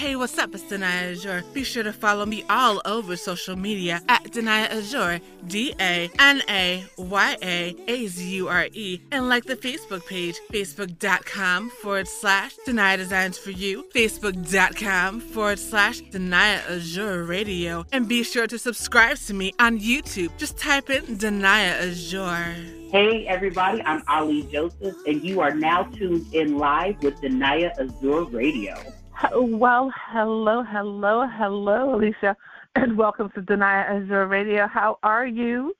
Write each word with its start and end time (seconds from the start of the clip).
Hey, 0.00 0.16
what's 0.16 0.38
up? 0.38 0.54
It's 0.54 0.64
Danaya 0.64 1.12
Azure. 1.12 1.44
Be 1.52 1.62
sure 1.62 1.82
to 1.82 1.92
follow 1.92 2.24
me 2.24 2.42
all 2.48 2.80
over 2.86 3.18
social 3.18 3.54
media 3.54 4.00
at 4.08 4.24
Danaya 4.24 4.70
Azure, 4.70 5.20
D 5.46 5.74
A 5.78 6.10
N 6.18 6.40
A 6.48 6.86
Y 6.96 7.36
A 7.42 7.76
A 7.86 8.06
Z 8.06 8.26
U 8.36 8.48
R 8.48 8.68
E, 8.72 9.02
and 9.12 9.28
like 9.28 9.44
the 9.44 9.56
Facebook 9.56 10.06
page, 10.06 10.40
facebook.com 10.50 11.68
forward 11.68 12.08
slash 12.08 12.56
Danaya 12.66 12.96
Designs 12.96 13.36
for 13.36 13.50
You, 13.50 13.84
facebook.com 13.94 15.20
forward 15.20 15.58
slash 15.58 16.00
Danaya 16.00 16.66
Azure 16.70 17.24
Radio, 17.24 17.84
and 17.92 18.08
be 18.08 18.22
sure 18.22 18.46
to 18.46 18.58
subscribe 18.58 19.18
to 19.18 19.34
me 19.34 19.52
on 19.58 19.78
YouTube. 19.80 20.34
Just 20.38 20.56
type 20.56 20.88
in 20.88 21.18
Danaya 21.18 21.90
Azure. 21.90 22.56
Hey, 22.90 23.26
everybody, 23.26 23.82
I'm 23.82 24.02
Ali 24.08 24.44
Joseph, 24.44 24.96
and 25.06 25.22
you 25.22 25.40
are 25.40 25.54
now 25.54 25.82
tuned 25.82 26.32
in 26.32 26.56
live 26.56 27.02
with 27.02 27.20
Danaya 27.20 27.70
Azure 27.78 28.24
Radio. 28.24 28.82
Well, 29.28 29.92
hello, 30.10 30.64
hello, 30.64 31.26
hello, 31.26 31.94
Alicia, 31.94 32.34
and 32.74 32.96
welcome 32.96 33.30
to 33.34 33.42
Danaya 33.42 34.02
Azure 34.02 34.26
Radio. 34.26 34.66
How 34.66 34.98
are 35.02 35.26
you? 35.26 35.74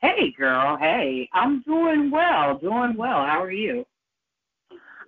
Hey, 0.00 0.34
girl. 0.36 0.76
Hey, 0.76 1.28
I'm 1.32 1.62
doing 1.62 2.10
well, 2.10 2.58
doing 2.58 2.96
well. 2.96 3.24
How 3.24 3.42
are 3.42 3.52
you? 3.52 3.84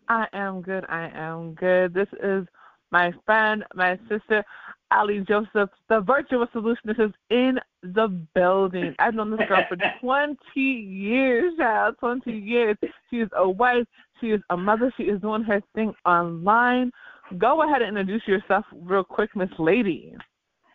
I 0.08 0.26
am 0.32 0.62
good. 0.62 0.84
I 0.88 1.10
am 1.12 1.54
good. 1.54 1.92
This 1.92 2.06
is 2.22 2.46
my 2.92 3.12
friend, 3.26 3.64
my 3.74 3.98
sister, 4.08 4.44
Ali 4.92 5.24
Joseph, 5.26 5.70
the 5.88 6.00
virtual 6.00 6.46
solutionist, 6.54 7.04
is 7.04 7.12
in 7.30 7.58
the 7.82 8.08
building. 8.34 8.94
I've 9.00 9.14
known 9.14 9.32
this 9.32 9.48
girl 9.48 9.64
for 9.68 9.76
20 10.00 10.36
years, 10.60 11.54
child. 11.58 11.96
20 11.98 12.30
years. 12.30 12.76
She 13.10 13.16
is 13.16 13.28
a 13.36 13.48
wife. 13.48 13.86
She 14.20 14.28
is 14.28 14.40
a 14.50 14.56
mother. 14.56 14.92
She 14.96 15.04
is 15.04 15.20
doing 15.20 15.42
her 15.42 15.60
thing 15.74 15.92
online. 16.06 16.92
Go 17.38 17.62
ahead 17.62 17.82
and 17.82 17.96
introduce 17.96 18.26
yourself 18.28 18.64
real 18.72 19.04
quick, 19.04 19.34
Miss 19.34 19.50
Lady. 19.58 20.14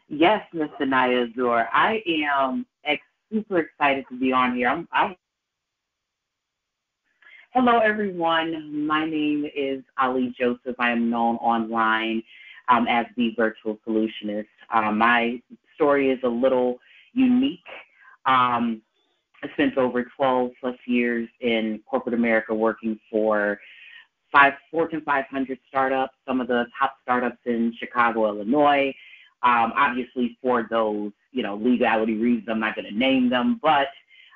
Yes, 0.07 0.41
Miss 0.53 0.69
Naya 0.79 1.27
Azure. 1.27 1.67
I 1.71 2.01
am 2.07 2.65
ex- 2.83 3.01
super 3.31 3.59
excited 3.59 4.05
to 4.09 4.19
be 4.19 4.31
on 4.31 4.55
here. 4.55 4.67
I'm, 4.69 4.87
I'm 4.91 5.15
Hello, 7.53 7.79
everyone. 7.79 8.85
My 8.85 9.09
name 9.09 9.45
is 9.55 9.83
Ali 9.97 10.33
Joseph. 10.39 10.75
I 10.79 10.91
am 10.91 11.09
known 11.09 11.35
online 11.37 12.21
um, 12.67 12.87
as 12.87 13.05
the 13.17 13.33
virtual 13.35 13.79
solutionist. 13.87 14.45
Um, 14.73 14.97
my 14.99 15.41
story 15.75 16.11
is 16.11 16.19
a 16.23 16.27
little 16.27 16.77
unique. 17.13 17.59
Um, 18.25 18.81
I 19.43 19.49
spent 19.53 19.77
over 19.77 20.05
12 20.15 20.51
plus 20.59 20.75
years 20.85 21.27
in 21.41 21.79
corporate 21.89 22.13
America 22.13 22.53
working 22.53 22.99
for 23.09 23.59
five 24.31 24.53
Fortune 24.71 25.01
500 25.05 25.57
startups, 25.67 26.13
some 26.27 26.41
of 26.41 26.47
the 26.47 26.65
top 26.79 26.95
startups 27.01 27.39
in 27.45 27.73
Chicago, 27.79 28.27
Illinois. 28.27 28.93
Um, 29.41 29.73
obviously, 29.75 30.37
for 30.41 30.67
those 30.69 31.11
you 31.31 31.43
know 31.43 31.55
legality 31.55 32.15
reasons, 32.15 32.47
I'm 32.49 32.59
not 32.59 32.75
going 32.75 32.85
to 32.91 32.97
name 32.97 33.29
them. 33.29 33.59
But 33.61 33.87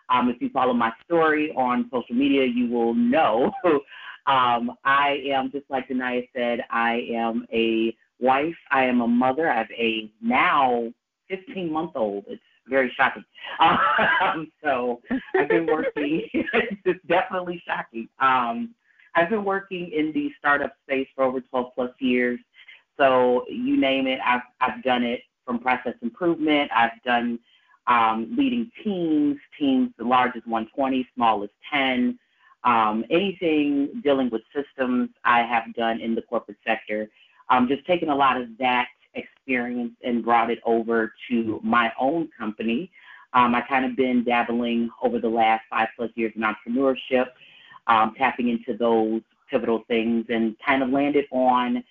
um, 0.10 0.30
if 0.30 0.42
you 0.42 0.50
follow 0.50 0.74
my 0.74 0.92
story 1.06 1.52
on 1.56 1.90
social 1.92 2.16
media, 2.16 2.46
you 2.46 2.68
will 2.68 2.94
know. 2.94 3.52
um, 4.26 4.72
I 4.84 5.22
am 5.28 5.52
just 5.52 5.66
like 5.70 5.90
Danaya 5.90 6.28
said. 6.36 6.62
I 6.70 7.06
am 7.14 7.46
a 7.52 7.96
wife. 8.20 8.56
I 8.72 8.86
am 8.86 9.02
a 9.02 9.08
mother. 9.08 9.50
I 9.50 9.58
have 9.58 9.72
a 9.72 10.12
now 10.22 10.92
15 11.30 11.72
month 11.72 11.92
old. 11.96 12.26
It's 12.28 12.42
very 12.68 12.92
shocking. 12.96 13.24
Um, 13.60 14.52
so 14.64 15.02
I've 15.38 15.50
been 15.50 15.68
working. 15.68 16.28
it's 16.34 17.06
definitely 17.08 17.62
shocking. 17.68 18.08
Um, 18.20 18.74
I've 19.16 19.30
been 19.30 19.46
working 19.46 19.92
in 19.92 20.12
the 20.14 20.32
startup 20.40 20.74
space 20.86 21.08
for 21.16 21.24
over 21.24 21.42
12 21.42 21.72
plus 21.76 21.92
years. 22.00 22.40
So 22.98 23.46
you 23.50 23.80
name 23.80 24.08
it, 24.08 24.20
I've 24.24 24.42
I've 24.62 24.84
done 24.84 25.04
it 25.04 25.22
from 25.46 25.60
process 25.60 25.96
improvement. 26.02 26.72
I've 26.76 27.02
done 27.06 27.40
um, 27.88 28.34
leading 28.38 28.72
teams, 28.84 29.38
teams 29.60 29.92
the 29.98 30.06
largest 30.06 30.48
120, 30.48 31.08
small 31.16 31.44
as 31.44 31.50
10. 31.72 32.18
Um, 32.64 33.04
anything 33.10 34.02
dealing 34.04 34.30
with 34.30 34.42
systems, 34.56 35.10
I 35.26 35.42
have 35.42 35.74
done 35.74 36.00
in 36.00 36.16
the 36.16 36.22
corporate 36.22 36.58
sector. 36.66 37.10
Um, 37.50 37.68
just 37.68 37.86
taking 37.86 38.10
a 38.10 38.16
lot 38.16 38.40
of 38.40 38.48
that 38.60 38.88
experience 39.16 39.94
and 40.04 40.24
brought 40.24 40.50
it 40.50 40.60
over 40.66 41.14
to 41.30 41.60
my 41.64 41.92
own 42.00 42.30
company. 42.38 42.90
Um, 43.34 43.54
I 43.56 43.62
kind 43.62 43.86
of 43.86 43.96
been 43.96 44.24
dabbling 44.24 44.90
over 45.02 45.20
the 45.20 45.30
last 45.30 45.64
five 45.70 45.90
plus 45.98 46.12
years 46.16 46.34
in 46.36 46.44
entrepreneurship, 46.44 47.28
um, 47.88 48.14
tapping 48.18 48.50
into 48.50 48.78
those 48.78 49.22
pivotal 49.50 49.84
things, 49.88 50.26
and 50.30 50.56
kind 50.66 50.82
of 50.82 50.90
landed 50.90 51.26
on 51.32 51.84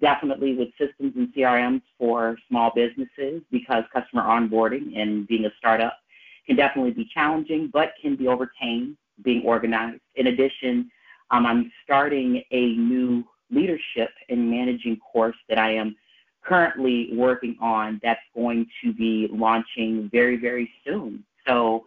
definitely 0.00 0.54
with 0.54 0.68
systems 0.78 1.12
and 1.16 1.28
CRMs 1.34 1.82
for 1.98 2.36
small 2.48 2.72
businesses 2.74 3.42
because 3.50 3.84
customer 3.92 4.22
onboarding 4.22 4.98
and 4.98 5.26
being 5.28 5.44
a 5.44 5.50
startup 5.58 5.98
can 6.46 6.56
definitely 6.56 6.90
be 6.90 7.08
challenging, 7.12 7.70
but 7.72 7.92
can 8.00 8.16
be 8.16 8.26
overcame 8.26 8.96
being 9.22 9.42
organized. 9.44 10.00
In 10.16 10.28
addition, 10.28 10.90
um, 11.30 11.46
I'm 11.46 11.70
starting 11.84 12.42
a 12.50 12.74
new 12.74 13.24
leadership 13.50 14.10
and 14.28 14.50
managing 14.50 14.96
course 14.96 15.36
that 15.48 15.58
I 15.58 15.74
am 15.74 15.94
currently 16.42 17.10
working 17.12 17.56
on 17.60 18.00
that's 18.02 18.20
going 18.34 18.66
to 18.82 18.92
be 18.92 19.28
launching 19.30 20.08
very, 20.10 20.36
very 20.36 20.70
soon. 20.84 21.24
So 21.46 21.86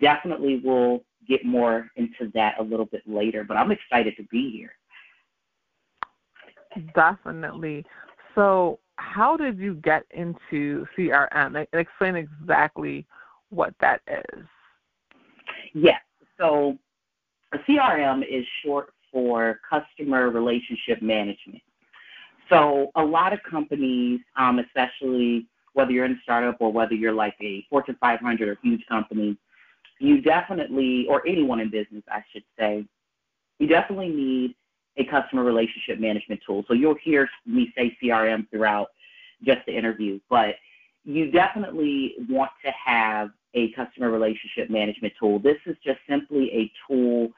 definitely 0.00 0.60
we'll 0.62 1.02
get 1.28 1.44
more 1.44 1.90
into 1.96 2.30
that 2.34 2.54
a 2.58 2.62
little 2.62 2.86
bit 2.86 3.02
later, 3.06 3.44
but 3.44 3.56
I'm 3.56 3.70
excited 3.70 4.16
to 4.16 4.24
be 4.24 4.50
here. 4.50 4.72
Definitely. 6.94 7.84
So, 8.34 8.80
how 8.96 9.36
did 9.36 9.58
you 9.58 9.74
get 9.76 10.04
into 10.10 10.86
CRM? 10.96 11.28
And 11.56 11.66
Explain 11.72 12.16
exactly 12.16 13.06
what 13.50 13.74
that 13.80 14.00
is. 14.08 14.44
Yes. 15.72 16.00
So, 16.38 16.76
a 17.52 17.58
CRM 17.58 18.22
is 18.28 18.44
short 18.64 18.92
for 19.12 19.60
customer 19.68 20.30
relationship 20.30 21.00
management. 21.00 21.62
So, 22.48 22.90
a 22.96 23.04
lot 23.04 23.32
of 23.32 23.40
companies, 23.48 24.20
um, 24.36 24.58
especially 24.58 25.46
whether 25.74 25.90
you're 25.90 26.04
in 26.04 26.12
a 26.12 26.20
startup 26.22 26.56
or 26.60 26.72
whether 26.72 26.94
you're 26.94 27.12
like 27.12 27.34
a 27.40 27.64
Fortune 27.68 27.96
500 28.00 28.48
or 28.48 28.58
huge 28.62 28.84
company, 28.88 29.36
you 30.00 30.20
definitely, 30.20 31.06
or 31.08 31.26
anyone 31.26 31.60
in 31.60 31.70
business, 31.70 32.02
I 32.08 32.22
should 32.32 32.44
say, 32.58 32.84
you 33.58 33.66
definitely 33.66 34.08
need 34.08 34.54
a 34.96 35.04
customer 35.04 35.44
relationship 35.44 36.00
management 36.00 36.40
tool. 36.46 36.64
So 36.68 36.74
you'll 36.74 36.96
hear 37.02 37.28
me 37.46 37.72
say 37.76 37.96
CRM 38.02 38.48
throughout 38.50 38.88
just 39.44 39.60
the 39.66 39.76
interview, 39.76 40.20
but 40.30 40.56
you 41.04 41.30
definitely 41.30 42.14
want 42.28 42.50
to 42.64 42.70
have 42.72 43.30
a 43.54 43.70
customer 43.72 44.10
relationship 44.10 44.70
management 44.70 45.12
tool. 45.18 45.38
This 45.38 45.58
is 45.66 45.76
just 45.84 45.98
simply 46.08 46.50
a 46.52 46.72
tool 46.88 47.28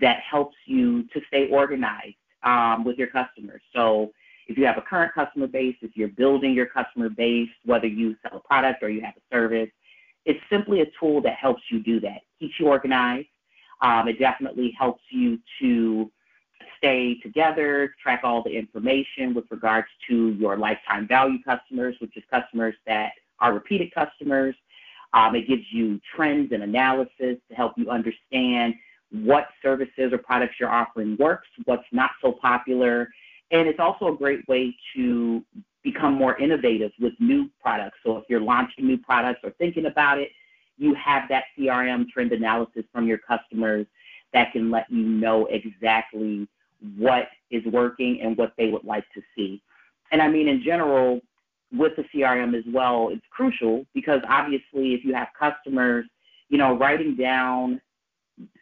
that 0.00 0.20
helps 0.28 0.56
you 0.66 1.04
to 1.08 1.20
stay 1.28 1.48
organized 1.50 2.16
um, 2.42 2.84
with 2.84 2.98
your 2.98 3.08
customers. 3.08 3.62
So 3.74 4.12
if 4.46 4.58
you 4.58 4.66
have 4.66 4.76
a 4.76 4.82
current 4.82 5.12
customer 5.14 5.46
base, 5.46 5.76
if 5.80 5.92
you're 5.94 6.08
building 6.08 6.52
your 6.52 6.66
customer 6.66 7.08
base, 7.08 7.48
whether 7.64 7.86
you 7.86 8.14
sell 8.22 8.38
a 8.38 8.40
product 8.40 8.82
or 8.82 8.90
you 8.90 9.00
have 9.00 9.14
a 9.16 9.34
service, 9.34 9.70
it's 10.24 10.40
simply 10.50 10.80
a 10.80 10.86
tool 10.98 11.20
that 11.22 11.34
helps 11.34 11.62
you 11.70 11.80
do 11.80 12.00
that, 12.00 12.20
keeps 12.38 12.54
you 12.58 12.66
organized. 12.66 13.28
Um, 13.82 14.08
it 14.08 14.18
definitely 14.18 14.74
helps 14.78 15.02
you 15.10 15.38
to 15.60 16.10
stay 16.78 17.18
together, 17.22 17.94
track 18.02 18.20
all 18.24 18.42
the 18.42 18.50
information 18.50 19.34
with 19.34 19.44
regards 19.50 19.88
to 20.08 20.30
your 20.32 20.56
lifetime 20.56 21.06
value 21.06 21.38
customers, 21.42 21.96
which 22.00 22.16
is 22.16 22.22
customers 22.30 22.74
that 22.86 23.12
are 23.40 23.52
repeated 23.52 23.92
customers. 23.94 24.54
Um, 25.12 25.34
it 25.34 25.46
gives 25.46 25.62
you 25.70 26.00
trends 26.14 26.52
and 26.52 26.62
analysis 26.62 27.38
to 27.48 27.54
help 27.54 27.72
you 27.76 27.90
understand 27.90 28.74
what 29.10 29.48
services 29.62 30.12
or 30.12 30.18
products 30.18 30.56
you're 30.58 30.70
offering 30.70 31.16
works, 31.18 31.46
what's 31.66 31.84
not 31.92 32.10
so 32.20 32.32
popular. 32.32 33.08
And 33.50 33.68
it's 33.68 33.80
also 33.80 34.12
a 34.12 34.16
great 34.16 34.46
way 34.48 34.74
to 34.96 35.44
become 35.82 36.14
more 36.14 36.36
innovative 36.38 36.92
with 36.98 37.12
new 37.20 37.50
products. 37.62 37.98
So 38.04 38.16
if 38.16 38.24
you're 38.28 38.40
launching 38.40 38.86
new 38.86 38.98
products 38.98 39.40
or 39.44 39.50
thinking 39.50 39.86
about 39.86 40.18
it, 40.18 40.30
you 40.78 40.94
have 40.94 41.28
that 41.28 41.44
CRM 41.56 42.08
trend 42.08 42.32
analysis 42.32 42.84
from 42.92 43.06
your 43.06 43.18
customers 43.18 43.86
that 44.32 44.52
can 44.52 44.70
let 44.70 44.90
you 44.90 45.04
know 45.04 45.46
exactly 45.46 46.48
what 46.98 47.28
is 47.50 47.64
working 47.66 48.20
and 48.22 48.36
what 48.36 48.52
they 48.58 48.70
would 48.70 48.84
like 48.84 49.04
to 49.14 49.22
see. 49.36 49.62
And 50.10 50.20
I 50.20 50.28
mean, 50.28 50.48
in 50.48 50.62
general, 50.62 51.20
with 51.72 51.92
the 51.96 52.04
CRM 52.14 52.56
as 52.56 52.64
well, 52.72 53.10
it's 53.10 53.24
crucial 53.30 53.86
because 53.94 54.20
obviously, 54.28 54.94
if 54.94 55.04
you 55.04 55.14
have 55.14 55.28
customers, 55.38 56.06
you 56.48 56.58
know, 56.58 56.76
writing 56.76 57.16
down 57.16 57.80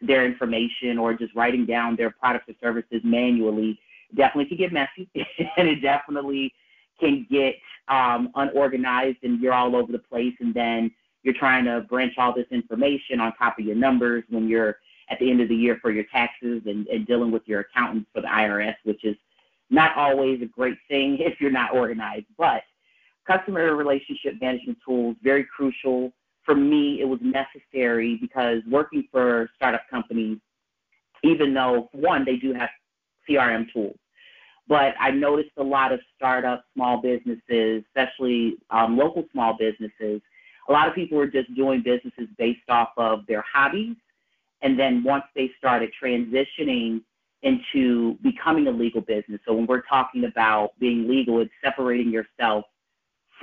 their 0.01 0.25
information 0.25 0.97
or 0.97 1.13
just 1.13 1.33
writing 1.35 1.65
down 1.65 1.95
their 1.95 2.11
products 2.11 2.45
or 2.47 2.53
services 2.61 3.01
manually 3.03 3.79
definitely 4.15 4.45
can 4.45 4.57
get 4.57 4.73
messy 4.73 5.09
and 5.57 5.67
it 5.67 5.81
definitely 5.81 6.53
can 6.99 7.25
get 7.29 7.55
um, 7.87 8.31
unorganized 8.35 9.17
and 9.23 9.41
you're 9.41 9.53
all 9.53 9.75
over 9.75 9.91
the 9.91 9.99
place 9.99 10.33
and 10.39 10.53
then 10.53 10.91
you're 11.23 11.33
trying 11.33 11.65
to 11.65 11.81
branch 11.81 12.13
all 12.17 12.33
this 12.33 12.47
information 12.51 13.19
on 13.19 13.33
top 13.35 13.57
of 13.59 13.65
your 13.65 13.75
numbers 13.75 14.23
when 14.29 14.47
you're 14.47 14.77
at 15.09 15.19
the 15.19 15.29
end 15.29 15.41
of 15.41 15.49
the 15.49 15.55
year 15.55 15.77
for 15.81 15.91
your 15.91 16.05
taxes 16.05 16.61
and, 16.65 16.87
and 16.87 17.05
dealing 17.07 17.31
with 17.31 17.43
your 17.45 17.61
accountants 17.61 18.09
for 18.13 18.21
the 18.21 18.27
IRS, 18.27 18.75
which 18.83 19.03
is 19.03 19.15
not 19.69 19.95
always 19.97 20.41
a 20.41 20.45
great 20.45 20.77
thing 20.87 21.17
if 21.19 21.39
you're 21.39 21.51
not 21.51 21.73
organized, 21.73 22.25
but 22.37 22.63
customer 23.27 23.75
relationship 23.75 24.35
management 24.41 24.77
tools 24.85 25.15
very 25.23 25.45
crucial. 25.55 26.11
For 26.45 26.55
me 26.55 26.99
it 27.01 27.05
was 27.05 27.19
necessary 27.21 28.17
because 28.21 28.61
working 28.69 29.07
for 29.11 29.49
startup 29.55 29.83
companies 29.89 30.39
even 31.23 31.53
though 31.53 31.89
one 31.93 32.25
they 32.25 32.35
do 32.35 32.53
have 32.53 32.69
crm 33.29 33.71
tools 33.71 33.95
but 34.67 34.93
i 34.99 35.11
noticed 35.11 35.51
a 35.57 35.63
lot 35.63 35.91
of 35.91 35.99
startup 36.15 36.63
small 36.73 37.01
businesses 37.01 37.83
especially 37.87 38.55
um, 38.69 38.97
local 38.97 39.23
small 39.31 39.55
businesses 39.57 40.21
a 40.69 40.71
lot 40.71 40.87
of 40.87 40.95
people 40.95 41.17
were 41.17 41.27
just 41.27 41.53
doing 41.55 41.81
businesses 41.83 42.27
based 42.37 42.69
off 42.69 42.89
of 42.97 43.25
their 43.27 43.43
hobbies 43.51 43.95
and 44.61 44.79
then 44.79 45.03
once 45.03 45.25
they 45.35 45.51
started 45.57 45.91
transitioning 46.01 47.01
into 47.41 48.17
becoming 48.23 48.67
a 48.67 48.71
legal 48.71 49.01
business 49.01 49.41
so 49.45 49.53
when 49.53 49.65
we're 49.65 49.81
talking 49.81 50.25
about 50.25 50.71
being 50.79 51.07
legal 51.07 51.41
it's 51.41 51.51
separating 51.63 52.11
yourself 52.11 52.65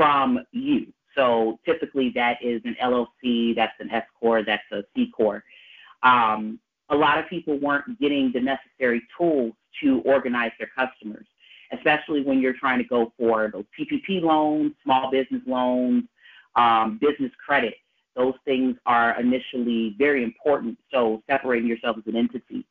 from 0.01 0.39
you. 0.53 0.87
So 1.15 1.59
typically 1.67 2.11
that 2.15 2.39
is 2.43 2.63
an 2.65 2.75
LLC, 2.83 3.55
that's 3.55 3.75
an 3.81 3.91
S 3.91 4.05
corp, 4.19 4.47
that's 4.47 4.63
a 4.73 4.83
C 4.95 5.13
corp. 5.15 5.43
Um, 6.03 6.59
a 6.89 6.97
lot 6.97 7.19
of 7.19 7.29
people 7.29 7.59
weren't 7.59 8.01
getting 8.01 8.33
the 8.33 8.41
necessary 8.41 9.03
tools 9.19 9.53
to 9.83 10.01
organize 10.05 10.53
their 10.59 10.71
customers, 10.77 11.27
especially 11.73 12.23
when 12.23 12.41
you're 12.41 12.55
trying 12.59 12.79
to 12.79 12.85
go 12.85 13.13
for 13.19 13.51
those 13.53 13.65
PPP 13.79 14.23
loans, 14.23 14.73
small 14.83 15.11
business 15.11 15.43
loans, 15.47 16.05
um, 16.57 16.99
business 17.01 17.33
credit. 17.45 17.75
Those 18.17 18.35
things 18.45 18.77
are 18.87 19.19
initially 19.21 19.95
very 19.99 20.25
important. 20.25 20.79
So 20.93 21.23
separating 21.29 21.69
yourself 21.69 21.97
as 21.99 22.07
an 22.07 22.17
entity. 22.17 22.67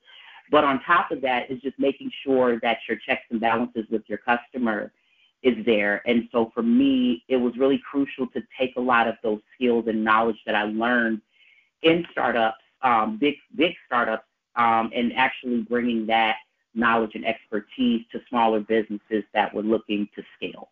But 0.52 0.64
on 0.64 0.82
top 0.84 1.12
of 1.12 1.22
that 1.22 1.50
is 1.50 1.62
just 1.62 1.78
making 1.80 2.12
sure 2.24 2.60
that 2.62 2.80
your 2.88 2.98
checks 2.98 3.24
and 3.30 3.40
balances 3.40 3.86
with 3.90 4.02
your 4.08 4.18
customer 4.18 4.92
is 5.44 5.64
there. 5.66 6.02
And 6.06 6.28
so 6.32 6.52
for 6.54 6.64
me, 6.64 7.24
it 7.30 7.38
was 7.38 7.56
really 7.58 7.82
crucial 7.90 8.28
to 8.28 8.42
take 8.60 8.76
a 8.76 8.82
lot 8.82 9.08
of 9.08 9.16
those 9.24 9.40
skills 9.56 9.86
and 9.88 10.04
knowledge 10.04 10.38
that 10.46 10.56
I 10.56 10.64
learned 10.64 11.22
in 11.84 12.06
startups, 12.12 12.58
um, 12.82 13.18
big 13.20 13.36
big 13.56 13.74
startups, 13.86 14.26
um, 14.56 14.92
and 14.94 15.14
actually 15.16 15.62
bringing 15.62 16.06
that 16.08 16.36
knowledge 16.80 17.12
and 17.16 17.26
expertise 17.26 18.04
to 18.12 18.20
smaller 18.30 18.60
businesses 18.60 19.24
that 19.34 19.54
were 19.54 19.64
looking 19.64 20.08
to 20.16 20.24
scale. 20.36 20.70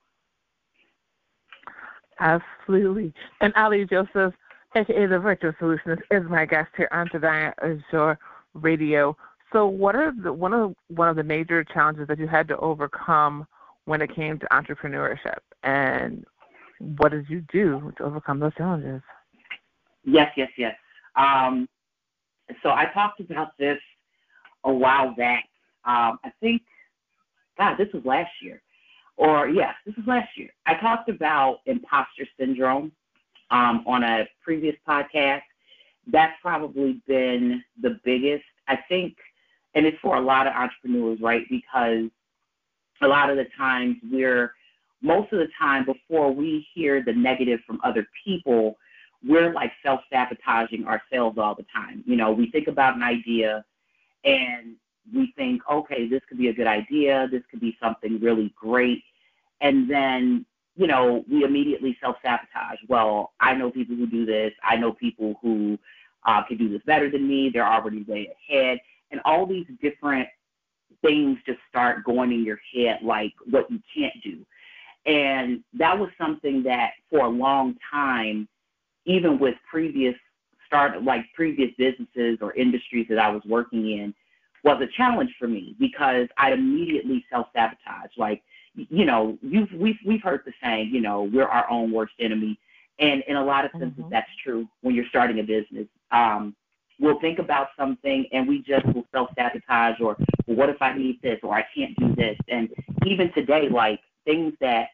Absolutely. 2.19 3.13
And 3.41 3.53
Ali 3.55 3.85
Joseph, 3.85 4.33
aka 4.75 5.05
the 5.05 5.19
Virtual 5.19 5.53
Solutionist, 5.53 6.01
is 6.11 6.23
my 6.29 6.45
guest 6.45 6.69
here 6.75 6.89
on 6.91 7.07
Danaya 7.09 7.53
Azure 7.61 8.17
Radio. 8.53 9.15
So, 9.53 9.67
what 9.67 9.95
are 9.95 10.11
the 10.11 10.33
one 10.33 10.53
of 10.53 10.73
one 10.87 11.09
of 11.09 11.15
the 11.15 11.23
major 11.23 11.63
challenges 11.63 12.07
that 12.07 12.17
you 12.17 12.27
had 12.27 12.47
to 12.47 12.57
overcome 12.57 13.45
when 13.85 14.01
it 14.01 14.13
came 14.13 14.39
to 14.39 14.47
entrepreneurship 14.51 15.39
and 15.63 16.25
what 16.79 17.11
did 17.11 17.29
you 17.29 17.43
do 17.51 17.91
to 17.97 18.03
overcome 18.03 18.39
those 18.39 18.53
challenges? 18.55 19.01
Yes, 20.03 20.31
yes, 20.37 20.49
yes. 20.57 20.75
Um, 21.15 21.67
so 22.63 22.69
I 22.69 22.85
talked 22.93 23.19
about 23.19 23.57
this 23.57 23.79
a 24.63 24.71
while 24.71 25.13
back. 25.15 25.45
Um, 25.87 26.19
I 26.23 26.31
think, 26.41 26.61
God, 27.57 27.77
this 27.77 27.87
was 27.93 28.03
last 28.05 28.31
year. 28.41 28.61
Or, 29.15 29.47
yes, 29.47 29.73
this 29.85 29.95
was 29.95 30.05
last 30.05 30.29
year. 30.35 30.49
I 30.67 30.75
talked 30.75 31.09
about 31.09 31.61
imposter 31.65 32.27
syndrome 32.39 32.91
um, 33.49 33.83
on 33.87 34.03
a 34.03 34.27
previous 34.43 34.75
podcast. 34.87 35.41
That's 36.11 36.33
probably 36.41 37.01
been 37.07 37.63
the 37.81 37.99
biggest, 38.03 38.43
I 38.67 38.77
think, 38.87 39.15
and 39.73 39.85
it's 39.85 39.97
for 40.01 40.17
a 40.17 40.21
lot 40.21 40.45
of 40.45 40.53
entrepreneurs, 40.53 41.19
right? 41.21 41.43
Because 41.49 42.09
a 43.01 43.07
lot 43.07 43.29
of 43.29 43.37
the 43.37 43.47
times 43.57 43.97
we're 44.11 44.53
most 45.01 45.31
of 45.31 45.39
the 45.39 45.47
time 45.59 45.85
before 45.85 46.31
we 46.31 46.67
hear 46.73 47.03
the 47.03 47.13
negative 47.13 47.59
from 47.65 47.79
other 47.83 48.07
people, 48.25 48.77
we're 49.25 49.53
like 49.53 49.71
self 49.83 50.01
sabotaging 50.11 50.85
ourselves 50.85 51.37
all 51.37 51.55
the 51.55 51.65
time. 51.73 52.03
You 52.05 52.15
know, 52.15 52.31
we 52.31 52.49
think 52.51 52.67
about 52.67 52.95
an 52.95 53.03
idea 53.03 53.63
and 54.23 54.75
we 55.13 55.33
think, 55.35 55.61
okay, 55.71 56.07
this 56.07 56.21
could 56.27 56.37
be 56.37 56.49
a 56.49 56.53
good 56.53 56.67
idea, 56.67 57.27
this 57.31 57.43
could 57.49 57.59
be 57.59 57.77
something 57.81 58.19
really 58.19 58.53
great. 58.59 59.03
And 59.61 59.89
then, 59.89 60.45
you 60.75 60.87
know, 60.87 61.23
we 61.29 61.43
immediately 61.43 61.97
self 62.01 62.17
sabotage. 62.21 62.79
Well, 62.87 63.33
I 63.39 63.53
know 63.53 63.71
people 63.71 63.95
who 63.95 64.07
do 64.07 64.25
this, 64.25 64.53
I 64.63 64.75
know 64.75 64.93
people 64.93 65.35
who 65.41 65.77
uh, 66.25 66.43
can 66.43 66.57
do 66.57 66.69
this 66.69 66.81
better 66.85 67.09
than 67.09 67.27
me, 67.27 67.49
they're 67.51 67.67
already 67.67 68.03
way 68.03 68.29
ahead. 68.49 68.79
And 69.11 69.21
all 69.25 69.45
these 69.45 69.67
different 69.81 70.27
things 71.01 71.37
just 71.45 71.59
start 71.69 72.03
going 72.03 72.31
in 72.31 72.43
your 72.43 72.59
head 72.73 72.99
like 73.01 73.33
what 73.49 73.69
you 73.71 73.79
can't 73.95 74.13
do. 74.23 74.45
And 75.05 75.63
that 75.73 75.97
was 75.97 76.09
something 76.17 76.63
that 76.63 76.91
for 77.09 77.25
a 77.25 77.29
long 77.29 77.75
time, 77.91 78.47
even 79.05 79.39
with 79.39 79.55
previous 79.69 80.15
start 80.65 81.01
like 81.01 81.25
previous 81.33 81.71
businesses 81.77 82.39
or 82.41 82.53
industries 82.53 83.07
that 83.09 83.17
I 83.17 83.29
was 83.29 83.41
working 83.45 83.89
in, 83.89 84.13
was 84.67 84.81
a 84.81 84.97
challenge 84.97 85.33
for 85.39 85.47
me 85.47 85.75
because 85.79 86.27
I'd 86.37 86.53
immediately 86.53 87.25
self 87.31 87.47
sabotage. 87.53 88.11
Like, 88.17 88.43
you 88.75 89.05
know, 89.05 89.37
you've 89.41 89.71
we've 89.71 89.97
we've 90.05 90.21
heard 90.21 90.41
the 90.45 90.51
saying, 90.61 90.89
you 90.93 91.01
know, 91.01 91.23
we're 91.23 91.47
our 91.47 91.69
own 91.71 91.91
worst 91.91 92.13
enemy. 92.19 92.59
And 92.99 93.23
in 93.27 93.35
a 93.35 93.43
lot 93.43 93.63
of 93.63 93.71
senses 93.71 93.99
mm-hmm. 93.99 94.09
that's 94.09 94.29
true 94.43 94.67
when 94.81 94.93
you're 94.93 95.05
starting 95.09 95.39
a 95.39 95.43
business. 95.43 95.87
Um, 96.11 96.55
we'll 96.99 97.19
think 97.19 97.39
about 97.39 97.69
something 97.77 98.25
and 98.33 98.47
we 98.47 98.61
just 98.63 98.85
will 98.87 99.05
self 99.11 99.29
sabotage 99.35 100.01
or 100.01 100.17
well, 100.47 100.57
what 100.57 100.69
if 100.69 100.81
I 100.81 100.93
need 100.93 101.21
this 101.21 101.39
or 101.43 101.55
I 101.55 101.65
can't 101.75 101.95
do 101.97 102.13
this. 102.15 102.37
And 102.49 102.69
even 103.05 103.31
today, 103.33 103.69
like 103.69 104.01
things 104.25 104.53
that 104.59 104.89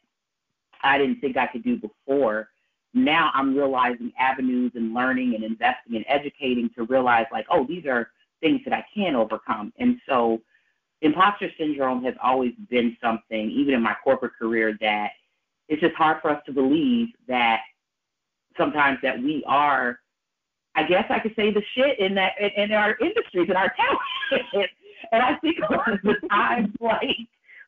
I 0.83 0.97
didn't 0.97 1.19
think 1.19 1.37
I 1.37 1.47
could 1.47 1.63
do 1.63 1.77
before, 1.77 2.49
now 2.93 3.31
I'm 3.33 3.55
realizing 3.55 4.11
avenues 4.19 4.73
and 4.75 4.93
learning 4.93 5.33
and 5.33 5.43
investing 5.43 5.95
and 5.95 6.05
educating 6.07 6.69
to 6.75 6.83
realize 6.83 7.25
like, 7.31 7.47
oh, 7.49 7.65
these 7.65 7.85
are 7.85 8.09
things 8.43 8.61
that 8.65 8.73
I 8.73 8.85
can 8.93 9.15
overcome. 9.15 9.73
And 9.79 9.99
so 10.07 10.41
imposter 11.01 11.49
syndrome 11.57 12.03
has 12.03 12.13
always 12.21 12.53
been 12.69 12.95
something, 13.01 13.49
even 13.49 13.73
in 13.73 13.81
my 13.81 13.95
corporate 14.03 14.33
career, 14.37 14.77
that 14.81 15.09
it's 15.69 15.81
just 15.81 15.95
hard 15.95 16.21
for 16.21 16.29
us 16.29 16.41
to 16.45 16.51
believe 16.51 17.07
that 17.27 17.61
sometimes 18.57 18.99
that 19.01 19.17
we 19.17 19.43
are 19.47 19.99
I 20.75 20.83
guess 20.83 21.05
I 21.09 21.19
could 21.19 21.35
say 21.35 21.51
the 21.51 21.61
shit 21.75 21.99
in 21.99 22.15
that 22.15 22.31
in, 22.39 22.63
in 22.63 22.71
our 22.71 22.97
industries 22.99 23.47
in 23.49 23.55
our 23.55 23.71
town. 23.77 24.37
and 25.11 25.21
I 25.21 25.35
think 25.35 25.57
a 25.59 25.71
lot 25.71 25.93
of 25.93 25.99
the 26.01 26.15
times, 26.29 26.69
like 26.79 27.17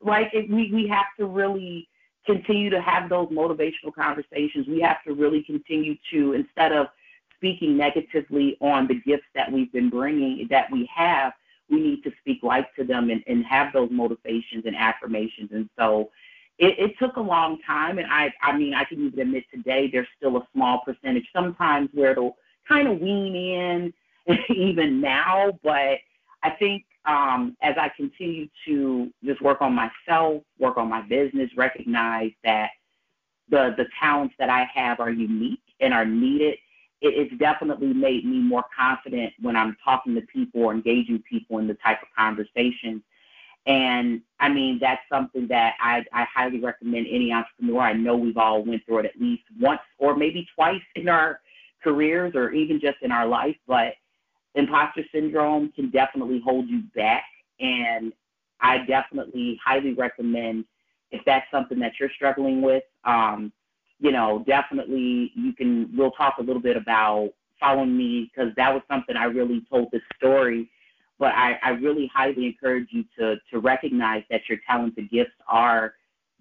like 0.02 0.30
if 0.34 0.50
we 0.50 0.72
we 0.74 0.88
have 0.88 1.06
to 1.20 1.28
really 1.28 1.88
continue 2.26 2.70
to 2.72 2.82
have 2.82 3.10
those 3.10 3.30
motivational 3.30 3.94
conversations. 3.94 4.68
We 4.68 4.82
have 4.82 5.04
to 5.08 5.14
really 5.14 5.44
continue 5.44 5.96
to 6.12 6.34
instead 6.34 6.72
of 6.72 6.88
speaking 7.36 7.78
negatively 7.78 8.58
on 8.62 8.88
the 8.88 8.96
gifts 8.96 9.28
that 9.36 9.52
we've 9.52 9.72
been 9.72 9.90
bringing 9.90 10.48
that 10.50 10.72
we 10.72 10.90
have, 10.94 11.34
we 11.70 11.80
need 11.80 12.04
to 12.04 12.12
speak 12.20 12.44
life 12.44 12.66
to 12.78 12.84
them 12.84 13.10
and, 13.10 13.24
and 13.28 13.46
have 13.46 13.74
those 13.74 13.90
motivations 13.92 14.66
and 14.66 14.76
affirmations. 14.76 15.50
And 15.52 15.70
so 15.78 16.12
it, 16.58 16.78
it 16.80 17.00
took 17.00 17.16
a 17.18 17.22
long 17.22 17.60
time. 17.66 17.98
And 17.98 18.08
I, 18.12 18.34
I 18.42 18.58
mean, 18.58 18.74
I 18.74 18.84
can 18.84 19.06
even 19.06 19.20
admit 19.20 19.46
today 19.54 19.90
there's 19.92 20.08
still 20.18 20.38
a 20.38 20.48
small 20.54 20.82
percentage 20.86 21.28
sometimes 21.34 21.90
where 21.94 22.12
it'll 22.12 22.38
kind 22.68 22.88
of 22.88 23.00
wean 23.00 23.36
in 23.36 23.94
even 24.56 25.02
now, 25.02 25.52
but 25.64 26.00
I 26.44 26.52
think 26.60 26.86
um, 27.06 27.56
as 27.62 27.76
I 27.80 27.90
continue 27.96 28.48
to 28.66 29.12
just 29.24 29.42
work 29.42 29.62
on 29.62 29.74
myself, 29.74 30.44
work 30.60 30.78
on 30.78 30.90
my 30.90 31.02
business, 31.02 31.50
recognize 31.56 32.32
that 32.44 32.70
the 33.50 33.76
the 33.78 33.86
talents 34.00 34.34
that 34.40 34.50
I 34.50 34.68
have 34.74 35.00
are 35.00 35.12
unique 35.12 35.60
and 35.80 35.94
are 35.94 36.06
needed. 36.06 36.58
It, 37.02 37.14
it's 37.32 37.38
definitely 37.40 37.94
made 37.94 38.26
me 38.26 38.40
more 38.40 38.66
confident 38.78 39.34
when 39.42 39.56
I'm 39.56 39.76
talking 39.84 40.16
to 40.16 40.22
people 40.22 40.62
or 40.62 40.74
engaging 40.74 41.24
people 41.30 41.60
in 41.60 41.68
the 41.68 41.76
type 41.76 42.02
of 42.02 42.08
conversations. 42.18 43.02
And 43.68 44.22
I 44.40 44.50
mean, 44.50 44.78
that's 44.80 45.02
something 45.12 45.48
that 45.48 45.74
I, 45.80 46.04
I 46.14 46.26
highly 46.34 46.60
recommend 46.60 47.08
any 47.10 47.32
entrepreneur. 47.32 47.82
I 47.82 47.94
know 47.94 48.16
we've 48.16 48.38
all 48.38 48.64
went 48.64 48.86
through 48.86 49.00
it 49.00 49.06
at 49.06 49.20
least 49.20 49.44
once 49.60 49.82
or 49.98 50.16
maybe 50.16 50.48
twice 50.56 50.82
in 50.96 51.10
our 51.10 51.40
careers 51.84 52.34
or 52.36 52.52
even 52.52 52.80
just 52.80 52.98
in 53.02 53.12
our 53.12 53.26
life, 53.28 53.56
but 53.68 53.94
imposter 54.54 55.04
syndrome 55.12 55.72
can 55.76 55.90
definitely 55.90 56.42
hold 56.44 56.68
you 56.68 56.84
back. 56.96 57.24
And 57.60 58.14
I 58.62 58.86
definitely 58.86 59.60
highly 59.64 59.94
recommend 59.94 60.66
if 61.12 61.22
that's 61.26 61.50
something 61.52 61.80
that 61.80 61.94
you're 62.00 62.10
struggling 62.16 62.62
with, 62.62 62.84
um, 63.04 63.52
you 64.00 64.12
know, 64.12 64.44
definitely 64.46 65.32
you 65.36 65.54
can, 65.54 65.90
we'll 65.96 66.12
talk 66.12 66.36
a 66.40 66.44
little 66.44 66.62
bit 66.62 66.78
about 66.78 67.30
following 67.60 67.98
me 67.98 68.30
because 68.30 68.54
that 68.58 68.74
was 68.74 68.84
something 68.90 69.16
I 69.16 69.26
really 69.26 69.66
told 69.70 69.90
this 69.92 70.02
story. 70.18 70.70
But 71.18 71.30
I, 71.30 71.58
I 71.64 71.70
really 71.70 72.12
highly 72.14 72.46
encourage 72.48 72.90
you 72.92 73.06
to, 73.18 73.36
to 73.52 73.60
recognize 73.60 74.24
that 74.30 74.42
your 74.50 74.60
talents 74.68 74.98
and 74.98 75.10
gifts 75.10 75.32
are, 75.48 75.94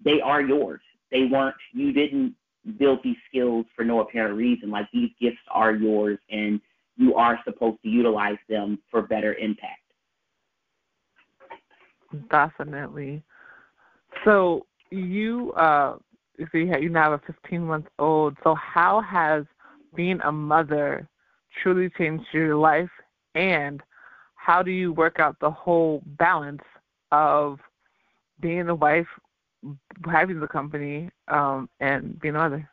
they 0.03 0.19
are 0.19 0.41
yours. 0.41 0.81
They 1.11 1.25
weren't, 1.25 1.55
you 1.71 1.93
didn't 1.93 2.35
build 2.77 2.99
these 3.03 3.15
skills 3.29 3.65
for 3.75 3.85
no 3.85 4.01
apparent 4.01 4.35
reason. 4.35 4.69
Like 4.69 4.87
these 4.91 5.11
gifts 5.21 5.37
are 5.49 5.73
yours 5.73 6.17
and 6.29 6.59
you 6.97 7.15
are 7.15 7.39
supposed 7.45 7.81
to 7.83 7.89
utilize 7.89 8.37
them 8.49 8.79
for 8.91 9.01
better 9.01 9.35
impact. 9.35 9.81
Definitely. 12.29 13.23
So 14.23 14.65
you 14.91 15.51
uh 15.53 15.95
you, 16.37 16.67
have, 16.67 16.83
you 16.83 16.89
now 16.89 17.11
have 17.11 17.21
a 17.21 17.33
15 17.33 17.61
month 17.61 17.85
old. 17.99 18.37
So 18.43 18.55
how 18.55 19.01
has 19.01 19.45
being 19.95 20.19
a 20.21 20.31
mother 20.31 21.07
truly 21.61 21.89
changed 21.97 22.25
your 22.33 22.55
life, 22.55 22.89
and 23.33 23.81
how 24.35 24.61
do 24.61 24.71
you 24.71 24.93
work 24.93 25.19
out 25.19 25.37
the 25.39 25.51
whole 25.51 26.03
balance 26.05 26.61
of 27.11 27.59
being 28.39 28.67
a 28.69 28.75
wife, 28.75 29.07
having 30.05 30.39
the 30.39 30.47
company, 30.47 31.09
um, 31.29 31.69
and 31.79 32.19
being 32.19 32.35
a 32.35 32.37
mother? 32.37 32.69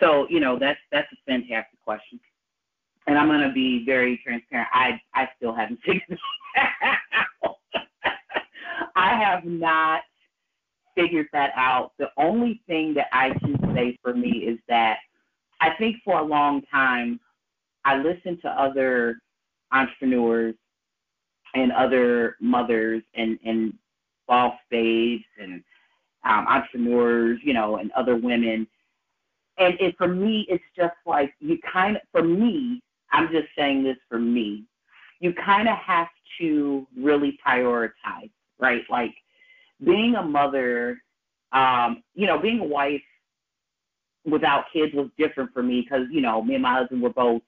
So 0.00 0.26
you 0.28 0.40
know 0.40 0.58
that's 0.58 0.80
that's 0.92 1.08
a 1.12 1.16
fantastic 1.26 1.80
question, 1.82 2.20
and 3.06 3.16
I'm 3.16 3.28
going 3.28 3.40
to 3.40 3.52
be 3.52 3.84
very 3.86 4.20
transparent. 4.22 4.68
I 4.72 5.00
I 5.14 5.28
still 5.36 5.54
haven't 5.54 5.80
figured 5.86 6.02
it 6.10 6.18
out. 7.42 7.56
I 8.96 9.18
have 9.18 9.44
not 9.44 10.02
figured 10.94 11.26
that 11.32 11.52
out. 11.56 11.92
The 11.98 12.08
only 12.16 12.62
thing 12.66 12.94
that 12.94 13.08
I 13.12 13.30
can 13.40 13.58
say 13.74 13.98
for 14.02 14.14
me 14.14 14.30
is 14.30 14.58
that 14.68 14.98
I 15.60 15.70
think 15.78 15.96
for 16.04 16.18
a 16.18 16.24
long 16.24 16.62
time 16.70 17.20
I 17.84 17.96
listened 17.96 18.40
to 18.42 18.48
other 18.48 19.18
entrepreneurs 19.72 20.54
and 21.54 21.72
other 21.72 22.36
mothers 22.40 23.02
and 23.14 23.38
and 23.44 23.74
boss 24.26 24.54
babes 24.70 25.24
and 25.38 25.62
um, 26.24 26.46
entrepreneurs, 26.48 27.38
you 27.42 27.52
know, 27.52 27.76
and 27.76 27.92
other 27.92 28.16
women. 28.16 28.66
And 29.58 29.74
it, 29.80 29.94
for 29.96 30.08
me, 30.08 30.46
it's 30.48 30.64
just 30.76 30.94
like 31.06 31.32
you 31.40 31.58
kind 31.70 31.96
of, 31.96 32.02
for 32.12 32.22
me, 32.22 32.82
I'm 33.12 33.30
just 33.30 33.48
saying 33.56 33.84
this 33.84 33.98
for 34.08 34.18
me, 34.18 34.64
you 35.20 35.32
kind 35.34 35.68
of 35.68 35.76
have 35.76 36.08
to 36.40 36.86
really 36.96 37.38
prioritize, 37.46 38.30
right? 38.58 38.82
Like 38.90 39.14
being 39.82 40.14
a 40.14 40.22
mother, 40.22 40.98
um, 41.52 42.02
you 42.14 42.26
know, 42.26 42.38
being 42.38 42.60
a 42.60 42.64
wife 42.64 43.02
without 44.24 44.64
kids 44.72 44.94
was 44.94 45.08
different 45.18 45.50
for 45.52 45.62
me 45.62 45.82
because, 45.82 46.06
you 46.10 46.20
know, 46.20 46.42
me 46.42 46.54
and 46.54 46.62
my 46.62 46.74
husband 46.74 47.02
were 47.02 47.10
both, 47.10 47.42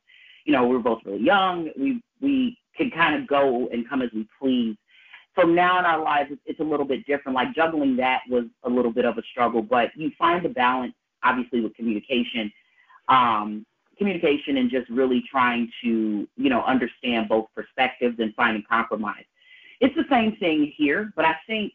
you 0.45 0.53
know, 0.53 0.67
we 0.67 0.77
were 0.77 0.83
both 0.83 1.01
really 1.05 1.23
young. 1.23 1.71
We 1.79 2.03
we 2.21 2.59
could 2.77 2.93
kind 2.95 3.15
of 3.21 3.27
go 3.27 3.69
and 3.73 3.89
come 3.89 4.03
as 4.03 4.11
we 4.15 4.27
please. 4.41 4.77
So 5.39 5.47
now 5.47 5.79
in 5.79 5.85
our 5.85 6.03
lives, 6.03 6.31
it's, 6.33 6.41
it's 6.47 6.61
a 6.61 6.65
little 6.65 6.87
bit 6.87 7.07
different. 7.07 7.35
Like 7.35 7.55
juggling 7.55 7.97
that 7.97 8.23
was 8.29 8.45
a 8.65 8.69
little 8.69 8.93
bit 8.93 9.05
of 9.05 9.19
a 9.19 9.23
struggle, 9.31 9.63
but 9.63 9.91
you 9.95 10.11
find 10.19 10.45
a 10.47 10.49
balance, 10.49 10.95
obviously, 11.23 11.61
with 11.61 11.75
communication. 11.75 12.51
Um, 13.09 13.67
communication 13.99 14.59
and 14.59 14.71
just 14.71 14.89
really 14.91 15.25
trying 15.31 15.71
to, 15.83 16.29
you 16.37 16.51
know, 16.51 16.63
understand 16.65 17.29
both 17.29 17.47
perspectives 17.55 18.17
and 18.19 18.35
finding 18.35 18.63
compromise. 18.69 19.25
It's 19.81 19.95
the 19.95 20.05
same 20.11 20.37
thing 20.37 20.73
here, 20.77 21.13
but 21.17 21.25
I 21.25 21.37
think 21.47 21.73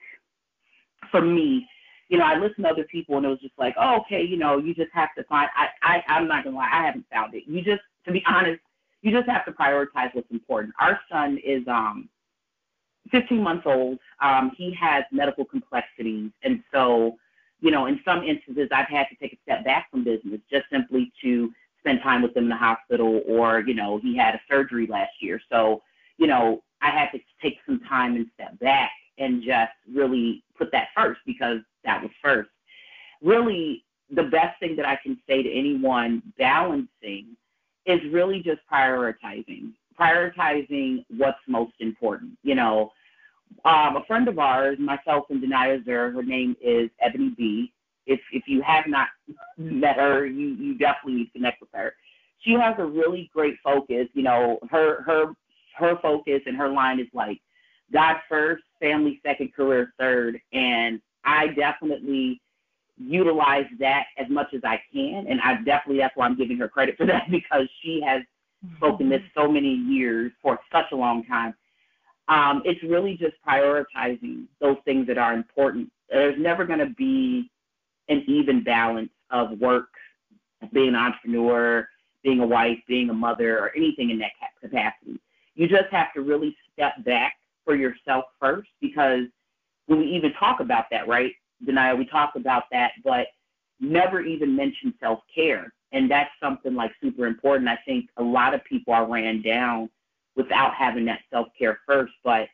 for 1.10 1.22
me, 1.22 1.68
you 2.10 2.18
know, 2.18 2.26
I 2.26 2.38
listened 2.38 2.66
to 2.66 2.70
other 2.70 2.84
people 2.84 3.16
and 3.18 3.26
it 3.26 3.30
was 3.30 3.40
just 3.40 3.58
like, 3.58 3.74
oh, 3.80 4.02
okay, 4.02 4.22
you 4.22 4.38
know, 4.38 4.58
you 4.58 4.76
just 4.76 4.92
have 4.94 5.10
to 5.18 5.24
find. 5.24 5.50
I, 5.56 5.68
I, 5.82 6.04
I'm 6.08 6.28
not 6.28 6.44
gonna 6.44 6.58
lie, 6.58 6.70
I 6.72 6.86
haven't 6.86 7.06
found 7.12 7.34
it. 7.34 7.44
You 7.48 7.62
just, 7.62 7.82
to 8.06 8.12
be 8.12 8.24
honest, 8.28 8.62
you 9.02 9.12
just 9.12 9.30
have 9.30 9.46
to 9.46 9.52
prioritize 9.52 10.14
what's 10.14 10.30
important. 10.30 10.74
Our 10.80 11.00
son 11.10 11.40
is 11.44 11.64
um 11.68 12.10
15 13.12 13.42
months 13.42 13.64
old. 13.66 13.98
Um, 14.22 14.52
he 14.56 14.74
has 14.80 15.04
medical 15.12 15.46
complexities, 15.46 16.32
and 16.44 16.62
so, 16.72 17.18
you 17.62 17.72
know, 17.72 17.88
in 17.88 18.00
some 18.06 18.24
instances, 18.24 18.70
I've 18.72 18.88
had 18.88 19.08
to 19.10 19.16
take 19.16 19.34
a 19.34 19.40
step 19.44 19.66
back 19.66 19.90
from 19.90 20.04
business 20.04 20.40
just 20.52 20.66
simply 20.72 21.12
to 21.24 21.52
spend 21.80 22.02
time 22.04 22.22
with 22.22 22.36
him 22.38 22.44
in 22.44 22.50
the 22.50 22.56
hospital, 22.56 23.22
or 23.28 23.62
you 23.62 23.74
know, 23.74 24.00
he 24.04 24.16
had 24.16 24.36
a 24.36 24.42
surgery 24.50 24.86
last 24.86 25.14
year, 25.22 25.42
so 25.50 25.82
you 26.18 26.28
know, 26.28 26.62
I 26.82 26.90
had 26.90 27.10
to 27.12 27.20
take 27.42 27.58
some 27.66 27.80
time 27.88 28.16
and 28.16 28.28
step 28.36 28.60
back 28.60 28.92
and 29.18 29.42
just 29.44 29.72
really 29.94 30.44
put 30.62 30.72
that 30.72 30.90
first 30.96 31.22
because 31.26 31.58
that 31.84 32.02
was 32.02 32.12
first. 32.22 32.50
Really, 33.22 33.84
the 34.16 34.24
best 34.24 34.60
thing 34.60 34.76
that 34.76 34.86
I 34.86 34.98
can 35.02 35.18
say 35.28 35.42
to 35.42 35.52
anyone 35.52 36.22
balancing 36.38 37.36
is 37.86 38.00
really 38.12 38.44
just 38.44 38.60
prioritizing, 38.72 39.72
prioritizing 40.00 41.06
what's 41.18 41.40
most 41.48 41.74
important. 41.80 42.38
You 42.44 42.56
know, 42.56 42.92
um, 43.66 43.98
a 43.98 44.04
friend 44.08 44.28
of 44.28 44.38
ours, 44.38 44.78
myself 44.80 45.26
and 45.30 45.42
Danaya 45.42 45.82
Azure, 45.82 46.12
her 46.12 46.24
name 46.24 46.56
is 46.62 46.90
Ebony 47.02 47.34
B. 47.36 47.74
If 48.06 48.20
if 48.32 48.44
you 48.48 48.62
have 48.62 48.86
not 48.88 49.08
met 49.58 49.98
her, 49.98 50.26
you 50.26 50.50
you 50.50 50.78
definitely 50.78 51.14
need 51.14 51.26
to 51.26 51.32
connect 51.32 51.62
with 51.62 51.70
her. 51.74 51.94
She 52.40 52.54
has 52.54 52.76
a 52.78 52.86
really 52.86 53.30
great 53.34 53.56
focus. 53.64 54.08
You 54.14 54.24
know, 54.24 54.60
her 54.70 55.02
her 55.04 55.34
her 55.76 55.98
focus 56.02 56.42
and 56.46 56.58
her 56.58 56.70
line 56.70 57.00
is 57.00 57.08
like 57.14 57.40
God 57.94 58.18
first, 58.30 58.64
family 58.82 59.22
second, 59.26 59.54
career 59.54 59.94
third. 59.98 60.40
And 60.52 61.02
I 61.24 61.48
definitely 61.48 62.42
utilize 62.98 63.66
that 63.80 64.06
as 64.18 64.30
much 64.30 64.54
as 64.54 64.62
I 64.64 64.82
can. 64.94 65.28
And 65.30 65.40
I 65.42 65.56
definitely, 65.64 66.00
that's 66.00 66.16
why 66.16 66.26
I'm 66.26 66.38
giving 66.38 66.58
her 66.58 66.68
credit 66.68 66.98
for 66.98 67.06
that 67.08 67.30
because 67.32 67.68
she 67.82 68.02
has 68.06 68.22
spoken 68.78 69.10
this 69.10 69.22
so 69.36 69.48
many 69.50 69.74
years 69.74 70.32
for 70.42 70.60
such 70.72 70.92
a 70.92 70.96
long 70.96 71.24
time. 71.26 71.54
Um, 72.28 72.62
it's 72.66 72.82
really 72.84 73.18
just 73.18 73.36
prioritizing 73.48 74.46
those 74.60 74.78
things 74.86 75.08
that 75.08 75.18
are 75.18 75.34
important. 75.34 75.92
There's 76.10 76.40
never 76.40 76.66
going 76.66 76.80
to 76.80 76.94
be 76.98 77.50
an 78.10 78.24
even 78.28 78.64
balance 78.64 79.10
of 79.32 79.60
work, 79.60 79.90
being 80.72 80.90
an 80.90 80.96
entrepreneur, 80.96 81.88
being 82.24 82.40
a 82.40 82.46
wife, 82.46 82.78
being 82.88 83.10
a 83.10 83.14
mother, 83.14 83.58
or 83.58 83.76
anything 83.76 84.12
in 84.12 84.20
that 84.20 84.32
capacity. 84.62 85.20
You 85.56 85.68
just 85.68 85.90
have 85.92 86.14
to 86.14 86.22
really 86.22 86.56
step 86.74 86.94
back 87.04 87.34
for 87.66 87.76
yourself 87.76 88.26
first 88.40 88.70
because 88.80 89.26
when 89.88 90.00
we 90.00 90.06
even 90.08 90.34
talk 90.34 90.60
about 90.60 90.86
that, 90.92 91.08
right, 91.08 91.34
Danaya, 91.68 91.98
we 91.98 92.06
talk 92.06 92.34
about 92.36 92.64
that, 92.72 92.92
but 93.04 93.28
never 93.80 94.22
even 94.22 94.56
mention 94.56 94.94
self 95.00 95.20
care. 95.34 95.74
And 95.92 96.10
that's 96.10 96.30
something 96.42 96.74
like 96.74 96.92
super 97.02 97.26
important. 97.26 97.68
I 97.68 97.78
think 97.86 98.10
a 98.18 98.24
lot 98.24 98.54
of 98.54 98.64
people 98.64 98.94
are 98.94 99.06
ran 99.06 99.42
down 99.42 99.90
without 100.36 100.74
having 100.74 101.06
that 101.06 101.20
self 101.32 101.48
care 101.58 101.80
first, 101.86 102.14
but 102.24 102.48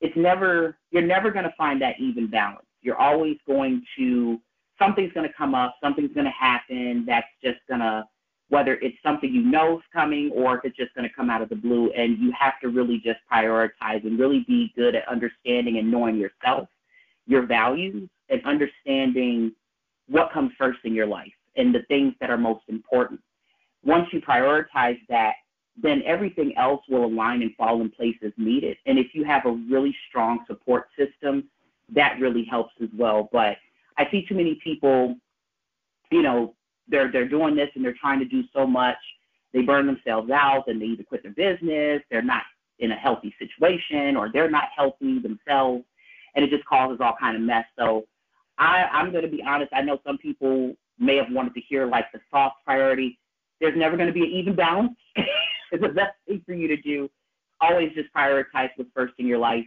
it's 0.00 0.16
never, 0.16 0.78
you're 0.90 1.02
never 1.02 1.30
going 1.30 1.44
to 1.44 1.54
find 1.58 1.82
that 1.82 1.96
even 1.98 2.28
balance. 2.28 2.64
You're 2.80 2.96
always 2.96 3.36
going 3.46 3.82
to, 3.98 4.40
something's 4.78 5.12
going 5.12 5.28
to 5.28 5.34
come 5.34 5.54
up, 5.54 5.76
something's 5.82 6.14
going 6.14 6.24
to 6.26 6.30
happen 6.30 7.04
that's 7.06 7.26
just 7.42 7.58
going 7.68 7.80
to 7.80 8.04
whether 8.48 8.74
it's 8.76 8.96
something 9.02 9.32
you 9.32 9.42
know 9.42 9.78
is 9.78 9.84
coming 9.92 10.30
or 10.34 10.56
if 10.56 10.64
it's 10.64 10.76
just 10.76 10.94
going 10.94 11.08
to 11.08 11.14
come 11.14 11.28
out 11.30 11.42
of 11.42 11.48
the 11.48 11.56
blue. 11.56 11.90
And 11.92 12.18
you 12.18 12.32
have 12.38 12.54
to 12.62 12.68
really 12.68 12.98
just 12.98 13.18
prioritize 13.30 14.04
and 14.04 14.18
really 14.18 14.44
be 14.48 14.72
good 14.74 14.94
at 14.94 15.06
understanding 15.08 15.78
and 15.78 15.90
knowing 15.90 16.16
yourself, 16.16 16.68
your 17.26 17.46
values, 17.46 18.08
and 18.30 18.44
understanding 18.44 19.52
what 20.08 20.32
comes 20.32 20.52
first 20.56 20.78
in 20.84 20.94
your 20.94 21.06
life 21.06 21.32
and 21.56 21.74
the 21.74 21.82
things 21.88 22.14
that 22.20 22.30
are 22.30 22.38
most 22.38 22.62
important. 22.68 23.20
Once 23.84 24.06
you 24.12 24.20
prioritize 24.20 24.98
that, 25.08 25.34
then 25.80 26.02
everything 26.04 26.56
else 26.56 26.82
will 26.88 27.04
align 27.04 27.42
and 27.42 27.54
fall 27.56 27.80
in 27.80 27.90
place 27.90 28.16
as 28.24 28.32
needed. 28.36 28.76
And 28.86 28.98
if 28.98 29.08
you 29.14 29.24
have 29.24 29.46
a 29.46 29.52
really 29.52 29.94
strong 30.08 30.44
support 30.46 30.88
system, 30.98 31.44
that 31.94 32.18
really 32.20 32.44
helps 32.44 32.74
as 32.82 32.88
well. 32.96 33.28
But 33.32 33.56
I 33.96 34.08
see 34.10 34.24
too 34.26 34.34
many 34.34 34.58
people, 34.62 35.16
you 36.10 36.22
know, 36.22 36.54
they're 36.88 37.10
they're 37.12 37.28
doing 37.28 37.54
this 37.54 37.68
and 37.74 37.84
they're 37.84 37.96
trying 38.00 38.18
to 38.18 38.24
do 38.24 38.42
so 38.52 38.66
much. 38.66 38.96
They 39.52 39.62
burn 39.62 39.86
themselves 39.86 40.30
out 40.30 40.64
and 40.68 40.80
they 40.80 40.86
either 40.86 41.02
quit 41.04 41.22
their 41.22 41.32
business, 41.32 42.02
they're 42.10 42.22
not 42.22 42.42
in 42.78 42.92
a 42.92 42.96
healthy 42.96 43.34
situation, 43.38 44.16
or 44.16 44.30
they're 44.32 44.50
not 44.50 44.68
healthy 44.76 45.18
themselves, 45.18 45.84
and 46.34 46.44
it 46.44 46.50
just 46.50 46.64
causes 46.64 46.98
all 47.00 47.14
kind 47.18 47.36
of 47.36 47.42
mess. 47.42 47.64
So 47.78 48.06
I, 48.58 48.84
I'm 48.92 49.10
going 49.10 49.24
to 49.24 49.30
be 49.30 49.42
honest. 49.42 49.72
I 49.72 49.82
know 49.82 49.98
some 50.06 50.18
people 50.18 50.74
may 50.98 51.16
have 51.16 51.26
wanted 51.30 51.54
to 51.54 51.60
hear 51.60 51.86
like 51.86 52.06
the 52.12 52.20
soft 52.30 52.56
priority. 52.64 53.18
There's 53.60 53.76
never 53.76 53.96
going 53.96 54.08
to 54.08 54.12
be 54.12 54.22
an 54.22 54.30
even 54.30 54.54
balance. 54.54 54.96
it's 55.16 55.82
the 55.82 55.88
best 55.88 56.12
thing 56.26 56.42
for 56.46 56.54
you 56.54 56.68
to 56.68 56.76
do. 56.76 57.10
Always 57.60 57.92
just 57.94 58.08
prioritize 58.16 58.70
what's 58.76 58.90
first 58.94 59.14
in 59.18 59.26
your 59.26 59.38
life, 59.38 59.66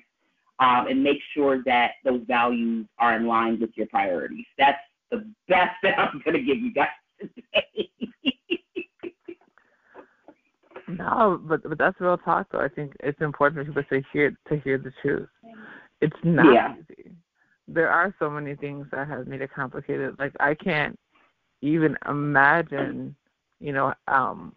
um, 0.59 0.87
and 0.87 1.03
make 1.03 1.17
sure 1.33 1.61
that 1.65 1.91
those 2.05 2.21
values 2.25 2.85
are 2.99 3.17
in 3.17 3.27
line 3.27 3.59
with 3.59 3.71
your 3.75 3.87
priorities. 3.87 4.45
That's 4.57 4.79
the 5.09 5.29
best 5.49 5.75
that 5.83 5.99
I'm 5.99 6.21
going 6.23 6.37
to 6.37 6.43
give 6.43 6.57
you 6.57 6.71
guys 6.73 6.87
no, 10.87 11.39
but 11.43 11.63
but 11.63 11.77
that's 11.77 11.99
real 11.99 12.17
talk 12.17 12.47
though. 12.51 12.59
I 12.59 12.67
think 12.67 12.93
it's 12.99 13.21
important 13.21 13.59
for 13.59 13.65
people 13.65 13.83
to 13.89 14.01
hear 14.11 14.35
to 14.49 14.59
hear 14.59 14.77
the 14.77 14.91
truth. 15.01 15.29
It's 16.01 16.17
not 16.23 16.53
yeah. 16.53 16.75
easy. 16.75 17.11
There 17.67 17.89
are 17.89 18.13
so 18.19 18.29
many 18.29 18.55
things 18.55 18.87
that 18.91 19.07
have 19.07 19.27
made 19.27 19.41
it 19.41 19.53
complicated. 19.53 20.15
Like 20.19 20.33
I 20.39 20.55
can't 20.55 20.97
even 21.61 21.97
imagine, 22.07 23.15
you 23.59 23.73
know, 23.73 23.93
um 24.07 24.55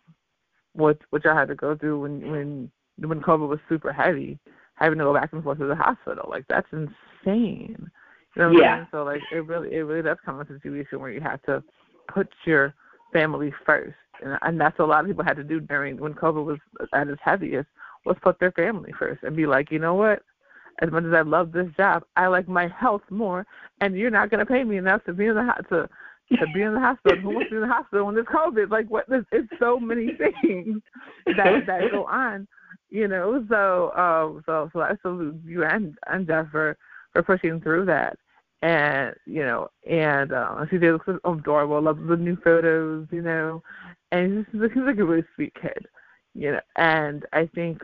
what 0.72 0.98
what 1.10 1.24
y'all 1.24 1.36
had 1.36 1.48
to 1.48 1.54
go 1.54 1.76
through 1.76 2.00
when 2.00 2.30
when 2.30 2.70
when 2.98 3.20
COVID 3.20 3.48
was 3.48 3.60
super 3.68 3.92
heavy, 3.92 4.38
having 4.74 4.98
to 4.98 5.04
go 5.04 5.14
back 5.14 5.32
and 5.32 5.42
forth 5.42 5.58
to 5.58 5.66
the 5.66 5.74
hospital. 5.74 6.26
Like 6.28 6.44
that's 6.48 6.68
insane. 6.72 7.90
You 8.36 8.42
know 8.42 8.48
what 8.48 8.62
yeah. 8.62 8.74
I 8.74 8.78
mean? 8.78 8.88
So 8.90 9.04
like 9.04 9.20
it 9.32 9.46
really 9.46 9.74
it 9.74 9.82
really 9.82 10.02
does 10.02 10.18
come 10.24 10.38
with 10.38 10.50
a 10.50 10.54
situation 10.54 11.00
where 11.00 11.10
you 11.10 11.20
have 11.20 11.42
to 11.42 11.62
put 12.08 12.28
your 12.44 12.74
family 13.12 13.52
first. 13.64 13.96
And, 14.22 14.38
and 14.42 14.60
that's 14.60 14.78
what 14.78 14.86
a 14.86 14.90
lot 14.90 15.00
of 15.00 15.06
people 15.06 15.24
had 15.24 15.36
to 15.36 15.44
do 15.44 15.60
during 15.60 15.98
when 15.98 16.14
COVID 16.14 16.44
was 16.44 16.58
at 16.92 17.08
its 17.08 17.20
heaviest 17.24 17.68
was 18.04 18.16
put 18.22 18.38
their 18.38 18.52
family 18.52 18.92
first 18.98 19.22
and 19.22 19.36
be 19.36 19.46
like, 19.46 19.70
you 19.70 19.78
know 19.78 19.94
what, 19.94 20.22
as 20.80 20.90
much 20.90 21.04
as 21.04 21.12
I 21.14 21.22
love 21.22 21.52
this 21.52 21.68
job, 21.76 22.04
I 22.16 22.26
like 22.26 22.48
my 22.48 22.68
health 22.68 23.02
more, 23.10 23.46
and 23.80 23.96
you're 23.96 24.10
not 24.10 24.30
going 24.30 24.40
to 24.40 24.46
pay 24.46 24.64
me 24.64 24.76
enough 24.76 25.04
to 25.04 25.12
be 25.12 25.26
in 25.26 25.34
the 25.34 25.54
to 25.70 25.88
to 26.36 26.46
be 26.52 26.62
in 26.62 26.74
the 26.74 26.80
hospital. 26.80 27.18
Who 27.20 27.34
wants 27.34 27.50
to 27.50 27.50
be 27.50 27.56
in 27.56 27.68
the 27.68 27.74
hospital 27.74 28.06
when 28.06 28.14
there's 28.14 28.26
COVID? 28.26 28.70
Like 28.70 28.88
what? 28.88 29.04
There's, 29.08 29.24
it's 29.30 29.48
so 29.58 29.78
many 29.78 30.12
things 30.42 30.82
that 31.26 31.66
that 31.66 31.90
go 31.90 32.04
on, 32.06 32.48
you 32.90 33.08
know. 33.08 33.44
So 33.48 33.92
um, 33.96 34.42
so 34.46 34.70
so 34.72 34.80
I 34.80 34.96
salute 35.02 35.40
you 35.44 35.64
and 35.64 35.96
and 36.08 36.26
Jeff 36.26 36.50
for 36.50 36.76
for 37.12 37.22
pushing 37.22 37.60
through 37.60 37.84
that. 37.86 38.18
And 38.64 39.14
you 39.26 39.42
know, 39.42 39.68
and 39.88 40.32
uh, 40.32 40.64
she 40.70 40.78
looks 40.78 41.06
adorable. 41.22 41.82
Love 41.82 41.98
the 42.06 42.16
new 42.16 42.36
photos, 42.42 43.06
you 43.10 43.20
know, 43.20 43.62
and 44.10 44.46
he's, 44.50 44.62
he's 44.72 44.82
like 44.82 44.96
a 44.96 45.04
really 45.04 45.24
sweet 45.34 45.52
kid, 45.60 45.86
you 46.34 46.52
know. 46.52 46.60
And 46.76 47.26
I 47.34 47.46
think 47.54 47.82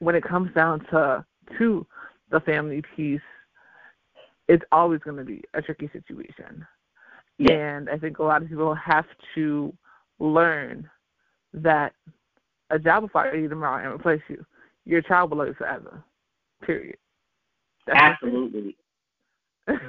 when 0.00 0.14
it 0.14 0.22
comes 0.22 0.52
down 0.54 0.80
to 0.90 1.24
to 1.56 1.86
the 2.30 2.40
family 2.40 2.82
piece, 2.94 3.22
it's 4.48 4.64
always 4.70 5.00
going 5.00 5.16
to 5.16 5.24
be 5.24 5.42
a 5.54 5.62
tricky 5.62 5.88
situation. 5.94 6.66
Yeah. 7.38 7.52
And 7.54 7.88
I 7.88 7.96
think 7.96 8.18
a 8.18 8.22
lot 8.22 8.42
of 8.42 8.48
people 8.50 8.74
have 8.74 9.06
to 9.34 9.72
learn 10.18 10.90
that 11.54 11.94
a 12.68 12.78
job 12.78 13.04
will 13.04 13.08
fire 13.08 13.34
you 13.34 13.48
tomorrow 13.48 13.82
and 13.82 13.98
replace 13.98 14.20
you. 14.28 14.44
Your 14.84 15.00
child 15.00 15.30
will 15.30 15.38
love 15.38 15.48
you 15.48 15.54
forever. 15.54 16.04
Period. 16.62 16.98
That's 17.86 17.98
Absolutely. 17.98 18.76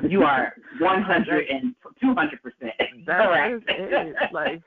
You 0.08 0.24
are 0.24 0.53
100 0.79 1.48
and 1.48 1.75
200 2.01 2.41
percent 2.41 2.74
correct. 3.05 3.63
It. 3.67 4.15
Like 4.32 4.62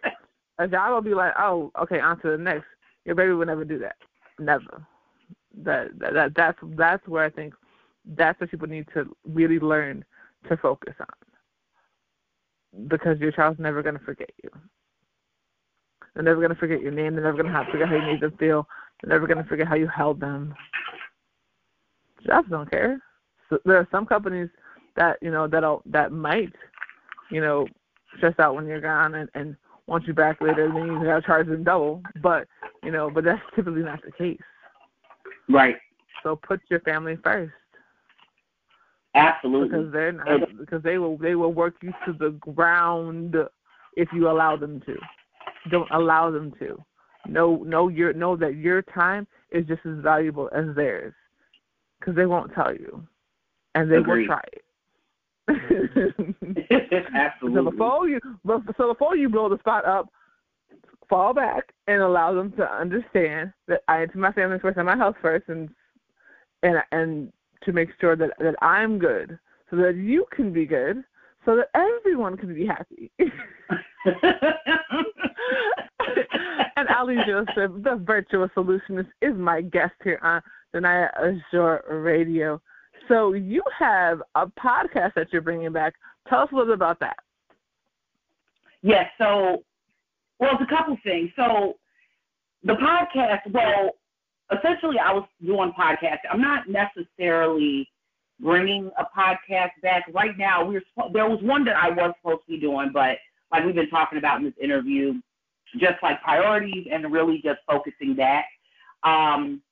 a 0.59 0.69
job 0.69 0.93
will 0.93 1.00
be 1.03 1.15
like, 1.15 1.33
oh, 1.38 1.71
okay, 1.81 2.00
on 2.00 2.21
to 2.23 2.31
the 2.33 2.38
next. 2.38 2.67
Your 3.05 3.15
baby 3.15 3.33
will 3.33 3.47
never 3.47 3.65
do 3.65 3.79
that. 3.79 3.97
Never. 4.38 4.85
That, 5.65 5.99
that 5.99 6.12
that 6.15 6.35
that's 6.37 6.59
that's 6.77 7.09
where 7.09 7.25
I 7.25 7.31
think 7.31 7.55
that's 8.17 8.41
what 8.41 8.50
people 8.50 8.69
need 8.69 8.87
to 8.95 9.17
really 9.25 9.59
learn 9.59 10.05
to 10.49 10.57
focus 10.57 10.95
on 11.00 12.88
because 12.88 13.19
your 13.19 13.33
child's 13.33 13.59
never 13.59 13.83
going 13.83 13.99
to 13.99 14.05
forget 14.05 14.31
you. 14.43 14.50
They're 16.15 16.23
never 16.23 16.41
going 16.41 16.55
to 16.55 16.61
forget 16.61 16.81
your 16.81 16.93
name. 16.93 17.15
They're 17.15 17.25
never 17.25 17.43
going 17.43 17.53
to 17.53 17.71
forget 17.71 17.88
how 17.88 17.97
you 17.97 18.03
made 18.03 18.21
them 18.21 18.37
feel. 18.38 18.69
They're 19.03 19.11
never 19.11 19.27
going 19.27 19.43
to 19.43 19.49
forget 19.49 19.67
how 19.67 19.75
you 19.75 19.88
held 19.88 20.21
them. 20.21 20.55
Jobs 22.27 22.49
don't 22.50 22.71
care. 22.71 23.00
So 23.49 23.59
there 23.65 23.77
are 23.77 23.88
some 23.91 24.07
companies 24.07 24.49
that 24.99 25.17
you 25.23 25.31
know 25.31 25.47
that'll 25.47 25.83
that 25.87 26.12
might, 26.12 26.52
you 27.31 27.40
know, 27.40 27.67
stress 28.17 28.35
out 28.38 28.55
when 28.55 28.67
you're 28.67 28.81
gone 28.81 29.14
and, 29.14 29.31
and 29.35 29.57
want 29.87 30.07
you 30.07 30.12
back 30.12 30.40
later. 30.40 30.69
Then 30.69 30.87
you 30.87 31.05
got 31.05 31.21
to 31.21 31.23
charge 31.23 31.47
them 31.47 31.64
double. 31.64 32.02
But 32.23 32.47
you 32.83 32.90
know, 32.90 33.11
but 33.11 33.25
that's 33.25 33.40
typically 33.57 33.83
not 33.83 34.00
the 34.05 34.12
case. 34.12 34.40
Right. 35.49 35.76
So 36.23 36.37
put 36.37 36.61
your 36.69 36.81
family 36.81 37.17
first. 37.23 37.52
Absolutely. 39.14 39.69
Because 39.69 39.93
they're 39.93 40.12
not, 40.12 40.59
because 40.59 40.83
they 40.83 40.99
will 40.99 41.17
they 41.17 41.35
will 41.35 41.52
work 41.52 41.76
you 41.83 41.93
to 42.07 42.12
the 42.12 42.31
ground 42.40 43.37
if 43.97 44.09
you 44.12 44.28
allow 44.28 44.57
them 44.57 44.81
to. 44.87 44.97
Don't 45.71 45.90
allow 45.90 46.31
them 46.31 46.52
to. 46.59 46.83
Know 47.26 47.57
know 47.57 47.88
your 47.88 48.12
know 48.12 48.37
that 48.37 48.57
your 48.57 48.83
time 48.83 49.26
is 49.50 49.67
just 49.67 49.85
as 49.87 49.99
valuable 49.99 50.50
as 50.55 50.75
theirs, 50.76 51.14
because 51.99 52.14
they 52.14 52.26
won't 52.26 52.52
tell 52.55 52.73
you, 52.73 53.07
and 53.75 53.90
they 53.90 53.97
Agreed. 53.97 54.21
will 54.21 54.26
try 54.26 54.43
it. 54.52 54.62
Absolutely. 57.14 57.55
So 57.55 57.71
before 57.71 58.09
you 58.09 58.21
so 58.76 58.93
before 58.93 59.17
you 59.17 59.28
blow 59.28 59.49
the 59.49 59.59
spot 59.59 59.85
up, 59.87 60.09
fall 61.09 61.33
back 61.33 61.73
and 61.87 62.02
allow 62.02 62.35
them 62.35 62.52
to 62.52 62.71
understand 62.71 63.52
that 63.67 63.83
I 63.88 64.05
to 64.07 64.19
my 64.19 64.33
family 64.33 64.59
first 64.59 64.76
and 64.76 64.87
my 64.87 64.97
health 64.97 65.17
first, 65.23 65.49
and 65.49 65.71
and 66.62 66.83
and 66.93 67.33
to 67.64 67.73
make 67.73 67.88
sure 68.00 68.17
that 68.17 68.31
that 68.38 68.55
I'm 68.62 68.99
good, 68.99 69.38
so 69.71 69.76
that 69.76 69.97
you 69.97 70.26
can 70.33 70.52
be 70.52 70.67
good, 70.67 71.02
so 71.44 71.57
that 71.57 71.70
everyone 71.75 72.37
can 72.37 72.55
be 72.55 72.66
happy. 72.66 73.11
and 76.77 76.88
Ali 76.96 77.16
Joseph, 77.27 77.72
the 77.83 78.01
virtual 78.05 78.49
solutionist, 78.51 79.09
is 79.22 79.35
my 79.35 79.61
guest 79.62 79.94
here 80.05 80.18
on 80.22 80.42
Danaya 80.75 81.09
Azure 81.16 81.83
Radio. 81.88 82.61
So 83.09 83.33
you 83.33 83.62
have 83.79 84.23
a 84.35 84.47
podcast 84.47 85.14
that 85.14 85.33
you're 85.33 85.42
bringing 85.42 85.73
back. 85.73 85.94
Tell 86.29 86.40
us 86.40 86.49
a 86.53 86.55
little 86.55 86.68
bit 86.68 86.75
about 86.75 87.01
that. 87.01 87.16
Yes. 88.83 89.07
So, 89.18 89.64
well, 90.38 90.51
it's 90.53 90.62
a 90.62 90.75
couple 90.75 90.97
things. 91.03 91.31
So, 91.37 91.75
the 92.62 92.75
podcast. 92.75 93.51
Well, 93.51 93.92
essentially 94.57 94.97
I 94.99 95.12
was 95.12 95.25
doing 95.44 95.73
podcast. 95.79 96.18
I'm 96.31 96.40
not 96.40 96.64
necessarily 96.68 97.88
bringing 98.40 98.90
a 98.99 99.05
podcast 99.18 99.71
back 99.83 100.05
right 100.12 100.37
now. 100.38 100.64
We 100.64 100.77
are 100.77 100.83
there 101.12 101.29
was 101.29 101.40
one 101.42 101.64
that 101.64 101.77
I 101.77 101.90
was 101.90 102.14
supposed 102.21 102.42
to 102.47 102.53
be 102.53 102.61
doing, 102.61 102.90
but 102.92 103.18
like 103.51 103.64
we've 103.64 103.75
been 103.75 103.90
talking 103.90 104.18
about 104.18 104.38
in 104.38 104.44
this 104.44 104.55
interview, 104.61 105.14
just 105.79 106.03
like 106.03 106.23
priorities 106.23 106.87
and 106.90 107.11
really 107.12 107.40
just 107.42 107.61
focusing 107.66 108.16
that. 108.16 108.44
Um, 109.03 109.62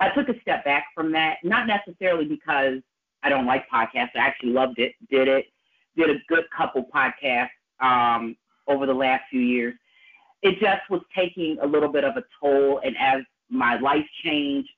I 0.00 0.10
took 0.10 0.28
a 0.28 0.40
step 0.40 0.64
back 0.64 0.86
from 0.94 1.12
that, 1.12 1.36
not 1.42 1.66
necessarily 1.66 2.24
because 2.24 2.80
I 3.22 3.28
don't 3.28 3.46
like 3.46 3.68
podcasts. 3.68 4.10
I 4.14 4.20
actually 4.20 4.50
loved 4.50 4.78
it, 4.78 4.92
did 5.10 5.28
it, 5.28 5.46
did 5.96 6.10
a 6.10 6.18
good 6.28 6.44
couple 6.56 6.88
podcasts 6.94 7.48
um, 7.80 8.36
over 8.68 8.86
the 8.86 8.94
last 8.94 9.24
few 9.30 9.40
years. 9.40 9.74
It 10.42 10.60
just 10.60 10.88
was 10.88 11.00
taking 11.16 11.58
a 11.62 11.66
little 11.66 11.90
bit 11.90 12.04
of 12.04 12.16
a 12.16 12.22
toll, 12.40 12.80
and 12.84 12.96
as 12.98 13.22
my 13.50 13.78
life 13.80 14.06
changed, 14.24 14.70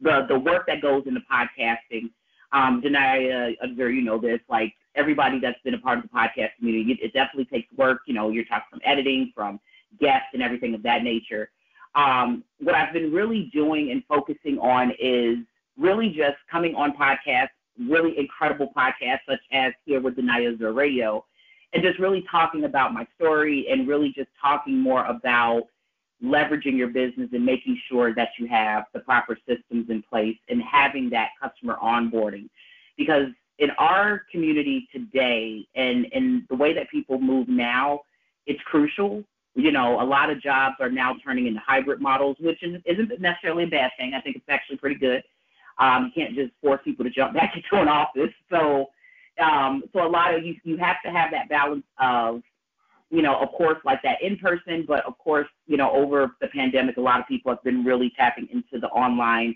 the 0.00 0.26
the 0.28 0.38
work 0.38 0.66
that 0.66 0.82
goes 0.82 1.04
into 1.06 1.20
podcasting. 1.32 2.10
Um, 2.52 2.82
Danaya, 2.82 3.54
uh, 3.62 3.66
sure 3.74 3.90
you 3.90 4.02
know 4.02 4.18
this, 4.18 4.40
like 4.50 4.74
everybody 4.94 5.40
that's 5.40 5.60
been 5.64 5.72
a 5.72 5.78
part 5.78 5.98
of 5.98 6.04
the 6.04 6.10
podcast 6.10 6.50
community, 6.58 6.92
it, 6.92 6.98
it 7.06 7.12
definitely 7.14 7.46
takes 7.46 7.72
work. 7.72 8.02
You 8.06 8.12
know, 8.12 8.28
you're 8.28 8.44
talking 8.44 8.66
from 8.70 8.80
editing, 8.84 9.32
from 9.34 9.58
guests, 9.98 10.28
and 10.34 10.42
everything 10.42 10.74
of 10.74 10.82
that 10.82 11.02
nature. 11.02 11.50
Um, 11.94 12.44
what 12.60 12.74
I've 12.74 12.92
been 12.92 13.12
really 13.12 13.50
doing 13.52 13.90
and 13.90 14.02
focusing 14.08 14.58
on 14.58 14.92
is 14.98 15.38
really 15.78 16.10
just 16.10 16.36
coming 16.50 16.74
on 16.74 16.96
podcasts, 16.96 17.48
really 17.78 18.18
incredible 18.18 18.72
podcasts 18.76 19.20
such 19.28 19.40
as 19.52 19.72
here 19.84 20.00
with 20.00 20.16
Danaya 20.16 20.54
Azure 20.54 20.72
Radio, 20.72 21.24
and 21.72 21.82
just 21.82 21.98
really 21.98 22.24
talking 22.30 22.64
about 22.64 22.92
my 22.92 23.06
story 23.16 23.66
and 23.70 23.88
really 23.88 24.12
just 24.12 24.28
talking 24.40 24.78
more 24.78 25.04
about 25.06 25.64
leveraging 26.22 26.76
your 26.76 26.88
business 26.88 27.28
and 27.32 27.44
making 27.44 27.78
sure 27.88 28.14
that 28.14 28.28
you 28.38 28.46
have 28.46 28.84
the 28.94 29.00
proper 29.00 29.36
systems 29.48 29.90
in 29.90 30.02
place 30.02 30.36
and 30.48 30.62
having 30.62 31.10
that 31.10 31.30
customer 31.40 31.76
onboarding. 31.82 32.48
Because 32.96 33.28
in 33.58 33.70
our 33.78 34.22
community 34.30 34.88
today 34.92 35.66
and, 35.74 36.06
and 36.12 36.44
the 36.48 36.54
way 36.54 36.72
that 36.72 36.88
people 36.90 37.18
move 37.18 37.48
now, 37.48 38.00
it's 38.46 38.62
crucial. 38.62 39.24
You 39.54 39.70
know, 39.70 40.00
a 40.00 40.04
lot 40.04 40.30
of 40.30 40.40
jobs 40.40 40.76
are 40.80 40.90
now 40.90 41.14
turning 41.24 41.46
into 41.46 41.60
hybrid 41.60 42.00
models, 42.00 42.36
which 42.40 42.62
isn't 42.62 43.20
necessarily 43.20 43.64
a 43.64 43.68
bad 43.68 43.90
thing. 43.98 44.14
I 44.14 44.20
think 44.20 44.36
it's 44.36 44.48
actually 44.48 44.78
pretty 44.78 44.96
good. 44.96 45.22
Um, 45.78 46.06
you 46.14 46.22
can't 46.22 46.34
just 46.34 46.52
force 46.62 46.80
people 46.84 47.04
to 47.04 47.10
jump 47.10 47.34
back 47.34 47.54
into 47.56 47.82
an 47.82 47.88
office. 47.88 48.32
So, 48.50 48.86
um, 49.42 49.82
so 49.92 50.06
a 50.06 50.08
lot 50.08 50.34
of 50.34 50.44
you, 50.44 50.54
you 50.64 50.76
have 50.78 50.96
to 51.04 51.10
have 51.10 51.30
that 51.32 51.48
balance 51.48 51.84
of 51.98 52.42
you 53.12 53.20
know, 53.20 53.38
of 53.38 53.50
course, 53.50 53.76
like 53.84 54.00
that 54.02 54.22
in 54.22 54.38
person, 54.38 54.86
but 54.88 55.04
of 55.04 55.18
course, 55.18 55.46
you 55.66 55.76
know, 55.76 55.92
over 55.92 56.34
the 56.40 56.48
pandemic, 56.48 56.96
a 56.96 57.00
lot 57.00 57.20
of 57.20 57.28
people 57.28 57.52
have 57.52 57.62
been 57.62 57.84
really 57.84 58.10
tapping 58.16 58.48
into 58.50 58.80
the 58.80 58.86
online 58.88 59.54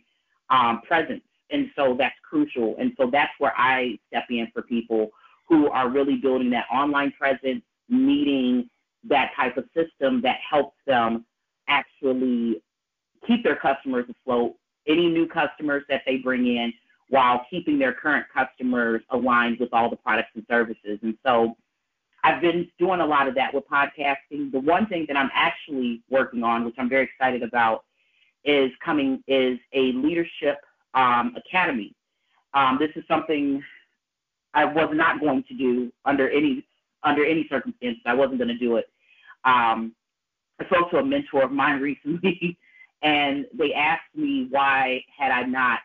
um, 0.50 0.82
presence. 0.87 1.22
And 1.50 1.70
so 1.74 1.96
that's 1.98 2.14
crucial. 2.28 2.76
And 2.78 2.92
so 2.98 3.09
that's 3.11 3.32
where 3.38 3.54
I 3.56 3.98
step 4.09 4.24
in 4.28 4.48
for 4.52 4.61
people 4.61 5.09
who 5.48 5.70
are 5.70 5.88
really 5.88 6.16
building 6.16 6.50
that 6.50 6.66
online 6.70 7.12
presence, 7.18 7.62
needing 7.88 8.68
that 9.08 9.32
type 9.36 9.56
of 9.56 9.64
system 9.74 10.20
that 10.22 10.38
helps 10.48 10.76
them 10.86 11.24
actually 11.68 12.62
keep 13.26 13.42
their 13.42 13.56
customers 13.56 14.06
afloat, 14.08 14.54
any 14.86 15.08
new 15.08 15.26
customers 15.26 15.82
that 15.88 16.02
they 16.06 16.16
bring 16.16 16.46
in, 16.46 16.72
while 17.08 17.46
keeping 17.48 17.78
their 17.78 17.92
current 17.92 18.26
customers 18.32 19.02
aligned 19.10 19.58
with 19.60 19.68
all 19.72 19.88
the 19.88 19.96
products 19.96 20.30
and 20.34 20.44
services. 20.48 20.98
And 21.02 21.16
so 21.24 21.56
I've 22.24 22.40
been 22.40 22.68
doing 22.78 23.00
a 23.00 23.06
lot 23.06 23.28
of 23.28 23.34
that 23.36 23.54
with 23.54 23.64
podcasting. 23.68 24.50
The 24.50 24.58
one 24.58 24.86
thing 24.86 25.04
that 25.08 25.16
I'm 25.16 25.30
actually 25.32 26.02
working 26.10 26.42
on, 26.42 26.64
which 26.64 26.74
I'm 26.78 26.88
very 26.88 27.04
excited 27.04 27.42
about, 27.42 27.84
is 28.44 28.70
coming 28.84 29.22
is 29.28 29.58
a 29.72 29.92
leadership 29.92 30.58
um, 30.94 31.36
academy. 31.36 31.94
Um, 32.54 32.78
this 32.80 32.90
is 32.96 33.04
something 33.06 33.62
I 34.54 34.64
was 34.64 34.90
not 34.92 35.20
going 35.20 35.44
to 35.44 35.54
do 35.54 35.92
under 36.04 36.28
any 36.30 36.64
under 37.02 37.24
any 37.24 37.46
circumstances. 37.48 38.02
I 38.06 38.14
wasn't 38.14 38.38
going 38.38 38.48
to 38.48 38.58
do 38.58 38.76
it. 38.76 38.86
Um, 39.46 39.94
I 40.61 40.66
spoke 40.66 40.90
to 40.90 40.98
a 40.98 41.04
mentor 41.04 41.42
of 41.44 41.52
mine 41.52 41.80
recently, 41.80 42.59
and 43.02 43.46
they 43.59 43.72
asked 43.72 44.14
me 44.14 44.48
why 44.50 45.02
had 45.16 45.30
I 45.32 45.42
not 45.42 45.80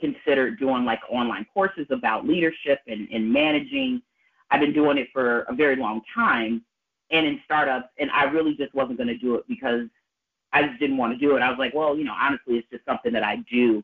considered 0.00 0.58
doing 0.58 0.84
like 0.84 1.00
online 1.08 1.46
courses 1.54 1.86
about 1.90 2.26
leadership 2.26 2.80
and, 2.88 3.08
and 3.12 3.32
managing 3.32 4.02
I've 4.50 4.60
been 4.60 4.74
doing 4.74 4.98
it 4.98 5.08
for 5.14 5.42
a 5.42 5.54
very 5.54 5.76
long 5.76 6.02
time 6.14 6.62
and 7.10 7.26
in 7.26 7.40
startups, 7.44 7.88
and 7.98 8.10
I 8.10 8.24
really 8.24 8.54
just 8.54 8.74
wasn't 8.74 8.98
going 8.98 9.08
to 9.08 9.16
do 9.16 9.36
it 9.36 9.44
because 9.48 9.86
I 10.52 10.66
just 10.66 10.78
didn't 10.78 10.98
want 10.98 11.12
to 11.12 11.18
do 11.18 11.36
it. 11.36 11.40
I 11.40 11.48
was 11.48 11.58
like, 11.58 11.72
well, 11.72 11.96
you 11.96 12.04
know, 12.04 12.12
honestly, 12.18 12.56
it's 12.56 12.68
just 12.70 12.84
something 12.84 13.12
that 13.14 13.22
I 13.22 13.36
do. 13.50 13.82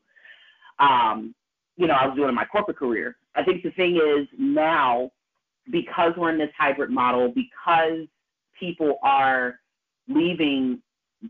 Um, 0.79 1.35
you 1.79 1.87
know 1.87 1.95
I 1.95 2.07
was 2.07 2.17
doing 2.17 2.29
in 2.29 2.35
my 2.35 2.45
corporate 2.45 2.77
career. 2.77 3.17
I 3.35 3.45
think 3.45 3.63
the 3.63 3.71
thing 3.71 3.97
is 3.97 4.29
now 4.37 5.11
because 5.71 6.13
we're 6.17 6.31
in 6.31 6.39
this 6.39 6.51
hybrid 6.59 6.91
model, 6.91 7.33
because 7.35 8.07
people 8.59 8.99
are 9.03 9.59
leaving 10.09 10.81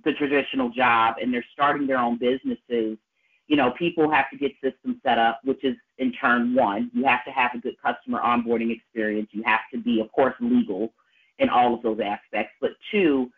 the 0.04 0.12
traditional 0.12 0.70
job 0.70 1.16
and 1.20 1.32
they're 1.32 1.44
starting 1.52 1.86
their 1.86 1.98
own 1.98 2.18
businesses, 2.18 2.98
you 3.46 3.56
know, 3.56 3.72
people 3.78 4.10
have 4.10 4.30
to 4.30 4.36
get 4.36 4.52
systems 4.62 4.96
set 5.02 5.18
up, 5.18 5.40
which 5.44 5.64
is 5.64 5.74
in 5.96 6.12
turn 6.12 6.54
one, 6.54 6.90
you 6.92 7.04
have 7.04 7.24
to 7.24 7.30
have 7.30 7.52
a 7.54 7.58
good 7.58 7.74
customer 7.82 8.20
onboarding 8.20 8.70
experience. 8.74 9.28
You 9.32 9.42
have 9.46 9.60
to 9.72 9.80
be, 9.80 10.00
of 10.00 10.12
course, 10.12 10.34
legal 10.40 10.92
in 11.38 11.48
all 11.48 11.74
of 11.74 11.82
those 11.82 11.98
aspects. 12.04 12.52
But 12.60 12.72
two, 12.90 13.30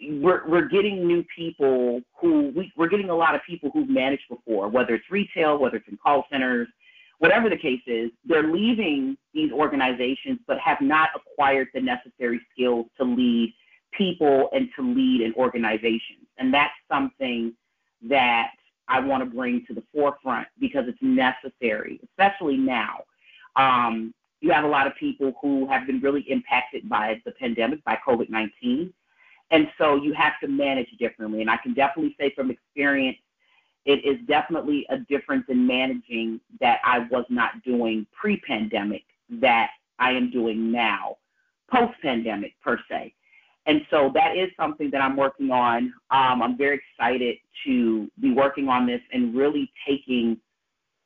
we're 0.00 0.46
we're 0.48 0.68
getting 0.68 1.06
new 1.06 1.24
people 1.34 2.00
who 2.20 2.52
we, 2.54 2.72
we're 2.76 2.88
getting 2.88 3.10
a 3.10 3.14
lot 3.14 3.34
of 3.34 3.40
people 3.46 3.70
who've 3.72 3.88
managed 3.88 4.24
before, 4.28 4.68
whether 4.68 4.94
it's 4.94 5.10
retail, 5.10 5.58
whether 5.58 5.76
it's 5.76 5.88
in 5.88 5.98
call 6.02 6.26
centers, 6.30 6.68
whatever 7.18 7.48
the 7.48 7.56
case 7.56 7.82
is, 7.86 8.10
they're 8.24 8.50
leaving 8.50 9.16
these 9.32 9.52
organizations 9.52 10.38
but 10.46 10.58
have 10.58 10.80
not 10.80 11.10
acquired 11.14 11.68
the 11.74 11.80
necessary 11.80 12.40
skills 12.52 12.86
to 12.98 13.04
lead 13.04 13.54
people 13.92 14.48
and 14.52 14.68
to 14.76 14.82
lead 14.82 15.22
an 15.22 15.32
organization. 15.34 16.16
And 16.38 16.52
that's 16.52 16.74
something 16.90 17.54
that 18.08 18.48
I 18.88 19.00
want 19.00 19.24
to 19.24 19.34
bring 19.34 19.64
to 19.66 19.74
the 19.74 19.82
forefront 19.92 20.46
because 20.60 20.84
it's 20.86 20.98
necessary, 21.00 22.00
especially 22.04 22.56
now. 22.56 22.98
Um, 23.56 24.12
you 24.40 24.52
have 24.52 24.64
a 24.64 24.68
lot 24.68 24.86
of 24.86 24.94
people 24.96 25.32
who 25.40 25.66
have 25.68 25.86
been 25.86 26.00
really 26.00 26.20
impacted 26.30 26.88
by 26.88 27.20
the 27.24 27.32
pandemic, 27.32 27.82
by 27.84 27.98
COVID 28.06 28.28
19. 28.28 28.92
And 29.50 29.68
so 29.78 29.94
you 29.96 30.12
have 30.12 30.34
to 30.42 30.48
manage 30.48 30.88
differently. 30.98 31.40
And 31.40 31.50
I 31.50 31.56
can 31.56 31.72
definitely 31.72 32.14
say 32.18 32.32
from 32.34 32.50
experience, 32.50 33.16
it 33.86 34.04
is 34.04 34.18
definitely 34.26 34.84
a 34.90 34.98
difference 34.98 35.44
in 35.48 35.66
managing 35.66 36.40
that 36.60 36.80
I 36.84 37.06
was 37.10 37.24
not 37.30 37.62
doing 37.64 38.04
pre 38.12 38.38
pandemic 38.40 39.04
that 39.40 39.70
I 39.98 40.10
am 40.10 40.30
doing 40.30 40.70
now, 40.70 41.16
post 41.70 41.94
pandemic 42.02 42.54
per 42.62 42.78
se. 42.90 43.14
And 43.66 43.80
so 43.90 44.10
that 44.14 44.36
is 44.36 44.50
something 44.58 44.90
that 44.90 45.00
I'm 45.00 45.16
working 45.16 45.50
on. 45.50 45.92
Um, 46.10 46.42
I'm 46.42 46.58
very 46.58 46.80
excited 46.98 47.36
to 47.64 48.08
be 48.20 48.32
working 48.32 48.68
on 48.68 48.86
this 48.86 49.00
and 49.12 49.34
really 49.34 49.72
taking 49.88 50.36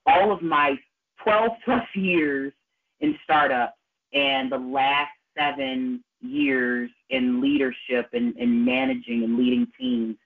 all 0.06 0.32
of 0.32 0.42
my 0.42 0.74
12 1.22 1.50
plus 1.64 1.84
years 1.94 2.52
in 3.00 3.16
startups 3.24 3.74
and 4.12 4.50
the 4.50 4.58
last 4.58 5.12
seven 5.38 6.02
years 6.20 6.90
in 7.10 7.40
leadership 7.40 8.10
and, 8.12 8.34
and 8.36 8.64
managing 8.64 9.24
and 9.24 9.38
leading 9.38 9.66
teams 9.78 10.16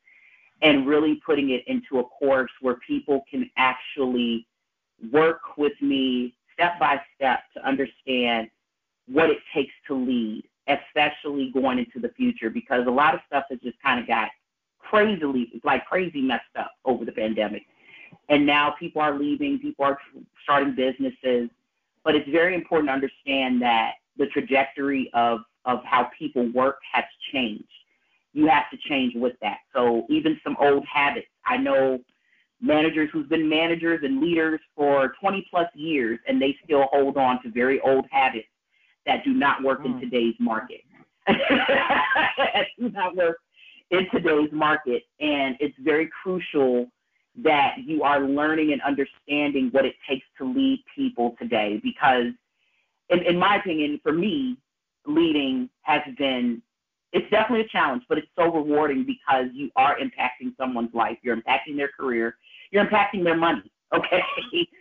and 0.63 0.87
really 0.87 1.21
putting 1.27 1.51
it 1.51 1.65
into 1.67 1.99
a 1.99 2.05
course 2.05 2.51
where 2.61 2.77
people 2.87 3.25
can 3.31 3.51
actually 3.57 4.47
work 5.13 5.41
with 5.57 5.73
me 5.81 6.35
step 6.53 6.79
by 6.79 7.01
step 7.15 7.41
to 7.55 7.67
understand 7.67 8.49
what 9.07 9.29
it 9.29 9.39
takes 9.53 9.73
to 9.87 9.95
lead, 9.95 10.45
especially 10.69 11.51
going 11.53 11.79
into 11.79 11.99
the 11.99 12.09
future, 12.15 12.49
because 12.49 12.87
a 12.87 12.91
lot 12.91 13.15
of 13.15 13.21
stuff 13.27 13.45
has 13.51 13.59
just 13.61 13.81
kind 13.83 14.01
of 14.01 14.07
got 14.07 14.31
crazily, 14.79 15.61
like 15.65 15.85
crazy 15.87 16.23
messed 16.23 16.45
up 16.59 16.73
over 16.85 17.05
the 17.05 17.13
pandemic. 17.13 17.63
And 18.29 18.47
now 18.47 18.75
people 18.79 19.03
are 19.03 19.19
leaving, 19.19 19.59
people 19.59 19.85
are 19.85 19.99
starting 20.43 20.75
businesses, 20.75 21.51
but 22.05 22.15
it's 22.15 22.29
very 22.31 22.55
important 22.55 22.89
to 22.89 22.93
understand 22.93 23.61
that 23.63 23.95
the 24.17 24.27
trajectory 24.27 25.11
of, 25.13 25.41
of 25.65 25.83
how 25.85 26.11
people 26.17 26.51
work 26.53 26.79
has 26.93 27.05
changed 27.33 27.65
you 28.35 28.47
have 28.49 28.69
to 28.71 28.77
change 28.89 29.15
with 29.17 29.35
that. 29.41 29.59
So 29.73 30.05
even 30.11 30.39
some 30.45 30.57
old 30.61 30.85
habits. 30.93 31.29
I 31.47 31.57
know 31.57 32.01
managers 32.61 33.09
who've 33.13 33.29
been 33.29 33.49
managers 33.49 34.01
and 34.03 34.21
leaders 34.21 34.61
for 34.77 35.15
20 35.21 35.47
plus 35.51 35.69
years 35.75 36.19
and 36.27 36.43
they 36.43 36.57
still 36.65 36.89
hold 36.93 37.17
on 37.17 37.43
to 37.43 37.51
very 37.51 37.81
old 37.81 38.07
habits 38.11 38.49
that 39.07 39.25
do 39.25 39.33
not 39.33 39.63
work 39.63 39.83
mm. 39.83 39.87
in 39.87 40.01
today's 40.01 40.35
market. 40.41 40.81
do 41.29 42.91
not 42.91 43.17
work 43.17 43.39
in 43.91 44.07
today's 44.13 44.51
market. 44.53 45.05
And 45.21 45.57
it's 45.61 45.77
very 45.81 46.11
crucial 46.23 46.87
that 47.43 47.77
you 47.85 48.03
are 48.03 48.21
learning 48.21 48.73
and 48.73 48.83
understanding 48.83 49.69
what 49.73 49.85
it 49.85 49.95
takes 50.09 50.27
to 50.39 50.45
lead 50.45 50.83
people 50.95 51.35
today 51.39 51.81
because 51.83 52.33
in, 53.11 53.19
in 53.21 53.39
my 53.39 53.57
opinion, 53.57 54.01
for 54.03 54.13
me, 54.13 54.57
leading 55.07 55.69
has 55.83 56.01
been 56.17 56.63
it's 57.15 57.31
definitely 57.31 57.65
a 57.65 57.69
challenge, 57.69 58.03
but 58.09 58.19
it's 58.19 58.29
so 58.37 58.53
rewarding 58.53 59.07
because 59.07 59.47
you 59.55 59.71
are 59.77 59.97
impacting 59.99 60.55
someone's 60.59 60.93
life. 60.93 61.17
You're 61.23 61.37
impacting 61.37 61.77
their 61.77 61.91
career. 61.99 62.37
You're 62.71 62.85
impacting 62.85 63.25
their 63.25 63.37
money. 63.37 63.63
Okay, 63.95 64.21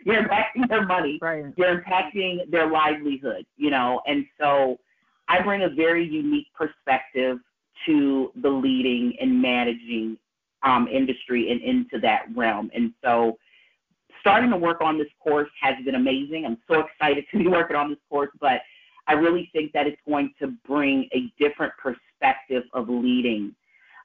you're 0.05 0.23
impacting 0.23 0.67
their 0.69 0.87
money. 0.87 1.19
Right. 1.21 1.45
You're 1.55 1.79
impacting 1.79 2.49
their 2.49 2.71
livelihood. 2.71 3.45
You 3.57 3.69
know, 3.69 4.01
and 4.07 4.25
so 4.39 4.79
I 5.27 5.39
bring 5.43 5.61
a 5.61 5.69
very 5.69 6.03
unique 6.03 6.47
perspective 6.55 7.37
to 7.85 8.31
the 8.41 8.49
leading 8.49 9.15
and 9.21 9.39
managing 9.39 10.17
um, 10.63 10.87
industry 10.87 11.51
and 11.51 11.61
into 11.61 11.99
that 11.99 12.23
realm. 12.35 12.71
And 12.73 12.91
so 13.03 13.37
starting 14.19 14.49
to 14.49 14.57
work 14.57 14.81
on 14.81 14.97
this 14.97 15.09
course 15.21 15.49
has 15.61 15.75
been 15.85 15.95
amazing. 15.95 16.45
I'm 16.45 16.57
so 16.67 16.79
excited 16.79 17.25
to 17.31 17.37
be 17.37 17.47
working 17.47 17.75
on 17.75 17.89
this 17.89 17.99
course, 18.09 18.31
but 18.39 18.61
I 19.07 19.13
really 19.13 19.49
think 19.53 19.73
that 19.73 19.87
it's 19.87 20.01
going 20.07 20.33
to 20.39 20.53
bring 20.67 21.09
a 21.13 21.31
different 21.39 21.73
perspective 21.81 22.63
of 22.73 22.89
leading 22.89 23.53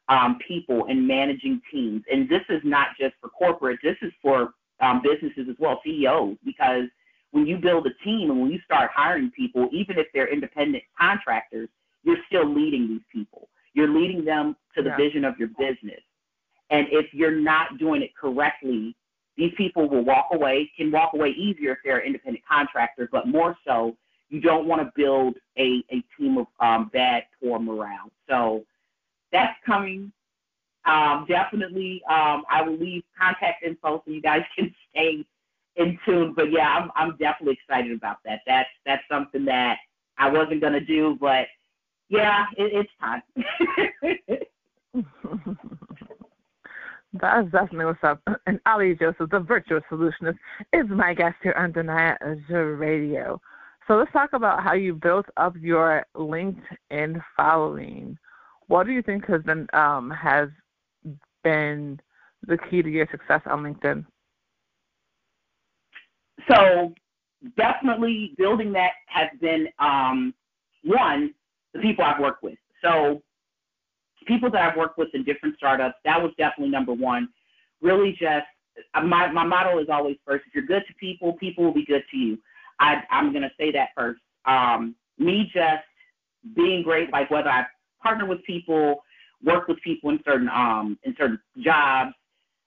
um, 0.09 0.39
people 0.47 0.87
and 0.89 1.07
managing 1.07 1.61
teams. 1.71 2.03
And 2.11 2.29
this 2.29 2.43
is 2.49 2.61
not 2.65 2.89
just 2.99 3.15
for 3.21 3.29
corporate, 3.29 3.79
this 3.83 3.97
is 4.03 4.13
for 4.23 4.55
um, 4.81 5.03
businesses 5.03 5.47
as 5.49 5.57
well, 5.59 5.81
CEOs, 5.85 6.37
because 6.45 6.85
when 7.31 7.47
you 7.47 7.59
build 7.59 7.87
a 7.87 8.05
team 8.05 8.31
and 8.31 8.41
when 8.41 8.51
you 8.51 8.59
start 8.65 8.91
hiring 8.95 9.31
people, 9.31 9.69
even 9.73 9.99
if 9.99 10.07
they're 10.15 10.33
independent 10.33 10.83
contractors, 10.99 11.69
you're 12.05 12.17
still 12.27 12.49
leading 12.53 12.89
these 12.89 13.03
people. 13.13 13.49
You're 13.75 13.89
leading 13.89 14.25
them 14.25 14.57
to 14.77 14.83
the 14.83 14.91
yeah. 14.91 14.97
vision 14.97 15.25
of 15.25 15.39
your 15.39 15.49
business. 15.49 16.01
And 16.71 16.87
if 16.91 17.13
you're 17.13 17.39
not 17.39 17.79
doing 17.79 18.03
it 18.03 18.11
correctly, 18.17 18.97
these 19.37 19.53
people 19.57 19.89
will 19.89 20.05
walk 20.05 20.29
away, 20.33 20.71
can 20.77 20.91
walk 20.91 21.13
away 21.15 21.31
easier 21.31 21.73
if 21.73 21.79
they're 21.85 22.05
independent 22.05 22.45
contractors, 22.51 23.09
but 23.13 23.29
more 23.29 23.57
so 23.67 23.97
you 24.31 24.41
don't 24.41 24.67
want 24.67 24.83
to 24.83 24.93
build 24.95 25.37
a, 25.59 25.83
a 25.91 26.03
team 26.17 26.39
of 26.39 26.47
um, 26.61 26.91
bad, 26.93 27.25
poor 27.41 27.59
morale. 27.59 28.11
So 28.29 28.65
that's 29.33 29.57
coming. 29.65 30.13
Um, 30.85 31.27
definitely, 31.29 32.03
um, 32.09 32.45
I 32.51 32.63
will 32.63 32.77
leave 32.77 33.03
contact 33.19 33.63
info 33.63 34.03
so 34.05 34.11
you 34.11 34.23
guys 34.23 34.43
can 34.59 34.75
stay 34.91 35.25
in 35.77 35.99
tune. 36.05 36.35
But 36.35 36.51
yeah, 36.51 36.69
I'm 36.69 36.91
I'm 36.97 37.17
definitely 37.19 37.59
excited 37.63 37.93
about 37.93 38.19
that. 38.25 38.41
That's 38.47 38.69
that's 38.87 39.03
something 39.11 39.45
that 39.47 39.79
I 40.19 40.31
wasn't 40.31 40.61
gonna 40.61 40.81
do, 40.81 41.17
but 41.21 41.47
yeah, 42.09 42.47
it, 42.57 42.87
it's 42.87 42.91
time. 43.01 43.23
That's 47.15 47.51
definitely 47.51 47.87
what's 47.87 48.05
up. 48.05 48.21
And 48.47 48.61
Ali 48.67 48.95
Joseph, 48.95 49.31
the 49.31 49.41
virtual 49.41 49.81
solutionist, 49.91 50.37
is 50.73 50.87
my 50.89 51.15
guest 51.15 51.37
here 51.43 51.55
on 51.57 51.73
Danaya 51.73 52.17
Radio. 52.79 53.41
So 53.89 53.97
let's 53.97 54.13
talk 54.13 54.35
about 54.35 54.63
how 54.63 54.75
you 54.75 54.95
built 54.95 55.27
up 55.39 55.55
your 55.59 56.05
LinkedIn 56.15 57.23
following. 57.37 58.19
What 58.67 58.85
do 58.85 58.93
you 58.93 59.01
think 59.03 59.27
has 59.29 59.43
been 59.43 59.67
um, 59.73 60.11
has 60.11 60.51
been 61.43 61.99
the 62.47 62.59
key 62.71 62.83
to 62.83 62.91
your 62.91 63.09
success 63.11 63.41
on 63.47 63.63
LinkedIn? 63.63 64.05
So 66.51 66.93
definitely 67.57 68.35
building 68.37 68.73
that 68.75 68.91
has 69.07 69.29
been 69.41 69.69
um, 69.79 70.35
one 70.85 71.33
the 71.73 71.81
people 71.81 72.05
I've 72.05 72.21
worked 72.21 72.43
with. 72.43 72.59
So 72.83 73.23
people 74.27 74.51
that 74.51 74.61
I've 74.61 74.77
worked 74.77 74.99
with 74.99 75.09
in 75.15 75.25
different 75.25 75.57
startups, 75.57 75.97
that 76.05 76.21
was 76.21 76.33
definitely 76.37 76.71
number 76.71 76.93
one. 76.93 77.29
Really, 77.81 78.13
just 78.21 78.47
my 79.03 79.33
my 79.33 79.45
motto 79.45 79.79
is 79.79 79.89
always 79.91 80.17
first: 80.27 80.45
if 80.47 80.55
you're 80.55 80.67
good 80.67 80.87
to 80.87 80.95
people, 81.01 81.33
people 81.35 81.65
will 81.65 81.75
be 81.75 81.87
good 81.87 82.03
to 82.11 82.17
you. 82.19 82.39
I, 82.81 83.03
I'm 83.11 83.33
going 83.33 83.43
to 83.43 83.51
say 83.59 83.73
that 83.73 83.91
first. 83.97 84.21
Um, 84.47 84.95
me 85.19 85.51
just 85.53 85.85
being 86.55 86.83
great, 86.83 87.11
like 87.13 87.31
whether 87.31 87.49
I 87.49 87.65
partner 88.03 88.27
with 88.27 88.43
people, 88.45 89.03
work 89.45 89.69
with 89.69 89.79
people 89.83 90.11
in 90.11 90.21
certain 90.25 90.49
um, 90.49 90.99
in 91.05 91.15
certain 91.19 91.41
jobs, 91.63 92.13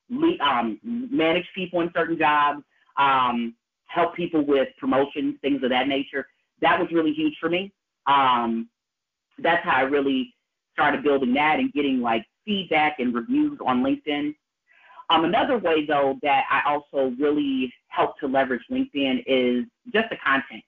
lead, 0.10 0.40
um, 0.42 0.80
manage 0.84 1.46
people 1.56 1.82
in 1.82 1.90
certain 1.96 2.18
jobs, 2.18 2.62
um, 2.98 3.56
help 3.88 4.16
people 4.16 4.46
with 4.46 4.68
promotions, 4.80 5.36
things 5.42 5.64
of 5.64 5.70
that 5.70 5.88
nature. 5.88 6.28
That 6.62 6.80
was 6.80 6.90
really 6.92 7.14
huge 7.14 7.36
for 7.40 7.50
me. 7.50 7.74
Um, 8.08 8.70
that's 9.40 9.64
how 9.64 9.78
I 9.78 9.82
really 9.82 10.34
started 10.74 11.04
building 11.04 11.34
that 11.34 11.60
and 11.60 11.72
getting 11.74 12.02
like 12.02 12.26
feedback 12.46 13.00
and 13.00 13.14
reviews 13.14 13.58
on 13.66 13.84
LinkedIn. 13.84 14.36
Um, 15.12 15.26
another 15.26 15.58
way, 15.58 15.86
though, 15.86 16.18
that 16.22 16.46
I 16.50 16.62
also 16.72 17.14
really 17.20 17.74
help 17.90 18.18
to 18.20 18.28
leverage 18.28 18.62
LinkedIn 18.72 19.24
is 19.28 19.66
just 19.94 20.10
the 20.10 20.16
content. 20.24 20.64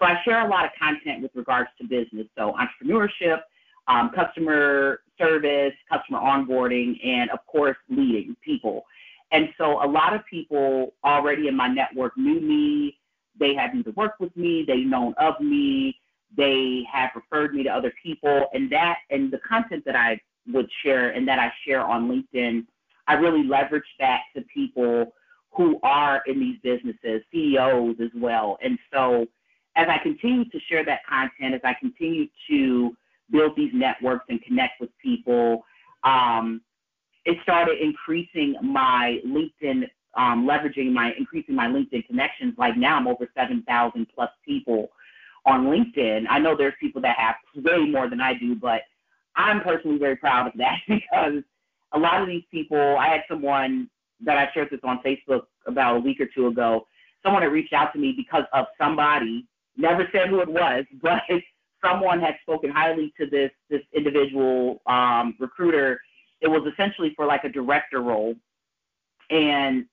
So 0.00 0.06
I 0.08 0.20
share 0.24 0.44
a 0.44 0.48
lot 0.48 0.64
of 0.64 0.72
content 0.76 1.22
with 1.22 1.30
regards 1.36 1.70
to 1.80 1.86
business, 1.86 2.26
so 2.36 2.54
entrepreneurship, 2.54 3.42
um, 3.86 4.10
customer 4.12 4.98
service, 5.16 5.74
customer 5.88 6.18
onboarding, 6.18 6.98
and 7.06 7.30
of 7.30 7.38
course, 7.46 7.76
leading 7.88 8.34
people. 8.44 8.84
And 9.30 9.50
so 9.56 9.84
a 9.84 9.86
lot 9.86 10.12
of 10.12 10.22
people 10.28 10.94
already 11.04 11.46
in 11.46 11.56
my 11.56 11.68
network 11.68 12.18
knew 12.18 12.40
me. 12.40 12.98
They 13.38 13.54
had 13.54 13.76
either 13.76 13.92
worked 13.92 14.20
with 14.20 14.36
me, 14.36 14.64
they've 14.66 14.86
known 14.86 15.14
of 15.18 15.40
me, 15.40 15.96
they 16.36 16.84
have 16.92 17.10
referred 17.14 17.54
me 17.54 17.62
to 17.62 17.70
other 17.70 17.92
people, 18.02 18.48
and 18.52 18.70
that 18.72 18.98
and 19.10 19.32
the 19.32 19.38
content 19.38 19.84
that 19.86 19.94
I 19.94 20.20
would 20.52 20.68
share 20.82 21.10
and 21.10 21.26
that 21.28 21.38
I 21.38 21.52
share 21.64 21.82
on 21.82 22.08
LinkedIn, 22.08 22.66
I 23.06 23.14
really 23.14 23.44
leverage 23.44 23.84
that 24.00 24.20
to 24.34 24.42
people 24.42 25.12
who 25.52 25.78
are 25.82 26.22
in 26.26 26.40
these 26.40 26.58
businesses, 26.62 27.22
CEOs 27.32 27.96
as 28.02 28.10
well. 28.16 28.58
And 28.62 28.78
so 28.92 29.26
as 29.76 29.86
I 29.88 29.98
continue 29.98 30.44
to 30.46 30.60
share 30.68 30.84
that 30.84 31.06
content, 31.06 31.54
as 31.54 31.60
I 31.64 31.74
continue 31.78 32.26
to 32.50 32.96
build 33.30 33.52
these 33.56 33.72
networks 33.72 34.26
and 34.28 34.42
connect 34.42 34.80
with 34.80 34.90
people, 35.02 35.64
um, 36.02 36.60
it 37.24 37.38
started 37.42 37.80
increasing 37.80 38.56
my 38.62 39.20
LinkedIn, 39.26 39.88
um, 40.16 40.46
leveraging 40.46 40.92
my, 40.92 41.12
increasing 41.18 41.54
my 41.54 41.66
LinkedIn 41.66 42.06
connections. 42.06 42.54
Like 42.58 42.76
now 42.76 42.96
I'm 42.96 43.06
over 43.06 43.28
7,000 43.36 44.06
plus 44.14 44.30
people 44.44 44.88
on 45.46 45.66
LinkedIn. 45.66 46.24
I 46.28 46.38
know 46.38 46.56
there's 46.56 46.74
people 46.80 47.00
that 47.02 47.16
have 47.18 47.36
way 47.56 47.86
more 47.86 48.08
than 48.08 48.20
I 48.20 48.34
do, 48.34 48.54
but 48.54 48.82
I'm 49.36 49.60
personally 49.60 49.98
very 49.98 50.16
proud 50.16 50.46
of 50.46 50.52
that 50.56 50.78
because 50.88 51.42
a 51.94 51.98
lot 51.98 52.20
of 52.20 52.28
these 52.28 52.42
people, 52.50 52.96
I 52.98 53.08
had 53.08 53.22
someone 53.28 53.88
that 54.24 54.36
I 54.36 54.48
shared 54.52 54.68
this 54.70 54.80
on 54.82 55.00
Facebook 55.04 55.42
about 55.66 55.96
a 55.96 56.00
week 56.00 56.20
or 56.20 56.26
two 56.26 56.48
ago. 56.48 56.86
Someone 57.22 57.42
had 57.42 57.52
reached 57.52 57.72
out 57.72 57.92
to 57.92 57.98
me 57.98 58.12
because 58.16 58.44
of 58.52 58.66
somebody, 58.78 59.46
never 59.76 60.08
said 60.12 60.28
who 60.28 60.40
it 60.40 60.48
was, 60.48 60.84
but 61.02 61.22
someone 61.84 62.20
had 62.20 62.34
spoken 62.42 62.70
highly 62.70 63.12
to 63.18 63.26
this 63.26 63.50
this 63.70 63.82
individual 63.94 64.82
um, 64.86 65.34
recruiter. 65.38 66.00
It 66.40 66.48
was 66.48 66.70
essentially 66.70 67.12
for 67.16 67.26
like 67.26 67.44
a 67.44 67.48
director 67.48 68.02
role, 68.02 68.34
and 69.30 69.86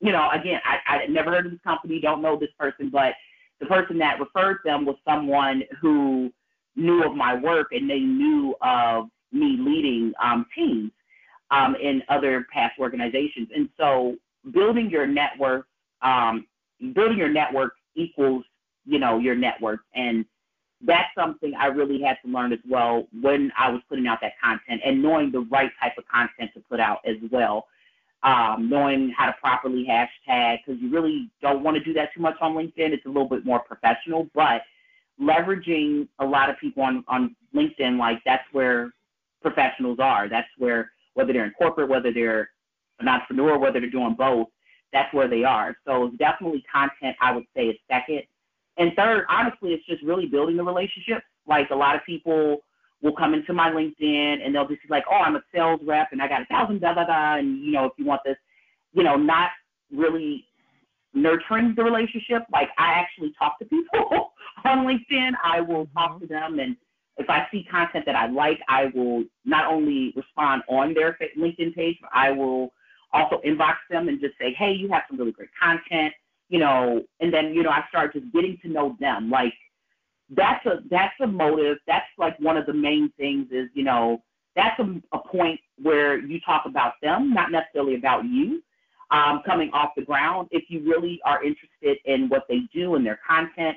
you 0.00 0.12
know, 0.12 0.28
again, 0.30 0.60
I 0.64 1.04
I 1.04 1.06
never 1.06 1.30
heard 1.30 1.46
of 1.46 1.52
this 1.52 1.60
company, 1.64 2.00
don't 2.00 2.22
know 2.22 2.38
this 2.38 2.50
person, 2.58 2.90
but 2.90 3.14
the 3.60 3.66
person 3.66 3.98
that 3.98 4.20
referred 4.20 4.58
them 4.64 4.84
was 4.84 4.96
someone 5.06 5.62
who 5.80 6.32
knew 6.74 7.04
of 7.04 7.14
my 7.14 7.34
work 7.34 7.68
and 7.70 7.88
they 7.88 8.00
knew 8.00 8.54
of 8.60 9.08
me 9.30 9.56
leading 9.58 10.12
um, 10.22 10.46
teams 10.54 10.90
um, 11.52 11.76
in 11.76 12.02
other 12.08 12.46
past 12.52 12.74
organizations. 12.80 13.48
And 13.54 13.68
so 13.78 14.16
building 14.52 14.90
your 14.90 15.06
network, 15.06 15.66
um, 16.02 16.46
building 16.94 17.18
your 17.18 17.28
network 17.28 17.74
equals, 17.94 18.44
you 18.84 18.98
know, 18.98 19.18
your 19.18 19.36
network. 19.36 19.80
And 19.94 20.24
that's 20.84 21.14
something 21.16 21.54
I 21.54 21.66
really 21.66 22.02
had 22.02 22.16
to 22.24 22.28
learn 22.32 22.52
as 22.52 22.58
well 22.68 23.06
when 23.20 23.52
I 23.56 23.70
was 23.70 23.80
putting 23.88 24.08
out 24.08 24.18
that 24.22 24.32
content 24.42 24.80
and 24.84 25.00
knowing 25.00 25.30
the 25.30 25.46
right 25.52 25.70
type 25.80 25.92
of 25.96 26.04
content 26.08 26.50
to 26.54 26.60
put 26.68 26.80
out 26.80 26.98
as 27.06 27.16
well 27.30 27.66
um, 28.22 28.68
knowing 28.70 29.12
how 29.16 29.26
to 29.26 29.34
properly 29.40 29.86
hashtag 29.88 30.58
because 30.64 30.80
you 30.80 30.90
really 30.90 31.30
don't 31.40 31.62
want 31.62 31.76
to 31.76 31.82
do 31.82 31.92
that 31.94 32.10
too 32.14 32.20
much 32.20 32.36
on 32.40 32.54
LinkedIn. 32.54 32.92
It's 32.92 33.04
a 33.04 33.08
little 33.08 33.28
bit 33.28 33.44
more 33.44 33.60
professional, 33.60 34.28
but 34.34 34.62
leveraging 35.20 36.08
a 36.20 36.24
lot 36.24 36.48
of 36.48 36.58
people 36.58 36.82
on, 36.82 37.04
on 37.08 37.34
LinkedIn, 37.54 37.98
like 37.98 38.20
that's 38.24 38.44
where 38.52 38.92
professionals 39.40 39.98
are. 40.00 40.28
That's 40.28 40.48
where, 40.58 40.92
whether 41.14 41.32
they're 41.32 41.44
in 41.44 41.52
corporate, 41.52 41.88
whether 41.88 42.12
they're 42.12 42.50
an 43.00 43.08
entrepreneur, 43.08 43.58
whether 43.58 43.80
they're 43.80 43.90
doing 43.90 44.14
both, 44.16 44.48
that's 44.92 45.12
where 45.14 45.28
they 45.28 45.44
are. 45.44 45.76
So 45.86 46.12
definitely 46.18 46.64
content, 46.72 47.16
I 47.20 47.32
would 47.32 47.44
say, 47.56 47.66
is 47.66 47.76
second. 47.90 48.22
And 48.78 48.92
third, 48.96 49.24
honestly, 49.28 49.70
it's 49.70 49.86
just 49.86 50.02
really 50.02 50.26
building 50.26 50.56
the 50.56 50.64
relationship. 50.64 51.22
Like 51.46 51.70
a 51.70 51.74
lot 51.74 51.94
of 51.94 52.02
people 52.04 52.58
will 53.02 53.14
come 53.14 53.34
into 53.34 53.52
my 53.52 53.70
LinkedIn 53.70 54.44
and 54.44 54.54
they'll 54.54 54.68
just 54.68 54.82
be 54.82 54.88
like, 54.88 55.04
oh, 55.10 55.16
I'm 55.16 55.36
a 55.36 55.42
sales 55.54 55.80
rep 55.84 56.08
and 56.12 56.22
I 56.22 56.28
got 56.28 56.42
a 56.42 56.46
thousand 56.46 56.80
da 56.80 56.94
da 56.94 57.04
da, 57.04 57.36
and 57.36 57.62
you 57.62 57.72
know, 57.72 57.86
if 57.86 57.92
you 57.96 58.04
want 58.04 58.20
this, 58.24 58.36
you 58.92 59.02
know, 59.02 59.16
not 59.16 59.50
really 59.92 60.46
nurturing 61.14 61.74
the 61.76 61.84
relationship. 61.84 62.42
Like 62.52 62.70
I 62.78 62.92
actually 62.92 63.32
talk 63.38 63.58
to 63.58 63.64
people 63.64 64.32
on 64.64 64.86
LinkedIn. 64.86 65.32
I 65.44 65.60
will 65.60 65.86
talk 65.94 66.12
mm-hmm. 66.12 66.20
to 66.20 66.26
them, 66.26 66.58
and 66.58 66.76
if 67.18 67.28
I 67.28 67.46
see 67.50 67.66
content 67.70 68.06
that 68.06 68.16
I 68.16 68.26
like, 68.26 68.60
I 68.68 68.86
will 68.94 69.24
not 69.44 69.70
only 69.70 70.12
respond 70.16 70.62
on 70.68 70.94
their 70.94 71.18
LinkedIn 71.38 71.74
page, 71.74 71.98
but 72.00 72.10
I 72.14 72.30
will 72.30 72.72
also 73.12 73.40
inbox 73.46 73.74
them 73.90 74.08
and 74.08 74.20
just 74.20 74.34
say, 74.40 74.54
hey, 74.54 74.72
you 74.72 74.88
have 74.90 75.02
some 75.08 75.18
really 75.18 75.32
great 75.32 75.50
content, 75.60 76.14
you 76.48 76.58
know, 76.58 77.02
and 77.20 77.32
then 77.32 77.54
you 77.54 77.62
know 77.62 77.70
I 77.70 77.84
start 77.88 78.14
just 78.14 78.32
getting 78.32 78.58
to 78.62 78.68
know 78.68 78.96
them, 79.00 79.30
like 79.30 79.54
that's 80.34 80.64
a 80.66 80.80
that's 80.90 81.14
a 81.20 81.26
motive. 81.26 81.78
That's 81.86 82.06
like 82.18 82.38
one 82.38 82.56
of 82.56 82.66
the 82.66 82.72
main 82.72 83.12
things 83.18 83.48
is 83.50 83.68
you 83.74 83.84
know 83.84 84.22
that's 84.56 84.78
a, 84.80 85.00
a 85.12 85.18
point 85.18 85.60
where 85.80 86.18
you 86.18 86.40
talk 86.40 86.64
about 86.66 86.94
them, 87.02 87.32
not 87.32 87.50
necessarily 87.50 87.94
about 87.96 88.24
you. 88.24 88.62
Um, 89.10 89.42
coming 89.44 89.70
off 89.74 89.90
the 89.94 90.04
ground, 90.04 90.48
if 90.52 90.64
you 90.68 90.80
really 90.88 91.20
are 91.26 91.44
interested 91.44 91.98
in 92.06 92.30
what 92.30 92.44
they 92.48 92.60
do 92.72 92.94
and 92.94 93.04
their 93.04 93.20
content, 93.28 93.76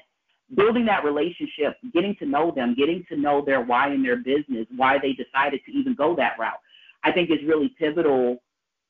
building 0.53 0.85
that 0.85 1.03
relationship, 1.03 1.77
getting 1.93 2.15
to 2.17 2.25
know 2.25 2.51
them, 2.51 2.75
getting 2.77 3.03
to 3.09 3.17
know 3.17 3.43
their 3.43 3.61
why 3.61 3.91
in 3.93 4.03
their 4.03 4.17
business, 4.17 4.67
why 4.75 4.97
they 4.99 5.13
decided 5.13 5.61
to 5.65 5.71
even 5.71 5.95
go 5.95 6.15
that 6.15 6.37
route, 6.39 6.59
I 7.03 7.11
think 7.11 7.31
is 7.31 7.39
really 7.47 7.73
pivotal 7.79 8.43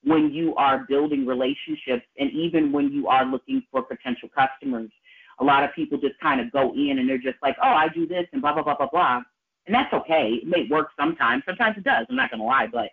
when 0.04 0.32
you 0.32 0.54
are 0.56 0.86
building 0.88 1.26
relationships 1.26 2.06
and 2.20 2.32
even 2.32 2.72
when 2.72 2.92
you 2.92 3.08
are 3.08 3.26
looking 3.26 3.64
for 3.72 3.82
potential 3.82 4.30
customers 4.36 4.92
a 5.40 5.44
lot 5.44 5.64
of 5.64 5.74
people 5.74 5.98
just 5.98 6.20
kind 6.20 6.40
of 6.40 6.52
go 6.52 6.74
in 6.74 7.00
and 7.00 7.10
they're 7.10 7.18
just 7.18 7.38
like, 7.42 7.56
oh, 7.62 7.68
I 7.68 7.88
do 7.90 8.08
this 8.08 8.26
and 8.32 8.42
blah, 8.42 8.54
blah, 8.54 8.64
blah, 8.64 8.78
blah, 8.78 8.90
blah. 8.90 9.22
And 9.66 9.76
that's 9.76 9.94
okay. 9.94 10.40
It 10.42 10.48
may 10.48 10.68
work 10.70 10.90
sometimes. 11.00 11.44
Sometimes 11.46 11.78
it 11.78 11.84
does. 11.84 12.06
I'm 12.10 12.16
not 12.16 12.30
going 12.30 12.40
to 12.40 12.46
lie. 12.46 12.68
But 12.72 12.90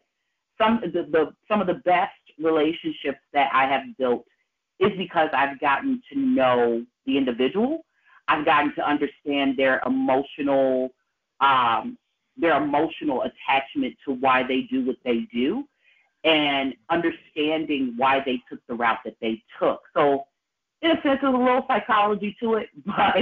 some, 0.59 0.81
the, 0.83 1.03
the, 1.11 1.33
some 1.49 1.61
of 1.61 1.67
the 1.67 1.81
best 1.85 2.13
relationships 2.39 3.19
that 3.33 3.51
I 3.53 3.67
have 3.67 3.83
built 3.99 4.25
is 4.81 4.91
because 4.97 5.29
I've 5.33 5.61
gotten 5.61 6.03
to 6.13 6.19
know 6.19 6.85
the 7.07 7.17
individual. 7.17 7.85
I've 8.29 8.45
gotten 8.45 8.75
to 8.77 8.89
understand 8.89 9.57
their 9.57 9.81
emotional, 9.85 10.91
um, 11.41 11.99
their 12.37 12.63
emotional 12.63 13.23
attachment 13.23 13.95
to 14.07 14.15
why 14.15 14.43
they 14.43 14.63
do 14.63 14.87
what 14.87 14.97
they 15.05 15.27
do 15.33 15.65
and 16.25 16.75
understanding 16.89 17.95
why 17.97 18.23
they 18.25 18.41
took 18.49 18.61
the 18.69 18.75
route 18.75 18.99
that 19.05 19.17
they 19.21 19.43
took. 19.59 19.81
So 19.95 20.25
in 20.83 20.93
a 20.93 20.95
sense, 21.03 21.19
there's 21.23 21.35
a 21.35 21.39
little 21.39 21.65
psychology 21.67 22.37
to 22.41 22.55
it, 22.55 22.69
but 22.87 23.17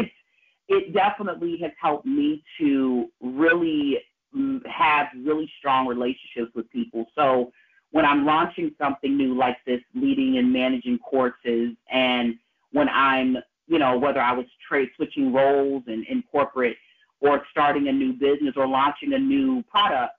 it 0.68 0.94
definitely 0.94 1.58
has 1.62 1.72
helped 1.80 2.06
me 2.06 2.42
to 2.58 3.08
really 3.20 3.98
mm, 4.34 4.64
have 4.66 5.08
really 5.24 5.50
strong 5.58 5.86
relationships 5.86 6.52
with 6.54 6.70
people. 6.70 7.06
So 7.14 7.52
when 7.90 8.04
I'm 8.04 8.24
launching 8.24 8.70
something 8.80 9.16
new 9.16 9.36
like 9.36 9.56
this, 9.66 9.80
leading 9.94 10.38
and 10.38 10.52
managing 10.52 10.98
courses, 10.98 11.74
and 11.90 12.36
when 12.72 12.88
I'm, 12.88 13.36
you 13.70 13.78
know, 13.78 13.96
whether 13.96 14.20
I 14.20 14.32
was 14.32 14.46
trade 14.68 14.88
switching 14.96 15.32
roles 15.32 15.84
in, 15.86 16.04
in 16.10 16.24
corporate 16.30 16.76
or 17.20 17.42
starting 17.52 17.86
a 17.86 17.92
new 17.92 18.12
business 18.12 18.54
or 18.56 18.66
launching 18.66 19.12
a 19.12 19.18
new 19.18 19.62
product, 19.70 20.14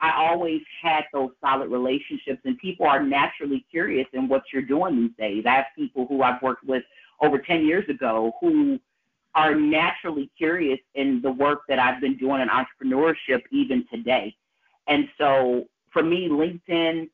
I 0.00 0.12
always 0.16 0.62
had 0.80 1.04
those 1.12 1.30
solid 1.40 1.68
relationships, 1.68 2.40
and 2.44 2.56
people 2.58 2.86
are 2.86 3.02
naturally 3.02 3.66
curious 3.68 4.06
in 4.12 4.28
what 4.28 4.44
you're 4.52 4.62
doing 4.62 4.96
these 4.96 5.16
days. 5.18 5.44
I 5.46 5.56
have 5.56 5.64
people 5.74 6.06
who 6.06 6.22
I've 6.22 6.40
worked 6.42 6.64
with 6.64 6.84
over 7.20 7.38
10 7.38 7.66
years 7.66 7.88
ago 7.88 8.32
who 8.40 8.78
are 9.34 9.54
naturally 9.54 10.30
curious 10.38 10.78
in 10.94 11.20
the 11.22 11.32
work 11.32 11.62
that 11.68 11.80
I've 11.80 12.00
been 12.00 12.16
doing 12.16 12.40
in 12.40 12.48
entrepreneurship 12.48 13.42
even 13.50 13.84
today. 13.92 14.36
And 14.86 15.08
so 15.18 15.64
for 15.92 16.04
me, 16.04 16.28
LinkedIn, 16.28 17.08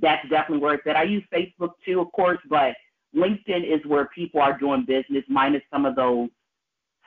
that's 0.00 0.26
definitely 0.30 0.58
where 0.58 0.74
it's 0.74 0.86
at. 0.86 0.96
I 0.96 1.02
use 1.02 1.24
Facebook 1.32 1.72
too, 1.84 2.00
of 2.00 2.10
course, 2.12 2.38
but 2.48 2.74
LinkedIn 3.16 3.64
is 3.64 3.84
where 3.86 4.06
people 4.06 4.40
are 4.40 4.58
doing 4.58 4.84
business, 4.86 5.24
minus 5.28 5.62
some 5.72 5.86
of 5.86 5.94
those 5.94 6.28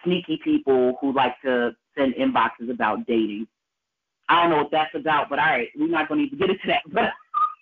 sneaky 0.04 0.40
people 0.44 0.98
who 1.02 1.14
like 1.14 1.40
to 1.44 1.76
send 1.98 2.14
inboxes 2.16 2.72
about 2.72 3.06
dating. 3.08 3.48
I 4.30 4.42
don't 4.42 4.52
know 4.52 4.58
what 4.58 4.72
that's 4.72 4.96
about, 4.96 5.30
but 5.30 5.40
all 5.40 5.46
right, 5.46 5.70
we're 5.76 5.88
not 5.88 6.08
going 6.08 6.30
to 6.30 6.36
get 6.36 6.50
into 6.50 6.68
that. 6.68 6.82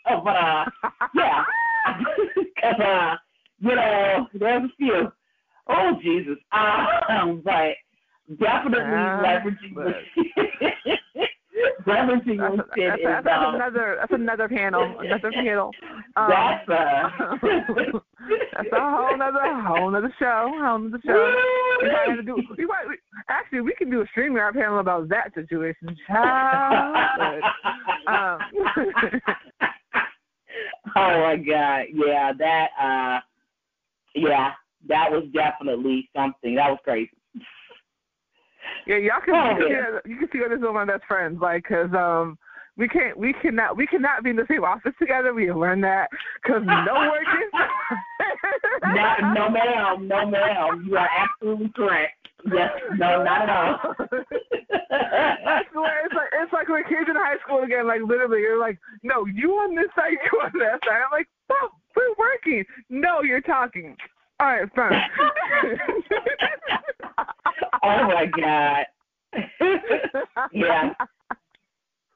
But, 0.08 0.23
but 0.23 0.36
uh, 0.36 0.65
yeah, 1.15 1.43
because 2.36 2.79
uh, 2.79 3.15
you 3.58 3.75
know, 3.75 4.27
there's 4.36 4.63
a 4.63 4.67
few. 4.77 5.12
Oh 5.67 5.99
Jesus, 5.99 6.38
um, 7.10 7.41
but 7.43 7.71
definitely 8.39 8.84
uh, 8.84 9.23
leveraging 9.23 9.73
but... 9.73 9.95
leveraging 11.86 12.38
that's, 12.38 12.56
LinkedIn 12.56 12.89
that's, 12.89 13.00
is 13.00 13.06
that's, 13.06 13.26
that's 13.26 13.45
uh, 13.45 13.56
another 13.56 13.98
that's 14.00 14.13
another 14.13 14.48
panel, 14.50 14.95
another 15.00 15.32
panel. 15.32 15.71
Um, 16.15 16.30
that's 16.30 16.69
a 16.69 17.12
that's 18.54 18.69
a 18.71 18.80
whole 18.80 19.21
other 19.21 19.62
whole 19.62 19.95
other 19.95 20.13
show, 20.19 20.52
whole 20.56 20.88
other 20.88 21.00
show. 21.06 21.34
we 21.82 21.91
might 21.91 22.15
to 22.15 22.24
do. 22.24 22.36
We 22.58 22.65
might 22.65 22.88
we, 22.88 22.98
actually 23.30 23.62
we 23.62 23.74
can 23.76 23.89
do 23.89 24.02
a 24.02 24.06
streaming 24.12 24.41
panel 24.54 24.80
about 24.80 25.10
that 25.10 25.34
situation. 25.34 25.95
Child. 26.08 27.43
um. 28.08 28.39
oh 30.95 31.21
my 31.21 31.36
God, 31.38 31.86
yeah, 31.93 32.32
that. 32.38 32.67
uh 32.82 33.19
yeah, 34.15 34.52
that 34.88 35.12
was 35.12 35.26
definitely 35.34 36.10
something. 36.15 36.56
That 36.56 36.69
was 36.69 36.80
crazy. 36.84 37.12
Yeah, 38.88 38.97
y'all 38.97 39.21
can 39.23 39.36
oh, 39.36 39.67
yeah. 39.67 39.99
you 40.06 40.17
can 40.17 40.30
see 40.32 40.39
this 40.39 40.60
with 40.62 40.73
my 40.73 40.86
best 40.86 41.04
friends, 41.08 41.39
like, 41.41 41.63
cause 41.63 41.89
um, 41.93 42.38
we 42.78 42.88
can't 42.88 43.17
we 43.17 43.34
cannot 43.41 43.78
we 43.78 43.88
cannot 43.88 44.23
be 44.23 44.30
in 44.32 44.36
the 44.36 44.45
same 44.49 44.63
office 44.63 44.93
together. 44.99 45.34
We 45.34 45.51
learned 45.51 45.84
that 45.84 46.10
because 46.43 46.62
no 46.65 46.93
working. 47.12 47.49
no, 48.84 49.34
no, 49.34 49.49
ma'am, 49.56 50.08
no, 50.08 50.25
ma'am. 50.30 50.86
You 50.88 50.97
are 50.97 51.10
absolutely 51.17 51.71
correct. 51.75 52.13
Yes, 52.51 52.69
no, 52.97 53.23
not 53.23 53.41
at 53.41 53.49
all. 53.49 53.80
I 54.91 55.62
swear, 55.71 56.06
it's 56.06 56.13
like 56.13 56.30
it's 56.34 56.54
like 56.54 56.67
when 56.69 56.84
kids 56.84 57.10
in 57.10 57.15
high 57.15 57.38
school 57.43 57.63
again. 57.63 57.88
Like 57.88 58.01
literally, 58.06 58.41
you're 58.41 58.60
like, 58.60 58.78
no, 59.04 59.25
you 59.25 59.51
on 59.54 59.75
this 59.75 59.89
side, 59.95 60.12
you 60.12 60.39
on 60.41 60.51
that 60.60 60.80
side. 60.86 61.01
I'm 61.01 61.12
like, 61.12 61.28
stop, 61.45 61.71
we're 61.95 62.13
working. 62.19 62.63
No, 62.89 63.23
you're 63.23 63.41
talking. 63.41 63.95
All 64.39 64.48
right, 64.48 64.69
fine. 64.76 64.93
oh 67.84 68.04
my 68.08 68.26
god. 68.26 68.86
yeah. 70.52 70.93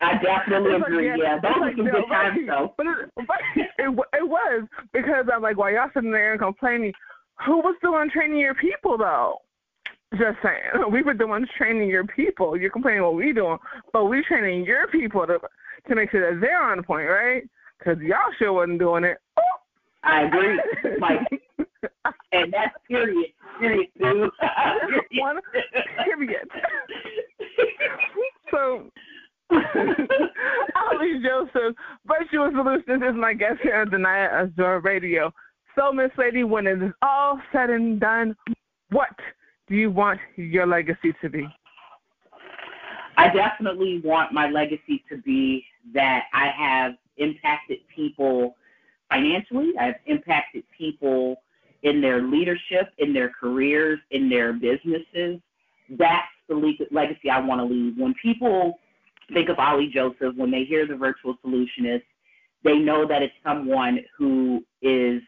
I 0.02 0.14
definitely 0.24 0.72
It's 0.72 0.82
like, 0.82 0.88
agree. 0.92 1.08
yeah, 1.08 1.16
Yeah, 1.18 1.36
it's 1.36 1.44
those 1.44 1.54
were 1.60 1.66
like, 1.68 1.76
some 1.76 1.86
good 1.86 2.06
times, 2.10 2.38
right. 2.38 2.48
though. 2.48 2.74
But 2.78 2.86
it, 2.88 3.28
but 3.28 3.38
it, 3.56 3.70
it 4.14 4.28
was 4.30 4.68
because 4.94 5.26
I'm 5.34 5.42
like, 5.42 5.58
while 5.58 5.72
y'all 5.72 5.90
sitting 5.94 6.12
there 6.12 6.32
and 6.32 6.40
complaining, 6.42 6.94
who 7.46 7.58
was 7.58 7.76
the 7.82 7.92
one 7.92 8.10
training 8.10 8.40
your 8.40 8.56
people 8.56 8.98
though? 8.98 9.38
Just 10.14 10.38
saying, 10.42 10.62
we 10.92 11.02
were 11.04 11.14
the 11.14 11.28
ones 11.28 11.48
training 11.58 11.90
your 11.90 12.06
people. 12.06 12.58
You're 12.58 12.72
complaining 12.72 13.04
what 13.04 13.16
we 13.16 13.34
doing, 13.34 13.58
but 13.94 14.06
we 14.06 14.24
training 14.24 14.66
your 14.66 14.88
people 14.88 15.26
to 15.28 15.40
to 15.88 15.96
make 15.96 16.12
sure 16.12 16.34
that 16.34 16.42
they're 16.42 16.62
on 16.64 16.82
point, 16.84 17.08
right? 17.10 17.44
Because 17.78 18.00
y'all 18.02 18.20
sure 18.38 18.54
wasn't 18.54 18.80
doing 18.80 19.04
it. 19.04 19.18
I 20.04 20.24
agree. 20.24 20.60
Like, 21.00 21.20
and 22.32 22.54
that's 22.54 22.76
period. 22.88 23.32
Period, 23.60 23.88
too. 23.98 24.30
One 25.15 25.39
period. 26.04 26.48
so, 28.52 28.89
Ali 29.52 31.22
Joseph, 31.24 31.76
Virtual 32.06 32.52
Solutionist 32.52 33.10
is 33.10 33.15
my 33.15 33.34
guest 33.34 33.60
here 33.63 33.82
on 33.82 33.89
Danaya 33.89 34.48
Azure 34.48 34.80
Radio. 34.82 35.32
So, 35.78 35.92
Miss 35.92 36.12
Lady, 36.18 36.44
when 36.44 36.68
it 36.68 36.82
is 36.82 36.92
all 37.02 37.39
said 37.52 37.70
and 37.70 38.00
done, 38.00 38.36
what 38.89 39.10
do 39.68 39.76
you 39.76 39.92
want 39.92 40.20
your 40.36 40.65
legacy 40.65 41.13
to 41.22 41.30
be? 41.30 41.48
I 43.18 43.28
definitely 43.34 44.02
want 44.04 44.32
my 44.32 44.50
legacy 44.50 45.04
to 45.10 45.18
be 45.18 45.65
that 45.94 46.24
I 46.34 46.48
have 46.58 46.94
impacted 47.18 47.80
people 47.94 48.56
financially. 49.10 49.74
I've 49.80 49.96
impacted 50.06 50.63
people 50.76 51.42
in 51.84 52.02
their 52.02 52.22
leadership, 52.22 52.89
in 52.98 53.13
their 53.13 53.30
careers, 53.30 54.00
in 54.12 54.30
their 54.30 54.54
businesses. 54.54 55.39
That's 55.89 56.28
the 56.48 56.56
le- 56.56 56.74
legacy 56.92 57.30
I 57.30 57.39
want 57.39 57.62
to 57.62 57.65
leave. 57.65 57.98
When 57.98 58.13
people 58.22 58.80
think 59.34 59.50
of 59.50 59.60
Ali 59.60 59.88
Joseph, 59.88 60.36
when 60.36 60.52
they 60.52 60.63
hear 60.63 60.86
the 60.88 60.96
virtual 60.96 61.36
solutionist, 61.46 62.04
they 62.63 62.78
know 62.78 63.08
that 63.08 63.22
it's 63.22 63.34
someone 63.44 64.00
who 64.18 64.63
is 64.82 65.22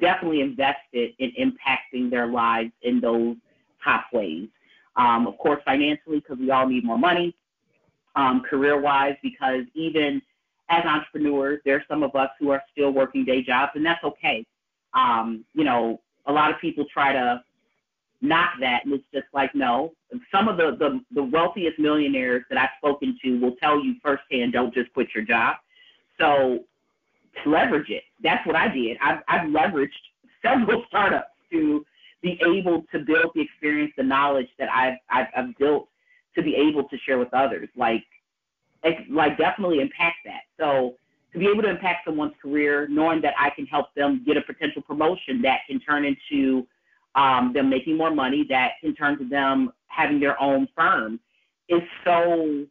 definitely 0.00 0.40
invested 0.40 1.12
in 1.18 1.32
impacting 1.38 2.10
their 2.10 2.26
lives 2.26 2.72
in 2.82 3.00
those 3.00 3.36
top 3.82 4.06
ways. 4.12 4.48
Um, 4.96 5.26
of 5.26 5.36
course, 5.38 5.60
financially, 5.64 6.20
because 6.20 6.38
we 6.38 6.50
all 6.50 6.66
need 6.66 6.84
more 6.84 6.98
money. 6.98 7.34
Um, 8.16 8.42
career 8.48 8.80
wise, 8.80 9.16
because 9.22 9.64
even 9.74 10.22
as 10.70 10.84
entrepreneurs, 10.84 11.60
there 11.64 11.76
are 11.76 11.84
some 11.88 12.02
of 12.02 12.14
us 12.14 12.30
who 12.38 12.50
are 12.50 12.62
still 12.72 12.92
working 12.92 13.24
day 13.24 13.42
jobs, 13.42 13.72
and 13.74 13.84
that's 13.84 14.02
okay. 14.04 14.46
Um, 14.94 15.44
you 15.54 15.64
know, 15.64 16.00
a 16.26 16.32
lot 16.32 16.50
of 16.50 16.60
people 16.60 16.84
try 16.92 17.12
to 17.12 17.42
knock 18.20 18.50
that, 18.60 18.84
and 18.84 18.94
it's 18.94 19.04
just 19.12 19.26
like, 19.32 19.54
no. 19.54 19.92
Some 20.32 20.48
of 20.48 20.56
the, 20.56 20.76
the, 20.78 21.00
the 21.14 21.22
wealthiest 21.22 21.78
millionaires 21.78 22.44
that 22.48 22.58
I've 22.58 22.70
spoken 22.78 23.18
to 23.22 23.38
will 23.40 23.56
tell 23.56 23.82
you 23.82 23.96
firsthand, 24.02 24.52
don't 24.52 24.72
just 24.72 24.92
quit 24.94 25.08
your 25.14 25.24
job. 25.24 25.56
So 26.18 26.60
leverage 27.46 27.90
it. 27.90 28.04
That's 28.22 28.46
what 28.46 28.56
I 28.56 28.68
did. 28.68 28.96
I've, 29.02 29.18
I've 29.28 29.48
leveraged 29.48 29.90
several 30.42 30.84
startups 30.88 31.28
to 31.52 31.84
be 32.22 32.40
able 32.46 32.84
to 32.92 33.00
build 33.00 33.32
the 33.34 33.42
experience, 33.42 33.92
the 33.96 34.02
knowledge 34.02 34.48
that 34.58 34.68
I've, 34.72 34.98
I've, 35.10 35.26
I've 35.36 35.58
built 35.58 35.88
to 36.36 36.42
be 36.42 36.54
able 36.56 36.84
to 36.84 36.96
share 36.98 37.18
with 37.18 37.32
others. 37.34 37.68
Like, 37.76 38.04
like 39.10 39.38
definitely 39.38 39.80
impact 39.80 40.16
that. 40.24 40.42
So 40.58 40.94
to 41.34 41.40
be 41.40 41.48
able 41.48 41.62
to 41.62 41.68
impact 41.68 42.06
someone's 42.06 42.32
career, 42.40 42.86
knowing 42.88 43.20
that 43.22 43.34
I 43.38 43.50
can 43.50 43.66
help 43.66 43.92
them 43.94 44.22
get 44.24 44.36
a 44.36 44.40
potential 44.40 44.80
promotion 44.82 45.42
that 45.42 45.60
can 45.68 45.80
turn 45.80 46.04
into 46.04 46.66
um, 47.16 47.52
them 47.52 47.68
making 47.68 47.96
more 47.96 48.12
money, 48.14 48.46
that 48.48 48.72
can 48.80 48.94
turn 48.94 49.18
to 49.18 49.28
them 49.28 49.72
having 49.88 50.20
their 50.20 50.40
own 50.40 50.68
firm, 50.76 51.18
is 51.68 51.82
so 52.04 52.64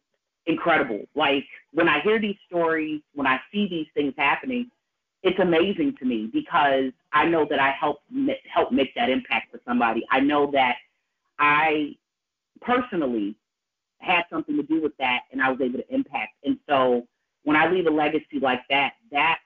incredible. 0.46 1.02
Like 1.14 1.44
when 1.72 1.88
I 1.88 2.00
hear 2.00 2.18
these 2.18 2.36
stories, 2.46 3.02
when 3.14 3.26
I 3.26 3.38
see 3.52 3.68
these 3.68 3.86
things 3.94 4.14
happening, 4.16 4.70
it's 5.22 5.38
amazing 5.38 5.96
to 5.98 6.06
me 6.06 6.30
because 6.32 6.90
I 7.12 7.26
know 7.26 7.46
that 7.48 7.60
I 7.60 7.70
help 7.70 8.00
help 8.52 8.72
make 8.72 8.94
that 8.94 9.10
impact 9.10 9.50
for 9.50 9.60
somebody. 9.66 10.06
I 10.10 10.20
know 10.20 10.50
that 10.52 10.76
I 11.38 11.96
personally 12.62 13.36
had 13.98 14.22
something 14.30 14.56
to 14.56 14.62
do 14.62 14.82
with 14.82 14.96
that 14.98 15.20
and 15.32 15.42
I 15.42 15.50
was 15.50 15.60
able 15.60 15.78
to 15.78 15.94
impact. 15.94 16.32
And 16.44 16.58
so 16.68 17.06
when 17.44 17.56
I 17.56 17.68
leave 17.68 17.86
a 17.86 17.90
legacy 17.90 18.40
like 18.40 18.60
that, 18.70 18.94
that's 19.10 19.40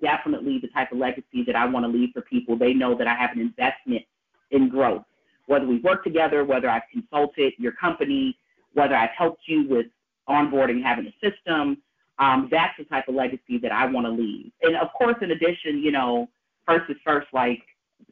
definitely 0.00 0.58
the 0.60 0.68
type 0.68 0.92
of 0.92 0.98
legacy 0.98 1.42
that 1.46 1.56
I 1.56 1.66
want 1.66 1.84
to 1.84 1.88
leave 1.88 2.10
for 2.14 2.22
people. 2.22 2.56
They 2.56 2.72
know 2.72 2.96
that 2.96 3.08
I 3.08 3.14
have 3.14 3.32
an 3.32 3.40
investment 3.40 4.02
in 4.50 4.68
growth. 4.68 5.02
Whether 5.46 5.66
we 5.66 5.80
work 5.80 6.04
together, 6.04 6.44
whether 6.44 6.68
I've 6.68 6.82
consulted 6.92 7.54
your 7.58 7.72
company, 7.72 8.38
whether 8.74 8.94
I've 8.94 9.10
helped 9.16 9.42
you 9.46 9.66
with 9.68 9.86
onboarding, 10.28 10.82
having 10.82 11.06
a 11.06 11.30
system, 11.30 11.78
um, 12.18 12.48
that's 12.50 12.74
the 12.78 12.84
type 12.84 13.08
of 13.08 13.14
legacy 13.14 13.58
that 13.62 13.72
I 13.72 13.86
want 13.86 14.06
to 14.06 14.10
leave. 14.10 14.52
And 14.62 14.76
of 14.76 14.88
course, 14.96 15.16
in 15.22 15.32
addition, 15.32 15.78
you 15.78 15.90
know, 15.90 16.28
first 16.66 16.88
is 16.90 16.96
first, 17.04 17.28
like 17.32 17.62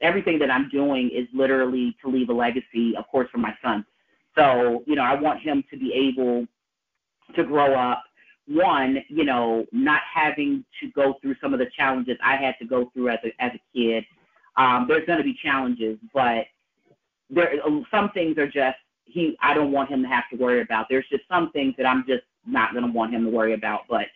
everything 0.01 0.39
that 0.41 0.51
I'm 0.51 0.69
doing 0.71 1.11
is 1.15 1.29
literally 1.33 1.97
to 2.03 2.11
leave 2.11 2.31
a 2.31 2.33
legacy, 2.33 2.95
of 2.97 3.07
course, 3.09 3.29
for 3.31 3.39
my 3.39 3.55
son. 3.63 3.85
So, 4.37 4.83
you 4.87 4.97
know, 4.97 5.03
I 5.03 5.15
want 5.15 5.41
him 5.41 5.63
to 5.71 5.79
be 5.79 5.93
able 5.93 6.47
to 7.37 7.45
grow 7.45 7.75
up, 7.75 8.03
one, 8.49 8.99
you 9.09 9.25
know, 9.25 9.67
not 9.73 10.01
having 10.13 10.65
to 10.81 10.91
go 10.93 11.15
through 11.21 11.37
some 11.41 11.53
of 11.53 11.59
the 11.59 11.67
challenges 11.77 12.17
I 12.25 12.37
had 12.37 12.55
to 12.61 12.67
go 12.67 12.91
through 12.95 13.11
as 13.11 13.19
a, 13.25 13.43
as 13.43 13.53
a 13.55 13.61
kid. 13.77 14.05
Um, 14.57 14.87
there's 14.89 15.07
going 15.07 15.19
to 15.19 15.25
be 15.25 15.37
challenges, 15.43 15.99
but 16.13 16.47
there 17.31 17.53
some 17.91 18.11
things 18.11 18.39
are 18.39 18.47
just 18.47 18.77
he 19.05 19.37
I 19.43 19.55
don't 19.55 19.73
want 19.73 19.91
him 19.91 20.03
to 20.03 20.09
have 20.09 20.25
to 20.33 20.37
worry 20.37 20.63
about. 20.63 20.87
There's 20.89 21.07
just 21.11 21.25
some 21.29 21.51
things 21.53 21.75
that 21.77 21.87
I'm 21.87 22.05
just 22.07 22.25
not 22.47 22.73
going 22.73 22.85
to 22.85 22.93
want 22.93 23.15
him 23.15 23.25
to 23.25 23.31
worry 23.31 23.55
about, 23.55 23.83
but 23.89 24.07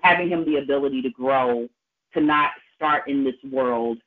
having 0.00 0.28
him 0.28 0.44
the 0.44 0.56
ability 0.56 1.02
to 1.02 1.10
grow, 1.10 1.68
to 2.14 2.20
not 2.20 2.50
start 2.76 3.08
in 3.08 3.24
this 3.24 3.34
world 3.50 3.98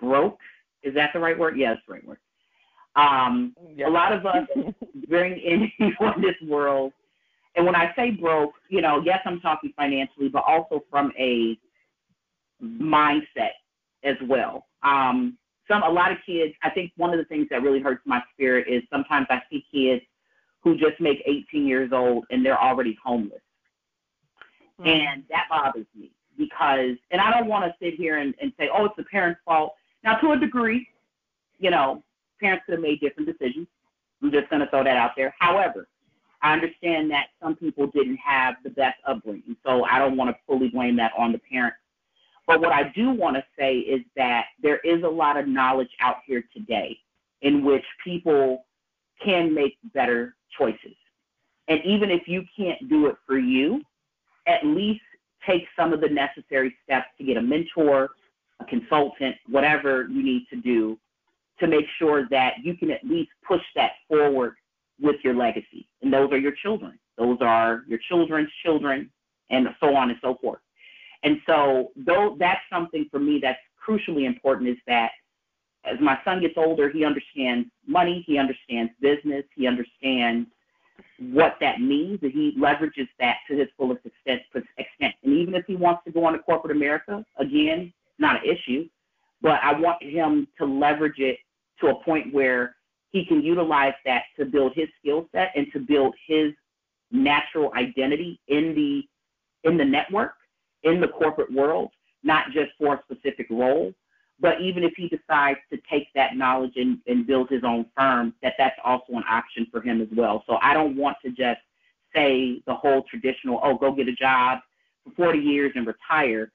broke. 0.00 0.38
Is 0.82 0.94
that 0.94 1.10
the 1.12 1.18
right 1.18 1.38
word? 1.38 1.56
Yes, 1.58 1.76
yeah, 1.88 1.94
right 1.94 2.06
word. 2.06 2.18
Um, 2.94 3.54
yeah. 3.74 3.88
A 3.88 3.90
lot 3.90 4.12
of 4.12 4.24
us 4.24 4.46
bring 5.08 5.38
into 5.40 5.90
this 6.20 6.48
world, 6.48 6.92
and 7.56 7.64
when 7.64 7.74
I 7.74 7.92
say 7.96 8.10
broke, 8.10 8.52
you 8.68 8.82
know, 8.82 9.02
yes, 9.04 9.20
I'm 9.24 9.40
talking 9.40 9.72
financially, 9.76 10.28
but 10.28 10.44
also 10.46 10.84
from 10.90 11.10
a 11.18 11.58
mindset 12.62 13.52
as 14.04 14.16
well. 14.28 14.66
Um, 14.82 15.38
some 15.68 15.82
a 15.82 15.88
lot 15.88 16.12
of 16.12 16.18
kids. 16.24 16.54
I 16.62 16.70
think 16.70 16.92
one 16.96 17.12
of 17.12 17.18
the 17.18 17.24
things 17.24 17.48
that 17.50 17.62
really 17.62 17.80
hurts 17.80 18.02
my 18.04 18.22
spirit 18.32 18.68
is 18.68 18.82
sometimes 18.90 19.26
I 19.30 19.42
see 19.50 19.64
kids 19.72 20.02
who 20.62 20.76
just 20.76 21.00
make 21.00 21.22
18 21.26 21.66
years 21.66 21.90
old 21.92 22.24
and 22.30 22.44
they're 22.44 22.60
already 22.60 22.96
homeless, 23.02 23.40
mm-hmm. 24.78 24.88
and 24.88 25.24
that 25.30 25.46
bothers 25.48 25.86
me 25.98 26.12
because, 26.36 26.96
and 27.10 27.20
I 27.20 27.30
don't 27.30 27.48
want 27.48 27.64
to 27.64 27.74
sit 27.80 27.94
here 27.94 28.18
and, 28.18 28.34
and 28.40 28.52
say, 28.58 28.68
oh, 28.72 28.84
it's 28.84 28.96
the 28.96 29.04
parents' 29.04 29.40
fault. 29.44 29.72
Now, 30.04 30.16
to 30.18 30.32
a 30.32 30.38
degree, 30.38 30.86
you 31.58 31.70
know, 31.70 32.02
parents 32.38 32.64
could 32.66 32.72
have 32.72 32.82
made 32.82 33.00
different 33.00 33.28
decisions. 33.28 33.66
I'm 34.22 34.30
just 34.30 34.50
going 34.50 34.60
to 34.60 34.68
throw 34.68 34.84
that 34.84 34.96
out 34.96 35.12
there. 35.16 35.34
However, 35.38 35.88
I 36.42 36.52
understand 36.52 37.10
that 37.10 37.28
some 37.42 37.56
people 37.56 37.86
didn't 37.88 38.18
have 38.18 38.56
the 38.62 38.70
best 38.70 38.98
upbringing, 39.06 39.56
so 39.64 39.84
I 39.84 39.98
don't 39.98 40.16
want 40.16 40.30
to 40.30 40.36
fully 40.46 40.68
blame 40.68 40.96
that 40.96 41.12
on 41.16 41.32
the 41.32 41.38
parents. 41.38 41.78
But 42.46 42.60
what 42.60 42.72
I 42.72 42.92
do 42.94 43.10
want 43.10 43.36
to 43.36 43.44
say 43.58 43.78
is 43.78 44.02
that 44.16 44.46
there 44.62 44.78
is 44.78 45.02
a 45.02 45.08
lot 45.08 45.36
of 45.36 45.48
knowledge 45.48 45.90
out 46.00 46.16
here 46.26 46.44
today 46.54 46.98
in 47.42 47.64
which 47.64 47.84
people 48.04 48.64
can 49.24 49.52
make 49.52 49.76
better 49.94 50.36
choices. 50.56 50.94
And 51.68 51.80
even 51.84 52.10
if 52.10 52.28
you 52.28 52.44
can't 52.56 52.88
do 52.88 53.06
it 53.06 53.16
for 53.26 53.38
you, 53.38 53.82
at 54.46 54.64
least 54.64 55.02
take 55.46 55.64
some 55.76 55.92
of 55.92 56.00
the 56.00 56.08
necessary 56.08 56.76
steps 56.84 57.06
to 57.18 57.24
get 57.24 57.36
a 57.36 57.42
mentor, 57.42 58.10
a 58.60 58.64
consultant, 58.64 59.36
whatever 59.48 60.06
you 60.08 60.22
need 60.22 60.46
to 60.50 60.56
do 60.60 60.98
to 61.58 61.66
make 61.66 61.86
sure 61.98 62.28
that 62.30 62.54
you 62.62 62.76
can 62.76 62.90
at 62.90 63.04
least 63.04 63.30
push 63.46 63.62
that 63.74 63.92
forward 64.08 64.54
with 65.00 65.16
your 65.22 65.34
legacy. 65.34 65.88
And 66.02 66.12
those 66.12 66.30
are 66.32 66.38
your 66.38 66.52
children. 66.52 66.98
Those 67.18 67.38
are 67.40 67.82
your 67.88 67.98
children's 68.08 68.50
children, 68.62 69.10
and 69.50 69.68
so 69.80 69.94
on 69.96 70.10
and 70.10 70.18
so 70.22 70.36
forth. 70.40 70.60
And 71.22 71.40
so, 71.46 71.92
though 71.96 72.36
that's 72.38 72.60
something 72.70 73.06
for 73.10 73.18
me 73.18 73.40
that's 73.42 73.58
crucially 73.86 74.26
important 74.26 74.68
is 74.68 74.76
that 74.86 75.10
as 75.84 75.98
my 76.00 76.18
son 76.24 76.40
gets 76.40 76.54
older, 76.56 76.90
he 76.90 77.04
understands 77.04 77.68
money, 77.86 78.24
he 78.26 78.38
understands 78.38 78.92
business, 79.00 79.44
he 79.54 79.66
understands 79.66 80.48
what 81.18 81.56
that 81.60 81.80
means, 81.80 82.18
and 82.22 82.32
he 82.32 82.54
leverages 82.58 83.08
that 83.20 83.36
to 83.48 83.56
his 83.56 83.68
fullest 83.76 84.04
extent. 84.04 84.42
extent. 84.76 85.14
And 85.22 85.32
even 85.32 85.54
if 85.54 85.64
he 85.66 85.76
wants 85.76 86.02
to 86.04 86.10
go 86.10 86.24
on 86.24 86.32
to 86.32 86.40
corporate 86.40 86.76
America, 86.76 87.24
again, 87.38 87.92
not 88.18 88.42
an 88.44 88.50
issue, 88.50 88.88
but 89.40 89.60
I 89.62 89.78
want 89.78 90.02
him 90.02 90.48
to 90.58 90.64
leverage 90.64 91.18
it 91.18 91.38
to 91.80 91.88
a 91.88 92.04
point 92.04 92.32
where 92.32 92.74
he 93.16 93.24
can 93.24 93.42
utilize 93.42 93.94
that 94.04 94.24
to 94.38 94.44
build 94.44 94.74
his 94.74 94.88
skill 95.00 95.26
set 95.32 95.50
and 95.56 95.66
to 95.72 95.78
build 95.78 96.14
his 96.26 96.52
natural 97.10 97.72
identity 97.74 98.38
in 98.48 98.74
the 98.74 99.02
in 99.66 99.78
the 99.78 99.84
network, 99.84 100.34
in 100.82 101.00
the 101.00 101.08
corporate 101.08 101.50
world, 101.50 101.88
not 102.22 102.50
just 102.52 102.72
for 102.78 102.94
a 102.94 103.02
specific 103.02 103.46
role, 103.48 103.92
but 104.38 104.60
even 104.60 104.84
if 104.84 104.92
he 104.96 105.08
decides 105.08 105.58
to 105.72 105.78
take 105.90 106.08
that 106.14 106.36
knowledge 106.36 106.74
and, 106.76 106.98
and 107.06 107.26
build 107.26 107.48
his 107.48 107.64
own 107.64 107.86
firm, 107.96 108.34
that 108.42 108.52
that's 108.58 108.78
also 108.84 109.14
an 109.14 109.24
option 109.28 109.66
for 109.72 109.80
him 109.80 110.02
as 110.02 110.08
well. 110.14 110.44
So 110.46 110.58
I 110.60 110.74
don't 110.74 110.94
want 110.94 111.16
to 111.24 111.30
just 111.30 111.60
say 112.14 112.60
the 112.66 112.74
whole 112.74 113.02
traditional, 113.10 113.60
oh, 113.64 113.76
go 113.76 113.92
get 113.92 114.08
a 114.08 114.12
job 114.12 114.58
for 115.04 115.10
40 115.16 115.38
years 115.38 115.72
and 115.74 115.86
retire. 115.86 116.52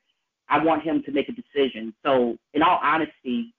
I 0.47 0.63
want 0.63 0.83
him 0.83 1.01
to 1.03 1.11
make 1.11 1.27
a 1.27 1.33
decision. 1.33 1.93
So 2.05 2.37
in 2.53 2.61
all 2.61 2.79
honesty, 2.83 3.53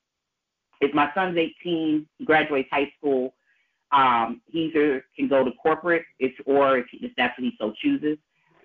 if 0.82 0.94
my 0.94 1.10
son's 1.14 1.36
18, 1.36 2.06
he 2.18 2.24
graduates 2.24 2.68
high 2.70 2.92
school, 2.98 3.34
um, 3.92 4.40
he 4.46 4.64
either 4.64 5.04
can 5.16 5.28
go 5.28 5.44
to 5.44 5.50
corporate, 5.52 6.04
or 6.46 6.78
if, 6.78 6.86
if 6.92 7.12
that's 7.16 7.38
what 7.38 7.44
he 7.44 7.52
so 7.58 7.72
chooses, 7.80 8.18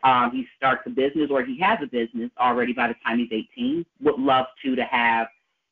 um, 0.04 0.32
he 0.32 0.48
starts 0.56 0.84
a 0.86 0.90
business 0.90 1.30
or 1.32 1.44
he 1.44 1.60
has 1.60 1.80
a 1.82 1.88
business 1.88 2.30
already 2.40 2.72
by 2.72 2.88
the 2.88 2.96
time 3.06 3.20
he's 3.20 3.46
18. 3.56 3.86
Would 4.02 4.20
love 4.20 4.46
to 4.64 4.76
to 4.76 4.84
have 4.84 5.28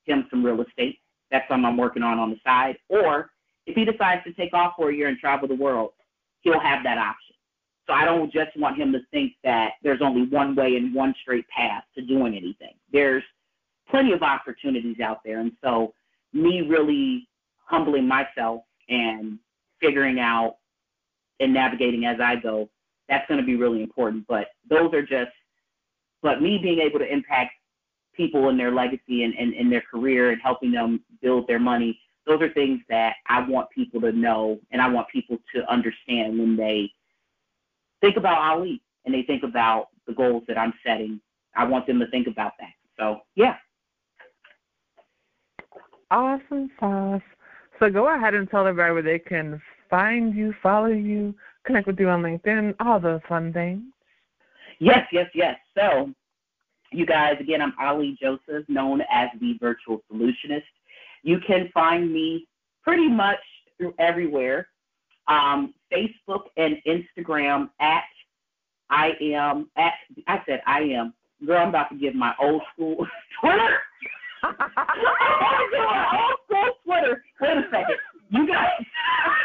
him 0.05 0.27
some 0.29 0.45
real 0.45 0.61
estate. 0.61 0.99
That's 1.31 1.47
something 1.47 1.65
I'm 1.65 1.77
working 1.77 2.03
on 2.03 2.19
on 2.19 2.31
the 2.31 2.37
side. 2.43 2.77
Or 2.89 3.29
if 3.65 3.75
he 3.75 3.85
decides 3.85 4.23
to 4.25 4.33
take 4.33 4.53
off 4.53 4.73
for 4.77 4.89
a 4.89 4.95
year 4.95 5.07
and 5.07 5.17
travel 5.17 5.47
the 5.47 5.55
world, 5.55 5.91
he'll 6.41 6.59
have 6.59 6.83
that 6.83 6.97
option. 6.97 7.35
So 7.87 7.93
I 7.93 8.03
don't 8.03 8.31
just 8.31 8.57
want 8.57 8.77
him 8.77 8.91
to 8.93 8.99
think 9.11 9.33
that 9.43 9.73
there's 9.83 10.01
only 10.01 10.27
one 10.27 10.55
way 10.55 10.75
and 10.75 10.93
one 10.93 11.13
straight 11.21 11.47
path 11.49 11.83
to 11.95 12.01
doing 12.01 12.35
anything. 12.35 12.73
There's 12.91 13.23
plenty 13.89 14.11
of 14.11 14.23
opportunities 14.23 14.99
out 14.99 15.19
there. 15.23 15.39
And 15.39 15.51
so 15.63 15.93
me 16.35 16.61
really 16.61 17.27
humbling 17.65 18.07
myself 18.07 18.61
and 18.89 19.39
figuring 19.81 20.19
out 20.19 20.57
and 21.39 21.53
navigating 21.53 22.05
as 22.05 22.19
I 22.19 22.35
go, 22.35 22.69
that's 23.09 23.27
going 23.27 23.39
to 23.39 23.45
be 23.45 23.55
really 23.55 23.81
important. 23.81 24.25
But 24.27 24.49
those 24.69 24.93
are 24.93 25.01
just, 25.01 25.31
but 26.21 26.41
me 26.41 26.57
being 26.57 26.79
able 26.79 26.99
to 26.99 27.11
impact 27.11 27.53
people 28.13 28.49
in 28.49 28.57
their 28.57 28.71
legacy 28.71 29.23
and, 29.23 29.33
and, 29.35 29.53
and 29.53 29.71
their 29.71 29.81
career 29.81 30.31
and 30.31 30.41
helping 30.41 30.71
them 30.71 31.03
build 31.21 31.47
their 31.47 31.59
money, 31.59 31.99
those 32.25 32.41
are 32.41 32.51
things 32.53 32.81
that 32.89 33.15
I 33.27 33.47
want 33.47 33.69
people 33.69 34.01
to 34.01 34.11
know 34.11 34.59
and 34.71 34.81
I 34.81 34.89
want 34.89 35.07
people 35.09 35.37
to 35.53 35.71
understand 35.71 36.39
when 36.39 36.55
they 36.55 36.91
think 38.01 38.17
about 38.17 38.37
Ali 38.37 38.81
and 39.05 39.13
they 39.13 39.23
think 39.23 39.43
about 39.43 39.87
the 40.07 40.13
goals 40.13 40.43
that 40.47 40.57
I'm 40.57 40.73
setting. 40.85 41.21
I 41.55 41.63
want 41.65 41.87
them 41.87 41.99
to 41.99 42.07
think 42.07 42.27
about 42.27 42.53
that. 42.59 42.71
So, 42.97 43.21
yeah. 43.35 43.55
Awesome 46.11 46.69
sauce. 46.79 47.21
So 47.79 47.89
go 47.89 48.13
ahead 48.15 48.33
and 48.33 48.49
tell 48.49 48.67
everybody 48.67 48.93
where 48.93 49.01
they 49.01 49.19
can 49.19 49.61
find 49.89 50.35
you, 50.35 50.53
follow 50.63 50.87
you, 50.87 51.35
connect 51.65 51.87
with 51.87 51.99
you 51.99 52.09
on 52.09 52.21
LinkedIn, 52.21 52.75
all 52.79 52.99
those 52.99 53.21
fun 53.27 53.51
things. 53.51 53.81
Yes, 54.79 55.07
yes, 55.11 55.29
yes. 55.33 55.57
So 55.77 56.11
you 56.91 57.05
guys, 57.05 57.35
again, 57.39 57.61
I'm 57.61 57.73
Ali 57.79 58.17
Joseph, 58.21 58.67
known 58.67 59.01
as 59.11 59.29
the 59.39 59.57
Virtual 59.59 60.01
Solutionist. 60.11 60.63
You 61.23 61.39
can 61.45 61.69
find 61.73 62.11
me 62.11 62.47
pretty 62.83 63.07
much 63.07 63.39
through 63.77 63.93
everywhere 63.99 64.67
um, 65.27 65.73
Facebook 65.91 66.43
and 66.57 66.77
Instagram 66.87 67.69
at 67.79 68.03
I 68.89 69.13
am 69.19 69.69
at 69.77 69.93
I 70.27 70.41
said 70.45 70.61
I 70.67 70.81
am 70.81 71.13
girl. 71.45 71.57
I'm 71.57 71.69
about 71.69 71.89
to 71.89 71.95
give 71.95 72.13
my 72.13 72.33
old 72.39 72.61
school 72.73 73.07
Twitter. 73.41 73.79
Old 74.45 76.39
school 76.45 76.69
Twitter. 76.85 77.23
Wait 77.41 77.57
a 77.57 77.63
second, 77.71 77.97
you 78.29 78.47
guys. 78.47 78.69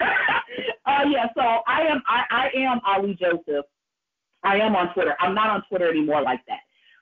uh, 0.86 1.04
yeah, 1.08 1.26
so 1.34 1.60
I 1.66 1.82
am 1.82 2.02
I, 2.06 2.50
am 2.56 2.80
Ali 2.86 3.18
Joseph. 3.20 3.66
I 4.42 4.56
am 4.56 4.74
on 4.76 4.92
Twitter. 4.94 5.14
I'm 5.20 5.34
not 5.34 5.50
on 5.50 5.62
Twitter 5.68 5.88
anymore 5.88 6.22
like 6.22 6.40
that 6.48 6.60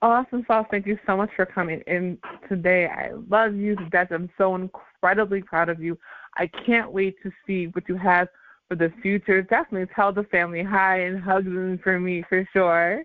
Awesome 0.02 0.44
sauce. 0.48 0.66
Thank 0.72 0.86
you 0.86 0.98
so 1.06 1.16
much 1.16 1.30
for 1.36 1.46
coming 1.46 1.82
in 1.88 2.18
today. 2.50 2.88
I 2.88 3.12
love 3.30 3.56
you 3.56 3.76
to 3.76 3.90
death. 3.90 4.10
I'm 4.12 4.30
so 4.38 4.56
incredibly 4.56 5.42
proud 5.42 5.70
of 5.70 5.82
you. 5.82 5.98
I 6.38 6.48
can't 6.66 6.92
wait 6.92 7.16
to 7.24 7.32
see 7.46 7.68
what 7.68 7.88
you 7.88 7.96
have 7.98 8.28
for 8.68 8.76
the 8.76 8.92
future. 9.02 9.42
Definitely 9.42 9.94
tell 9.96 10.12
the 10.12 10.24
family 10.24 10.64
hi 10.64 11.02
and 11.02 11.22
hugs 11.22 11.48
for 11.84 12.00
me 12.00 12.24
for 12.28 12.48
sure. 12.52 13.04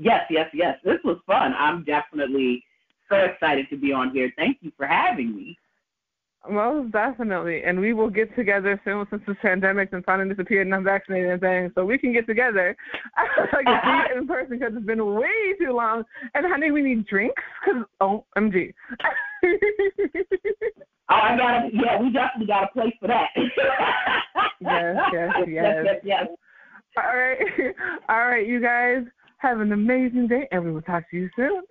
Yes, 0.00 0.22
yes, 0.30 0.48
yes. 0.54 0.78
This 0.82 0.96
was 1.04 1.18
fun. 1.26 1.52
I'm 1.58 1.84
definitely 1.84 2.64
so 3.10 3.16
excited 3.16 3.66
to 3.68 3.76
be 3.76 3.92
on 3.92 4.10
here. 4.12 4.32
Thank 4.34 4.56
you 4.62 4.72
for 4.78 4.86
having 4.86 5.36
me. 5.36 5.58
Most 6.48 6.90
definitely. 6.92 7.64
And 7.64 7.78
we 7.78 7.92
will 7.92 8.08
get 8.08 8.34
together 8.34 8.80
soon 8.82 9.06
since 9.10 9.20
this 9.26 9.36
pandemic 9.42 9.90
and 9.92 10.02
finally 10.06 10.30
disappeared 10.30 10.66
and 10.66 10.74
I'm 10.74 10.84
vaccinated 10.84 11.32
and 11.32 11.40
things. 11.42 11.72
So 11.74 11.84
we 11.84 11.98
can 11.98 12.14
get 12.14 12.26
together. 12.26 12.74
like 13.52 13.66
meet 13.66 14.16
in 14.16 14.26
person 14.26 14.58
because 14.58 14.72
it's 14.74 14.86
been 14.86 15.04
way 15.14 15.52
too 15.60 15.74
long. 15.74 16.02
And 16.34 16.46
honey, 16.46 16.70
we 16.70 16.80
need 16.80 17.06
drinks 17.06 17.42
because 17.62 17.82
oh, 18.00 18.24
OMG. 18.38 18.72
oh, 19.44 19.48
I 21.10 21.36
got 21.36 21.60
to, 21.60 21.68
yeah, 21.74 22.00
we 22.00 22.10
definitely 22.10 22.46
got 22.46 22.64
a 22.64 22.68
place 22.72 22.94
for 22.98 23.08
that. 23.08 23.28
yes, 24.62 24.96
yes, 25.12 25.30
yes. 25.36 25.46
Yes, 25.46 25.84
yes, 25.84 25.96
yes. 26.04 26.26
All 26.96 27.16
right. 27.16 27.74
All 28.08 28.26
right, 28.26 28.46
you 28.46 28.62
guys 28.62 29.04
have 29.40 29.60
an 29.60 29.72
amazing 29.72 30.28
day 30.28 30.46
and 30.52 30.64
we 30.64 30.72
will 30.72 30.82
talk 30.82 31.08
to 31.10 31.16
you 31.16 31.30
soon. 31.36 31.62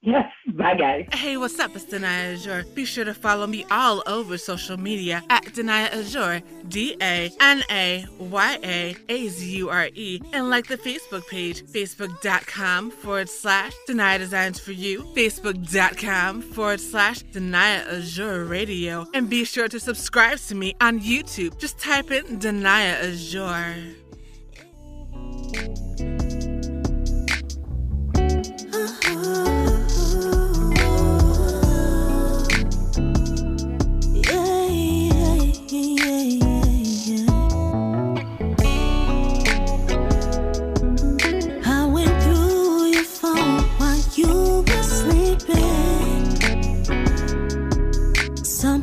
Yes, 0.00 0.26
Bye, 0.54 0.76
guys. 0.76 1.08
Hey, 1.12 1.36
what's 1.36 1.58
up? 1.58 1.74
It's 1.74 1.84
Danaya 1.84 2.34
Azure. 2.34 2.64
Be 2.72 2.84
sure 2.84 3.04
to 3.04 3.12
follow 3.12 3.48
me 3.48 3.66
all 3.68 4.02
over 4.06 4.38
social 4.38 4.76
media 4.76 5.24
at 5.28 5.44
Danaya 5.46 5.92
Azure, 5.92 6.40
D 6.68 6.96
A 7.02 7.32
N 7.40 7.64
A 7.68 8.06
Y 8.18 8.58
A 8.62 8.96
A 9.08 9.28
Z 9.28 9.56
U 9.56 9.68
R 9.68 9.88
E, 9.94 10.20
and 10.32 10.48
like 10.48 10.68
the 10.68 10.78
Facebook 10.78 11.26
page, 11.26 11.64
facebook.com 11.64 12.92
forward 12.92 13.28
slash 13.28 13.72
Danaya 13.88 14.18
Designs 14.18 14.60
for 14.60 14.70
You, 14.70 15.02
facebook.com 15.16 16.42
forward 16.42 16.80
slash 16.80 17.24
Danaya 17.24 17.84
Azure 17.88 18.44
Radio, 18.44 19.04
and 19.14 19.28
be 19.28 19.44
sure 19.44 19.66
to 19.66 19.80
subscribe 19.80 20.38
to 20.38 20.54
me 20.54 20.76
on 20.80 21.00
YouTube. 21.00 21.58
Just 21.58 21.78
type 21.80 22.12
in 22.12 22.38
Danaya 22.38 23.02
Azure. 23.02 23.74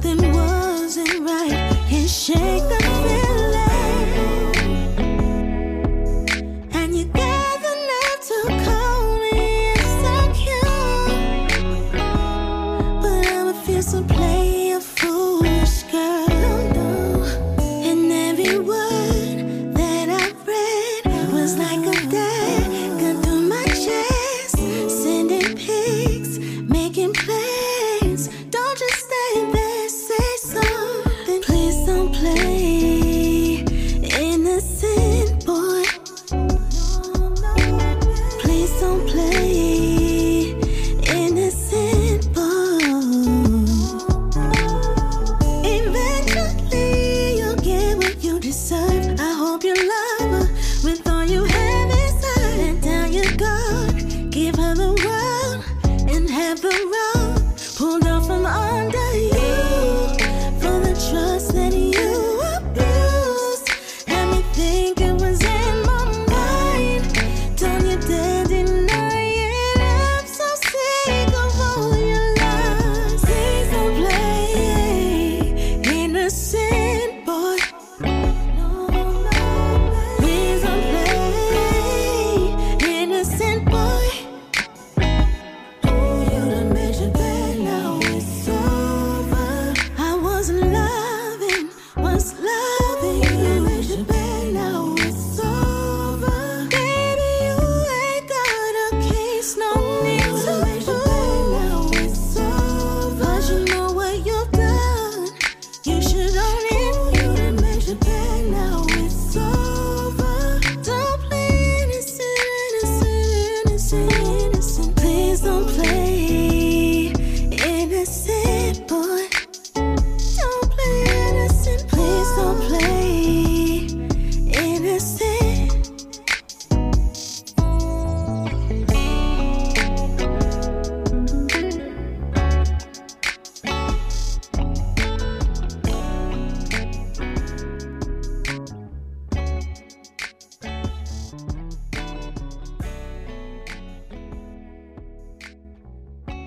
Something 0.06 0.34
wasn't 0.34 1.20
right. 1.22 1.50
Can't 1.90 2.08
shake 2.08 2.62
the 2.70 2.85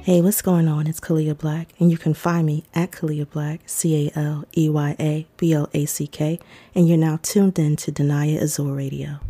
Hey, 0.09 0.23
what's 0.23 0.41
going 0.41 0.69
on? 0.69 0.87
It's 0.87 1.01
Caleya 1.01 1.37
Black, 1.37 1.75
and 1.79 1.91
you 1.91 1.99
can 1.99 2.15
find 2.15 2.47
me 2.47 2.65
at 2.73 2.93
Caleya 2.93 3.29
Black, 3.29 3.61
C 3.67 4.09
A 4.09 4.19
L 4.19 4.47
E 4.57 4.67
Y 4.71 4.97
A 4.99 5.27
B 5.37 5.53
L 5.53 5.69
A 5.75 5.85
C 5.85 6.07
K, 6.07 6.41
and 6.75 6.89
you're 6.89 6.97
now 6.97 7.19
tuned 7.23 7.59
in 7.59 7.77
to 7.77 7.93
Danaya 7.93 8.43
Azure 8.43 8.73
Radio. 8.73 9.21